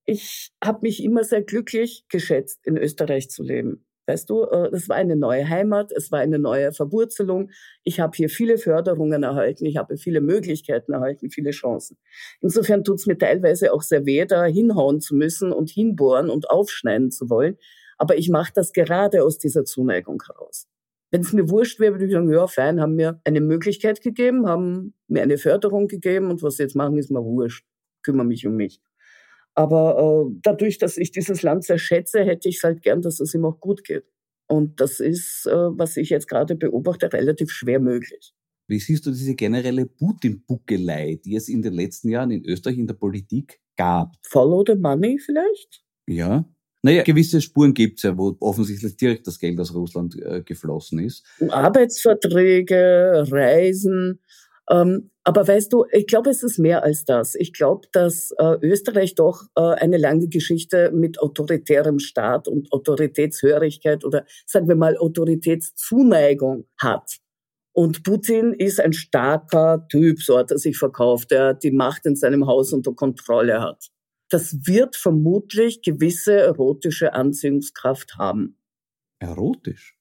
Ich 0.06 0.52
habe 0.64 0.80
mich 0.82 1.04
immer 1.04 1.24
sehr 1.24 1.44
glücklich 1.44 2.06
geschätzt, 2.10 2.66
in 2.66 2.78
Österreich 2.78 3.30
zu 3.30 3.44
leben. 3.44 3.86
Weißt 4.08 4.30
du, 4.30 4.44
äh, 4.44 4.72
das 4.72 4.90
war 4.90 4.96
eine 4.96 5.16
neue 5.16 5.48
Heimat, 5.48 5.92
es 5.92 6.12
war 6.12 6.20
eine 6.20 6.40
neue 6.40 6.74
Verwurzelung. 6.74 7.52
Ich 7.84 8.00
habe 8.00 8.14
hier 8.16 8.30
viele 8.30 8.58
Förderungen 8.58 9.24
erhalten, 9.24 9.66
ich 9.66 9.78
habe 9.78 9.98
viele 9.98 10.22
Möglichkeiten 10.22 10.94
erhalten, 10.94 11.30
viele 11.30 11.52
Chancen. 11.52 11.98
Insofern 12.42 12.84
tut's 12.84 13.06
mir 13.06 13.18
teilweise 13.18 13.72
auch 13.74 13.84
sehr 13.84 14.06
weh, 14.06 14.26
da 14.26 14.46
hinhauen 14.46 15.02
zu 15.02 15.16
müssen 15.16 15.54
und 15.54 15.70
hinbohren 15.70 16.30
und 16.30 16.50
aufschneiden 16.50 17.12
zu 17.12 17.30
wollen. 17.30 17.58
Aber 17.98 18.18
ich 18.18 18.30
mache 18.30 18.52
das 18.56 18.74
gerade 18.74 19.24
aus 19.24 19.38
dieser 19.38 19.64
Zuneigung 19.64 20.22
heraus. 20.26 20.68
Wenn 21.12 21.22
es 21.22 21.34
mir 21.34 21.50
wurscht 21.50 21.80
wäre, 21.80 21.94
würde 21.94 22.06
ich 22.06 22.12
sagen, 22.12 22.32
ja, 22.32 22.48
fein, 22.48 22.80
haben 22.80 22.96
mir 22.96 23.20
eine 23.26 23.42
Möglichkeit 23.42 24.02
gegeben, 24.02 24.48
haben 24.48 24.94
mir 25.08 25.22
eine 25.22 25.38
Förderung 25.38 25.88
gegeben 25.88 26.32
und 26.32 26.42
was 26.42 26.56
sie 26.56 26.64
jetzt 26.64 26.76
machen, 26.76 26.98
ist 26.98 27.12
mir 27.12 27.24
wurscht. 27.24 27.66
Kümmere 28.02 28.26
mich 28.26 28.48
um 28.48 28.56
mich. 28.56 28.82
Aber 29.54 30.30
äh, 30.30 30.40
dadurch, 30.42 30.78
dass 30.78 30.98
ich 30.98 31.12
dieses 31.12 31.44
Land 31.44 31.66
sehr 31.66 31.78
schätze, 31.78 32.24
hätte 32.24 32.48
ich 32.48 32.64
halt 32.64 32.82
gern, 32.82 33.02
dass 33.02 33.20
es 33.20 33.34
ihm 33.34 33.46
auch 33.46 33.60
gut 33.60 33.84
geht. 33.84 34.06
Und 34.48 34.80
das 34.80 35.00
ist, 35.00 35.46
äh, 35.46 35.52
was 35.54 35.98
ich 35.98 36.10
jetzt 36.10 36.28
gerade 36.28 36.56
beobachte, 36.56 37.12
relativ 37.12 37.52
schwer 37.52 37.80
möglich. 37.80 38.34
Wie 38.68 38.80
siehst 38.80 39.06
du 39.06 39.12
diese 39.12 39.36
generelle 39.36 39.86
Putin-Buckelei, 39.86 41.20
die 41.26 41.36
es 41.36 41.50
in 41.50 41.62
den 41.62 41.74
letzten 41.74 42.10
Jahren 42.10 42.32
in 42.32 42.46
Österreich 42.46 42.78
in 42.78 42.88
der 42.88 42.94
Politik 42.94 43.60
gab? 43.76 44.16
Follow 44.24 44.64
the 44.66 44.76
money 44.76 45.20
vielleicht? 45.20 45.84
Ja. 46.08 46.46
Naja, 46.84 47.04
gewisse 47.04 47.42
Spuren 47.42 47.74
gibt's 47.74 48.04
ja, 48.04 48.18
wo 48.18 48.36
offensichtlich 48.40 48.98
direkt 48.98 49.28
das 49.28 49.38
Geld 49.38 49.60
aus 49.60 49.74
Russland 49.74 50.16
äh, 50.20 50.42
geflossen 50.42 51.00
ist. 51.00 51.24
Arbeitsverträge, 51.50 53.26
Reisen. 53.30 54.20
Ähm, 54.70 55.12
aber 55.24 55.48
weißt 55.48 55.72
du, 55.72 55.86
ich 55.92 56.08
glaube, 56.08 56.32
es 56.32 56.42
ist 56.42 56.58
mehr 56.58 56.84
als 56.84 57.06
das. 57.06 57.36
Ich 57.36 57.54
glaube, 57.54 57.88
dass 57.92 58.32
äh, 58.40 58.56
Österreich 58.62 59.14
doch 59.14 59.44
äh, 59.56 59.62
eine 59.62 59.98
lange 59.98 60.28
Geschichte 60.28 60.92
mit 60.92 61.20
autoritärem 61.20 62.00
Staat 62.00 62.48
und 62.48 62.72
Autoritätshörigkeit 62.72 64.04
oder 64.04 64.26
sagen 64.48 64.68
wir 64.68 64.76
mal 64.76 64.98
Autoritätszuneigung 64.98 66.66
hat. 66.80 67.18
Und 67.74 68.04
Putin 68.04 68.54
ist 68.54 68.80
ein 68.80 68.94
starker 68.94 69.88
Typ, 69.90 70.22
so 70.22 70.38
hat 70.38 70.52
er 70.52 70.58
sich 70.58 70.78
verkauft, 70.78 71.32
der 71.32 71.54
die 71.54 71.72
Macht 71.72 72.06
in 72.06 72.16
seinem 72.16 72.48
Haus 72.48 72.74
unter 72.74 72.94
Kontrolle 72.94 73.62
hat. 73.62 73.92
Das 74.32 74.66
wird 74.66 74.96
vermutlich 74.96 75.82
gewisse 75.82 76.34
erotische 76.34 77.14
Anziehungskraft 77.14 78.16
haben. 78.18 78.58
Erotisch. 79.20 79.98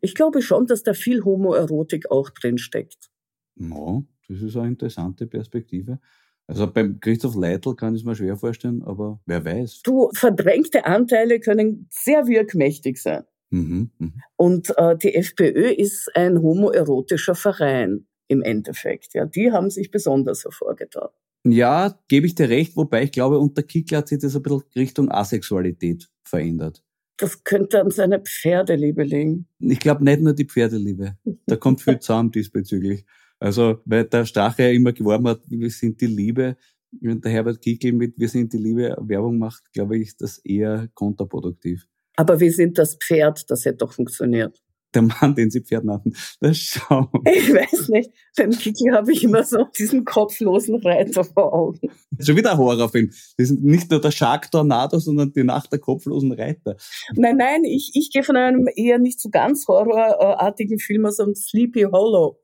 Ich 0.00 0.14
glaube 0.14 0.42
schon, 0.42 0.66
dass 0.66 0.82
da 0.82 0.94
viel 0.94 1.22
Homoerotik 1.22 2.10
auch 2.10 2.30
drin 2.30 2.58
steckt. 2.58 3.10
Ja, 3.56 4.02
das 4.28 4.42
ist 4.42 4.56
eine 4.56 4.68
interessante 4.68 5.26
Perspektive. 5.26 6.00
Also 6.46 6.66
beim 6.66 6.98
Christoph 6.98 7.36
Leitl 7.36 7.74
kann 7.74 7.94
ich 7.94 8.00
es 8.00 8.06
mir 8.06 8.14
schwer 8.14 8.36
vorstellen, 8.36 8.82
aber 8.82 9.20
wer 9.26 9.44
weiß. 9.44 9.82
Du, 9.82 10.10
verdrängte 10.14 10.86
Anteile 10.86 11.38
können 11.38 11.86
sehr 11.90 12.26
wirkmächtig 12.26 13.00
sein. 13.00 13.24
Mhm, 13.50 13.90
mh. 13.98 14.12
Und 14.36 14.76
äh, 14.78 14.96
die 14.96 15.14
FPÖ 15.14 15.70
ist 15.70 16.10
ein 16.14 16.40
homoerotischer 16.40 17.34
Verein 17.34 18.06
im 18.28 18.42
Endeffekt. 18.42 19.14
Ja, 19.14 19.26
die 19.26 19.52
haben 19.52 19.70
sich 19.70 19.90
besonders 19.90 20.44
hervorgetan. 20.44 21.08
Ja, 21.46 21.98
gebe 22.08 22.26
ich 22.26 22.34
dir 22.34 22.48
recht, 22.48 22.74
wobei 22.76 23.04
ich 23.04 23.12
glaube, 23.12 23.38
unter 23.38 23.62
Kickler 23.62 23.98
hat 23.98 24.08
sich 24.08 24.18
das 24.18 24.34
ein 24.34 24.42
bisschen 24.42 24.62
Richtung 24.74 25.10
Asexualität 25.10 26.08
verändert. 26.24 26.82
Das 27.18 27.44
könnte 27.44 27.80
an 27.80 27.90
seiner 27.90 28.18
Pferdeliebe 28.20 29.04
liegen. 29.04 29.46
Ich 29.60 29.78
glaube 29.78 30.02
nicht 30.04 30.20
nur 30.20 30.32
die 30.32 30.46
Pferdeliebe. 30.46 31.16
Da 31.46 31.56
kommt 31.56 31.82
viel 31.82 31.98
zusammen 32.00 32.30
diesbezüglich. 32.30 33.04
Also, 33.38 33.80
weil 33.84 34.04
der 34.04 34.24
Strache 34.24 34.62
ja 34.62 34.70
immer 34.70 34.92
geworben 34.92 35.28
hat, 35.28 35.42
wir 35.48 35.70
sind 35.70 36.00
die 36.00 36.06
Liebe. 36.06 36.56
Wenn 37.00 37.20
der 37.20 37.32
Herbert 37.32 37.60
Kickl 37.60 37.92
mit 37.92 38.18
Wir 38.18 38.28
sind 38.28 38.52
die 38.52 38.58
Liebe 38.58 38.96
Werbung 39.00 39.38
macht, 39.38 39.72
glaube 39.72 39.96
ich, 39.98 40.08
ist 40.08 40.22
das 40.22 40.38
eher 40.38 40.88
kontraproduktiv. 40.94 41.86
Aber 42.16 42.38
wir 42.40 42.52
sind 42.52 42.78
das 42.78 42.96
Pferd, 42.96 43.50
das 43.50 43.64
hätte 43.64 43.78
doch 43.78 43.92
funktioniert. 43.92 44.63
Der 44.94 45.02
Mann, 45.02 45.34
den 45.34 45.50
sie 45.50 45.60
Pferd 45.60 45.84
nannten. 45.84 46.14
Das 46.40 46.56
schau. 46.56 47.10
Ich 47.26 47.52
weiß 47.52 47.88
nicht. 47.88 48.10
Beim 48.36 48.50
Kiki 48.50 48.90
habe 48.92 49.12
ich 49.12 49.24
immer 49.24 49.42
so 49.42 49.66
diesen 49.78 50.04
kopflosen 50.04 50.76
Reiter 50.76 51.24
vor 51.24 51.52
Augen. 51.52 51.90
Schon 52.18 52.36
wieder 52.36 52.52
ein 52.52 52.58
Horrorfilm. 52.58 53.10
Das 53.36 53.50
ist 53.50 53.60
nicht 53.60 53.90
nur 53.90 54.00
der 54.00 54.10
Shark 54.10 54.50
Tornado, 54.50 54.98
sondern 54.98 55.32
die 55.32 55.44
Nacht 55.44 55.72
der 55.72 55.78
kopflosen 55.78 56.32
Reiter. 56.32 56.76
Nein, 57.14 57.36
nein, 57.36 57.64
ich, 57.64 57.92
ich 57.94 58.10
gehe 58.10 58.22
von 58.22 58.36
einem 58.36 58.68
eher 58.74 58.98
nicht 58.98 59.20
so 59.20 59.30
ganz 59.30 59.66
horrorartigen 59.66 60.78
Film 60.78 61.06
aus 61.06 61.20
einem 61.20 61.34
Sleepy 61.34 61.82
Hollow. 61.82 62.40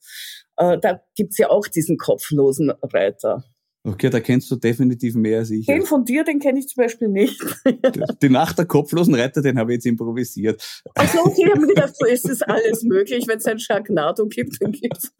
Äh, 0.57 0.79
da 0.79 1.01
gibt's 1.17 1.39
ja 1.39 1.51
auch 1.51 1.67
diesen 1.67 1.97
kopflosen 1.97 2.71
Reiter. 2.83 3.45
Okay, 3.83 4.11
da 4.11 4.21
kennst 4.21 4.51
du 4.51 4.57
definitiv 4.57 5.15
mehr 5.15 5.39
als 5.39 5.51
ich. 5.51 5.65
Den 5.65 5.83
von 5.83 6.05
dir, 6.05 6.23
den 6.23 6.39
kenne 6.39 6.59
ich 6.59 6.69
zum 6.69 6.83
Beispiel 6.83 7.09
nicht. 7.09 7.41
Die 8.23 8.29
Nacht 8.29 8.59
der 8.59 8.67
kopflosen 8.67 9.15
Reiter, 9.15 9.41
den 9.41 9.59
habe 9.59 9.73
ich 9.73 9.77
jetzt 9.77 9.87
improvisiert. 9.87 10.83
Also 10.95 11.21
okay, 11.21 11.45
ich 11.45 11.51
habe 11.51 11.61
mir 11.61 11.69
gedacht, 11.69 11.95
so 11.99 12.07
ist 12.07 12.29
es 12.29 12.43
alles 12.43 12.83
möglich. 12.83 13.27
Wenn 13.27 13.39
es 13.39 13.47
ein 13.47 13.59
Sharknado 13.59 14.27
gibt, 14.27 14.59
dann 14.61 14.73
gibt's. 14.73 15.13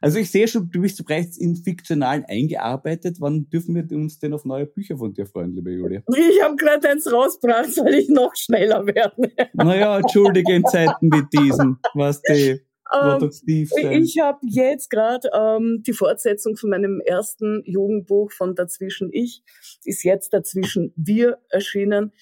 Also 0.00 0.18
ich 0.18 0.30
sehe 0.30 0.48
schon, 0.48 0.68
du 0.70 0.80
bist 0.80 1.04
bereits 1.04 1.38
in 1.38 1.56
Fiktionalen 1.56 2.24
eingearbeitet. 2.24 3.16
Wann 3.20 3.48
dürfen 3.48 3.74
wir 3.74 3.96
uns 3.96 4.18
denn 4.18 4.34
auf 4.34 4.44
neue 4.44 4.66
Bücher 4.66 4.96
von 4.96 5.12
dir 5.12 5.26
freuen, 5.26 5.54
liebe 5.54 5.70
Julia? 5.72 6.02
Ich 6.08 6.42
habe 6.42 6.56
gerade 6.56 6.88
eins 6.88 7.10
rausgebracht, 7.10 7.72
soll 7.72 7.94
ich 7.94 8.08
noch 8.08 8.34
schneller 8.34 8.84
werden. 8.86 9.32
Naja, 9.54 9.98
entschuldige 9.98 10.54
in 10.54 10.64
Zeiten 10.64 11.10
wie 11.12 11.22
diesen, 11.32 11.78
was 11.94 12.20
die 12.22 12.60
produktiv 12.92 13.70
sein. 13.70 14.02
Ich 14.02 14.18
habe 14.20 14.38
jetzt 14.42 14.90
gerade 14.90 15.30
ähm, 15.34 15.82
die 15.86 15.92
Fortsetzung 15.92 16.56
von 16.56 16.70
meinem 16.70 17.00
ersten 17.00 17.62
Jugendbuch 17.64 18.32
von 18.32 18.54
Dazwischen 18.54 19.10
Ich, 19.12 19.42
ist 19.84 20.04
jetzt 20.04 20.32
Dazwischen 20.32 20.92
Wir 20.96 21.38
erschienen, 21.50 22.12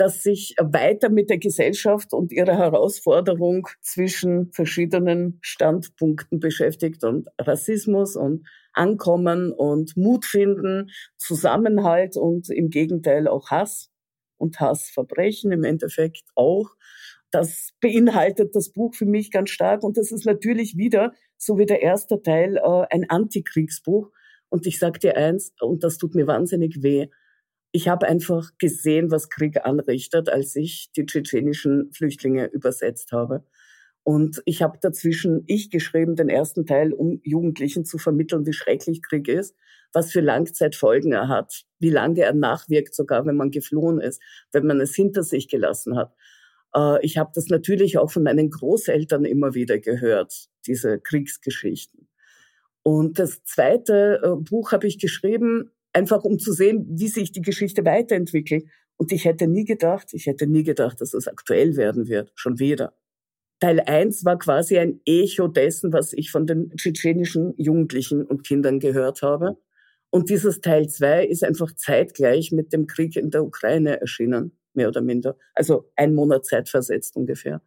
das 0.00 0.22
sich 0.22 0.54
weiter 0.58 1.10
mit 1.10 1.28
der 1.28 1.36
Gesellschaft 1.36 2.14
und 2.14 2.32
ihrer 2.32 2.56
Herausforderung 2.56 3.68
zwischen 3.82 4.50
verschiedenen 4.52 5.38
Standpunkten 5.42 6.40
beschäftigt 6.40 7.04
und 7.04 7.28
Rassismus 7.38 8.16
und 8.16 8.46
Ankommen 8.72 9.52
und 9.52 9.96
Mut 9.98 10.24
finden, 10.24 10.90
Zusammenhalt 11.18 12.16
und 12.16 12.48
im 12.48 12.70
Gegenteil 12.70 13.28
auch 13.28 13.50
Hass 13.50 13.90
und 14.38 14.58
Hassverbrechen 14.58 15.52
im 15.52 15.64
Endeffekt 15.64 16.24
auch. 16.34 16.70
Das 17.30 17.70
beinhaltet 17.80 18.56
das 18.56 18.72
Buch 18.72 18.94
für 18.94 19.06
mich 19.06 19.30
ganz 19.30 19.50
stark 19.50 19.82
und 19.84 19.96
das 19.96 20.10
ist 20.10 20.26
natürlich 20.26 20.76
wieder, 20.76 21.12
so 21.36 21.58
wie 21.58 21.66
der 21.66 21.82
erste 21.82 22.22
Teil, 22.22 22.56
äh, 22.56 22.86
ein 22.90 23.08
Antikriegsbuch. 23.08 24.10
Und 24.48 24.66
ich 24.66 24.78
sage 24.80 24.98
dir 24.98 25.16
eins, 25.16 25.52
und 25.60 25.84
das 25.84 25.96
tut 25.96 26.14
mir 26.14 26.26
wahnsinnig 26.26 26.82
weh, 26.82 27.08
ich 27.72 27.88
habe 27.88 28.08
einfach 28.08 28.50
gesehen, 28.58 29.10
was 29.10 29.30
Krieg 29.30 29.64
anrichtet, 29.64 30.28
als 30.28 30.56
ich 30.56 30.90
die 30.96 31.06
tschetschenischen 31.06 31.92
Flüchtlinge 31.92 32.46
übersetzt 32.46 33.12
habe. 33.12 33.44
Und 34.02 34.42
ich 34.44 34.62
habe 34.62 34.78
dazwischen 34.80 35.44
ich 35.46 35.70
geschrieben, 35.70 36.16
den 36.16 36.28
ersten 36.28 36.66
Teil, 36.66 36.92
um 36.92 37.20
Jugendlichen 37.22 37.84
zu 37.84 37.98
vermitteln, 37.98 38.46
wie 38.46 38.52
schrecklich 38.52 39.02
Krieg 39.02 39.28
ist, 39.28 39.54
was 39.92 40.10
für 40.10 40.20
Langzeitfolgen 40.20 41.12
er 41.12 41.28
hat, 41.28 41.64
wie 41.78 41.90
lange 41.90 42.22
er 42.22 42.32
nachwirkt, 42.32 42.94
sogar 42.94 43.26
wenn 43.26 43.36
man 43.36 43.50
geflohen 43.50 44.00
ist, 44.00 44.20
wenn 44.52 44.66
man 44.66 44.80
es 44.80 44.94
hinter 44.94 45.22
sich 45.22 45.48
gelassen 45.48 45.96
hat. 45.96 46.14
Äh, 46.74 47.04
ich 47.04 47.18
habe 47.18 47.30
das 47.34 47.46
natürlich 47.46 47.98
auch 47.98 48.10
von 48.10 48.22
meinen 48.22 48.50
Großeltern 48.50 49.24
immer 49.24 49.54
wieder 49.54 49.78
gehört, 49.78 50.48
diese 50.66 50.98
Kriegsgeschichten. 51.00 52.08
Und 52.82 53.18
das 53.18 53.44
zweite 53.44 54.20
äh, 54.22 54.36
Buch 54.36 54.72
habe 54.72 54.86
ich 54.86 54.98
geschrieben, 54.98 55.70
einfach 55.92 56.24
um 56.24 56.38
zu 56.38 56.52
sehen, 56.52 56.86
wie 56.88 57.08
sich 57.08 57.32
die 57.32 57.42
Geschichte 57.42 57.84
weiterentwickelt. 57.84 58.64
Und 58.96 59.12
ich 59.12 59.24
hätte 59.24 59.46
nie 59.46 59.64
gedacht, 59.64 60.08
ich 60.12 60.26
hätte 60.26 60.46
nie 60.46 60.62
gedacht, 60.62 61.00
dass 61.00 61.14
es 61.14 61.26
aktuell 61.26 61.76
werden 61.76 62.08
wird, 62.08 62.32
schon 62.34 62.58
wieder. 62.58 62.94
Teil 63.58 63.80
1 63.80 64.24
war 64.24 64.38
quasi 64.38 64.78
ein 64.78 65.00
Echo 65.04 65.48
dessen, 65.48 65.92
was 65.92 66.14
ich 66.14 66.30
von 66.30 66.46
den 66.46 66.70
tschetschenischen 66.76 67.52
Jugendlichen 67.58 68.24
und 68.24 68.46
Kindern 68.46 68.78
gehört 68.78 69.20
habe. 69.22 69.58
Und 70.10 70.30
dieses 70.30 70.60
Teil 70.60 70.88
2 70.88 71.26
ist 71.26 71.44
einfach 71.44 71.74
zeitgleich 71.74 72.52
mit 72.52 72.72
dem 72.72 72.86
Krieg 72.86 73.16
in 73.16 73.30
der 73.30 73.44
Ukraine 73.44 74.00
erschienen 74.00 74.59
mehr 74.74 74.88
oder 74.88 75.00
minder. 75.00 75.36
Also 75.54 75.90
ein 75.96 76.14
Monat 76.14 76.46
Zeit 76.46 76.68
versetzt 76.68 77.16
ungefähr. 77.16 77.62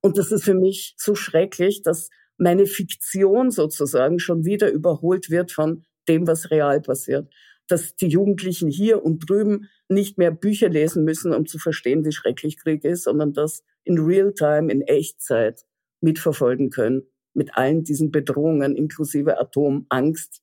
Und 0.00 0.18
das 0.18 0.32
ist 0.32 0.44
für 0.44 0.54
mich 0.54 0.94
so 0.98 1.14
schrecklich, 1.14 1.82
dass 1.82 2.10
meine 2.36 2.66
Fiktion 2.66 3.50
sozusagen 3.50 4.18
schon 4.18 4.44
wieder 4.44 4.70
überholt 4.70 5.30
wird 5.30 5.52
von 5.52 5.84
dem, 6.08 6.26
was 6.26 6.50
real 6.50 6.80
passiert. 6.80 7.32
Dass 7.68 7.96
die 7.96 8.08
Jugendlichen 8.08 8.68
hier 8.68 9.02
und 9.02 9.28
drüben 9.28 9.70
nicht 9.88 10.18
mehr 10.18 10.30
Bücher 10.30 10.68
lesen 10.68 11.04
müssen, 11.04 11.32
um 11.32 11.46
zu 11.46 11.58
verstehen, 11.58 12.04
wie 12.04 12.12
schrecklich 12.12 12.58
Krieg 12.58 12.84
ist, 12.84 13.04
sondern 13.04 13.32
das 13.32 13.64
in 13.84 13.98
Realtime, 13.98 14.70
in 14.70 14.82
Echtzeit 14.82 15.64
mitverfolgen 16.00 16.70
können 16.70 17.04
mit 17.34 17.56
allen 17.56 17.82
diesen 17.82 18.10
Bedrohungen 18.10 18.76
inklusive 18.76 19.38
Atomangst, 19.38 20.42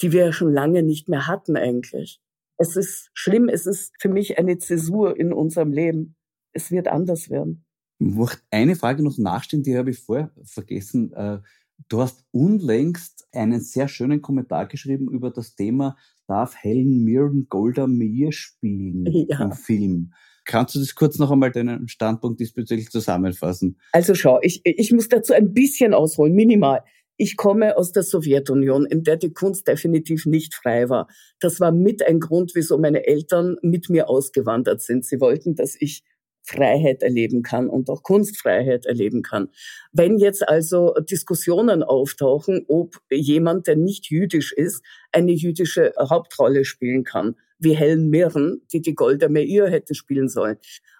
die 0.00 0.12
wir 0.12 0.26
ja 0.26 0.32
schon 0.32 0.52
lange 0.52 0.82
nicht 0.82 1.08
mehr 1.08 1.26
hatten 1.26 1.56
eigentlich. 1.56 2.20
Es 2.62 2.76
ist 2.76 3.10
schlimm, 3.12 3.48
es 3.48 3.66
ist 3.66 3.92
für 3.98 4.08
mich 4.08 4.38
eine 4.38 4.56
Zäsur 4.56 5.18
in 5.18 5.32
unserem 5.32 5.72
Leben. 5.72 6.14
Es 6.52 6.70
wird 6.70 6.86
anders 6.86 7.28
werden. 7.28 7.64
Ich 7.98 8.14
möchte 8.14 8.40
eine 8.52 8.76
Frage 8.76 9.02
noch 9.02 9.18
nachstellen, 9.18 9.64
die 9.64 9.76
habe 9.76 9.90
ich 9.90 9.98
vorher 9.98 10.30
vergessen. 10.44 11.12
Äh, 11.12 11.40
du 11.88 12.00
hast 12.00 12.24
unlängst 12.30 13.26
einen 13.32 13.60
sehr 13.60 13.88
schönen 13.88 14.22
Kommentar 14.22 14.66
geschrieben 14.66 15.10
über 15.10 15.32
das 15.32 15.56
Thema, 15.56 15.96
darf 16.28 16.54
Helen 16.54 17.02
Mirren 17.02 17.48
Golda 17.48 17.88
Meir 17.88 18.30
spielen 18.30 19.06
ja. 19.28 19.42
im 19.42 19.50
Film? 19.50 20.12
Kannst 20.44 20.76
du 20.76 20.78
das 20.78 20.94
kurz 20.94 21.18
noch 21.18 21.32
einmal 21.32 21.50
deinen 21.50 21.88
Standpunkt 21.88 22.38
diesbezüglich 22.38 22.90
zusammenfassen? 22.90 23.80
Also 23.90 24.14
schau, 24.14 24.38
ich, 24.40 24.60
ich 24.64 24.92
muss 24.92 25.08
dazu 25.08 25.32
ein 25.32 25.52
bisschen 25.52 25.94
ausholen, 25.94 26.34
minimal. 26.34 26.84
Ich 27.22 27.36
komme 27.36 27.76
aus 27.76 27.92
der 27.92 28.02
Sowjetunion, 28.02 28.84
in 28.84 29.04
der 29.04 29.16
die 29.16 29.32
Kunst 29.32 29.68
definitiv 29.68 30.26
nicht 30.26 30.56
frei 30.56 30.88
war. 30.88 31.06
Das 31.38 31.60
war 31.60 31.70
mit 31.70 32.04
ein 32.04 32.18
Grund, 32.18 32.56
wieso 32.56 32.78
meine 32.78 33.06
Eltern 33.06 33.58
mit 33.62 33.88
mir 33.88 34.08
ausgewandert 34.08 34.80
sind. 34.80 35.04
Sie 35.04 35.20
wollten, 35.20 35.54
dass 35.54 35.76
ich 35.78 36.02
Freiheit 36.42 37.04
erleben 37.04 37.44
kann 37.44 37.68
und 37.68 37.88
auch 37.90 38.02
Kunstfreiheit 38.02 38.86
erleben 38.86 39.22
kann. 39.22 39.50
Wenn 39.92 40.18
jetzt 40.18 40.48
also 40.48 40.94
Diskussionen 41.08 41.84
auftauchen, 41.84 42.64
ob 42.66 42.96
jemand, 43.08 43.68
der 43.68 43.76
nicht 43.76 44.10
jüdisch 44.10 44.52
ist, 44.52 44.84
eine 45.12 45.30
jüdische 45.30 45.92
Hauptrolle 45.96 46.64
spielen 46.64 47.04
kann, 47.04 47.36
wie 47.60 47.76
Helen 47.76 48.10
Mirren, 48.10 48.62
die 48.72 48.82
die 48.82 48.96
Golda 48.96 49.28
Meir 49.28 49.68
hätte 49.68 49.94
spielen 49.94 50.28
sollen, 50.28 50.56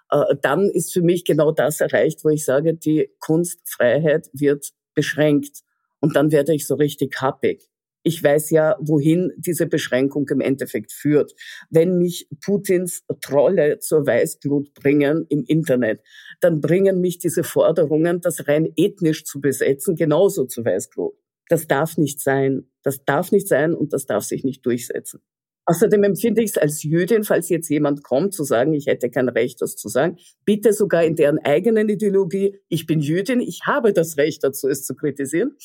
äh, 0.09 0.35
dann 0.41 0.69
ist 0.69 0.93
für 0.93 1.01
mich 1.01 1.25
genau 1.25 1.51
das 1.51 1.81
erreicht, 1.81 2.23
wo 2.23 2.29
ich 2.29 2.45
sage, 2.45 2.75
die 2.75 3.09
Kunstfreiheit 3.19 4.29
wird 4.31 4.69
beschränkt. 4.93 5.63
Und 6.03 6.17
dann 6.17 6.33
werde 6.33 6.53
ich 6.53 6.67
so 6.67 6.75
richtig 6.75 7.21
happig. 7.21 7.69
Ich 8.03 8.21
weiß 8.21 8.49
ja, 8.49 8.75
wohin 8.81 9.31
diese 9.37 9.67
Beschränkung 9.67 10.27
im 10.27 10.41
Endeffekt 10.41 10.91
führt. 10.91 11.33
Wenn 11.69 11.97
mich 11.97 12.27
Putins 12.43 13.05
Trolle 13.21 13.79
zur 13.79 14.05
Weißglut 14.05 14.73
bringen 14.73 15.25
im 15.29 15.45
Internet, 15.47 16.01
dann 16.41 16.59
bringen 16.59 16.99
mich 16.99 17.19
diese 17.19 17.45
Forderungen, 17.45 18.19
das 18.19 18.49
rein 18.49 18.73
ethnisch 18.75 19.23
zu 19.23 19.39
besetzen, 19.39 19.95
genauso 19.95 20.43
zur 20.43 20.65
Weißglut. 20.65 21.13
Das 21.47 21.67
darf 21.67 21.95
nicht 21.95 22.19
sein. 22.19 22.69
Das 22.83 23.05
darf 23.05 23.31
nicht 23.31 23.47
sein 23.47 23.73
und 23.73 23.93
das 23.93 24.05
darf 24.05 24.25
sich 24.25 24.43
nicht 24.43 24.65
durchsetzen. 24.65 25.21
Außerdem 25.65 26.03
empfinde 26.03 26.41
ich 26.43 26.51
es 26.51 26.57
als 26.57 26.83
Jüdin, 26.83 27.23
falls 27.23 27.47
jetzt 27.47 27.69
jemand 27.69 28.03
kommt 28.03 28.33
zu 28.33 28.43
sagen, 28.43 28.73
ich 28.73 28.87
hätte 28.87 29.09
kein 29.09 29.29
Recht, 29.29 29.61
das 29.61 29.77
zu 29.77 29.87
sagen, 29.87 30.17
bitte 30.43 30.73
sogar 30.73 31.05
in 31.05 31.15
deren 31.15 31.39
eigenen 31.39 31.87
Ideologie, 31.87 32.59
ich 32.67 32.85
bin 32.85 32.99
Jüdin, 32.99 33.39
ich 33.39 33.61
habe 33.65 33.93
das 33.93 34.17
Recht 34.17 34.43
dazu, 34.43 34.67
es 34.67 34.83
zu 34.83 34.93
kritisieren, 34.93 35.55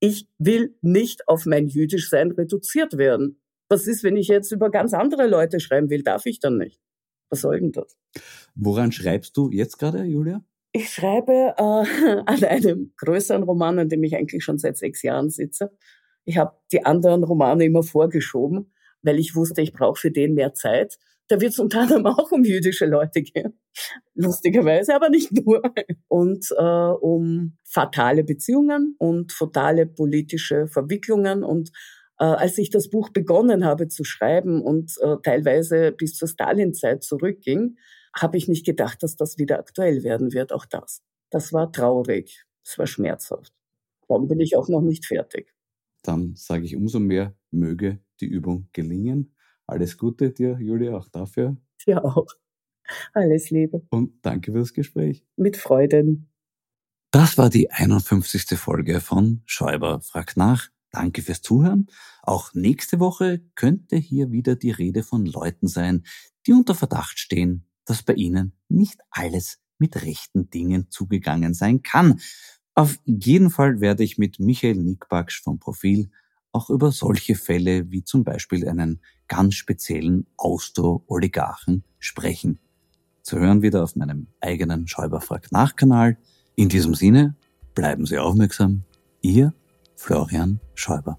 ich 0.00 0.26
will 0.38 0.74
nicht 0.80 1.28
auf 1.28 1.46
mein 1.46 1.68
Jüdischsein 1.68 2.32
reduziert 2.32 2.96
werden. 2.96 3.40
Was 3.68 3.86
ist, 3.86 4.02
wenn 4.02 4.16
ich 4.16 4.28
jetzt 4.28 4.50
über 4.50 4.70
ganz 4.70 4.94
andere 4.94 5.28
Leute 5.28 5.60
schreiben 5.60 5.90
will? 5.90 6.02
Darf 6.02 6.26
ich 6.26 6.40
dann 6.40 6.56
nicht? 6.56 6.80
Was 7.28 7.42
soll 7.42 7.60
denn 7.60 7.72
das? 7.72 7.96
Woran 8.54 8.90
schreibst 8.90 9.36
du 9.36 9.50
jetzt 9.50 9.78
gerade, 9.78 10.02
Julia? 10.02 10.42
Ich 10.72 10.90
schreibe 10.90 11.54
äh, 11.56 12.22
an 12.26 12.44
einem 12.44 12.92
größeren 12.96 13.42
Roman, 13.42 13.78
an 13.78 13.88
dem 13.88 14.02
ich 14.02 14.16
eigentlich 14.16 14.42
schon 14.42 14.58
seit 14.58 14.76
sechs 14.76 15.02
Jahren 15.02 15.30
sitze. 15.30 15.70
Ich 16.24 16.38
habe 16.38 16.56
die 16.72 16.84
anderen 16.84 17.22
Romane 17.22 17.64
immer 17.64 17.82
vorgeschoben, 17.82 18.72
weil 19.02 19.18
ich 19.18 19.36
wusste, 19.36 19.62
ich 19.62 19.72
brauche 19.72 20.00
für 20.00 20.10
den 20.10 20.34
mehr 20.34 20.54
Zeit. 20.54 20.98
Da 21.28 21.40
wird 21.40 21.52
es 21.52 21.58
unter 21.58 21.82
anderem 21.82 22.06
auch 22.06 22.32
um 22.32 22.42
jüdische 22.42 22.86
Leute 22.86 23.22
gehen. 23.22 23.59
Lustigerweise, 24.14 24.94
aber 24.94 25.08
nicht 25.08 25.32
nur, 25.32 25.62
und 26.08 26.46
äh, 26.56 26.62
um 26.62 27.56
fatale 27.64 28.24
Beziehungen 28.24 28.94
und 28.98 29.32
fatale 29.32 29.86
politische 29.86 30.66
Verwicklungen. 30.66 31.44
Und 31.44 31.70
äh, 32.18 32.24
als 32.24 32.58
ich 32.58 32.70
das 32.70 32.90
Buch 32.90 33.10
begonnen 33.10 33.64
habe 33.64 33.88
zu 33.88 34.04
schreiben 34.04 34.62
und 34.62 34.92
äh, 35.00 35.16
teilweise 35.22 35.92
bis 35.92 36.16
zur 36.16 36.28
Stalinzeit 36.28 37.02
zurückging, 37.02 37.76
habe 38.14 38.36
ich 38.36 38.48
nicht 38.48 38.66
gedacht, 38.66 39.02
dass 39.02 39.16
das 39.16 39.38
wieder 39.38 39.58
aktuell 39.58 40.02
werden 40.02 40.32
wird, 40.32 40.52
auch 40.52 40.66
das. 40.66 41.02
Das 41.30 41.52
war 41.52 41.70
traurig, 41.70 42.44
das 42.64 42.78
war 42.78 42.86
schmerzhaft. 42.86 43.52
Darum 44.08 44.26
bin 44.26 44.40
ich 44.40 44.56
auch 44.56 44.68
noch 44.68 44.80
nicht 44.80 45.06
fertig. 45.06 45.54
Dann 46.02 46.34
sage 46.34 46.64
ich 46.64 46.74
umso 46.74 46.98
mehr, 46.98 47.34
möge 47.50 48.00
die 48.20 48.26
Übung 48.26 48.68
gelingen. 48.72 49.34
Alles 49.66 49.96
Gute 49.96 50.32
dir, 50.32 50.58
Julia, 50.60 50.96
auch 50.96 51.08
dafür. 51.08 51.56
Ja, 51.86 52.02
auch. 52.02 52.26
Alles 53.14 53.50
Liebe. 53.50 53.82
Und 53.90 54.12
danke 54.22 54.52
für 54.52 54.58
das 54.58 54.72
Gespräch. 54.72 55.24
Mit 55.36 55.56
Freuden. 55.56 56.30
Das 57.10 57.38
war 57.38 57.50
die 57.50 57.70
51. 57.70 58.58
Folge 58.58 59.00
von 59.00 59.42
Schäuber 59.44 60.00
fragt 60.00 60.36
nach. 60.36 60.68
Danke 60.92 61.22
fürs 61.22 61.42
Zuhören. 61.42 61.86
Auch 62.22 62.54
nächste 62.54 63.00
Woche 63.00 63.40
könnte 63.54 63.96
hier 63.96 64.32
wieder 64.32 64.56
die 64.56 64.70
Rede 64.70 65.02
von 65.02 65.24
Leuten 65.26 65.68
sein, 65.68 66.04
die 66.46 66.52
unter 66.52 66.74
Verdacht 66.74 67.18
stehen, 67.18 67.66
dass 67.84 68.02
bei 68.02 68.14
ihnen 68.14 68.52
nicht 68.68 69.00
alles 69.10 69.58
mit 69.78 70.02
rechten 70.02 70.50
Dingen 70.50 70.90
zugegangen 70.90 71.54
sein 71.54 71.82
kann. 71.82 72.20
Auf 72.74 72.98
jeden 73.04 73.50
Fall 73.50 73.80
werde 73.80 74.04
ich 74.04 74.18
mit 74.18 74.38
Michael 74.38 74.76
Nickbaksch 74.76 75.42
vom 75.42 75.58
Profil 75.58 76.10
auch 76.52 76.70
über 76.70 76.92
solche 76.92 77.34
Fälle 77.34 77.90
wie 77.90 78.04
zum 78.04 78.24
Beispiel 78.24 78.68
einen 78.68 79.00
ganz 79.28 79.54
speziellen 79.54 80.26
Austro-Oligarchen 80.36 81.84
sprechen. 81.98 82.58
Zu 83.22 83.38
hören 83.38 83.62
wieder 83.62 83.82
auf 83.82 83.96
meinem 83.96 84.28
eigenen 84.40 84.88
Schäuberfrag 84.88 85.52
Nachkanal. 85.52 86.16
In 86.56 86.68
diesem 86.68 86.94
Sinne, 86.94 87.36
bleiben 87.74 88.06
Sie 88.06 88.18
aufmerksam. 88.18 88.84
Ihr 89.20 89.52
Florian 89.96 90.60
Schäuber. 90.74 91.18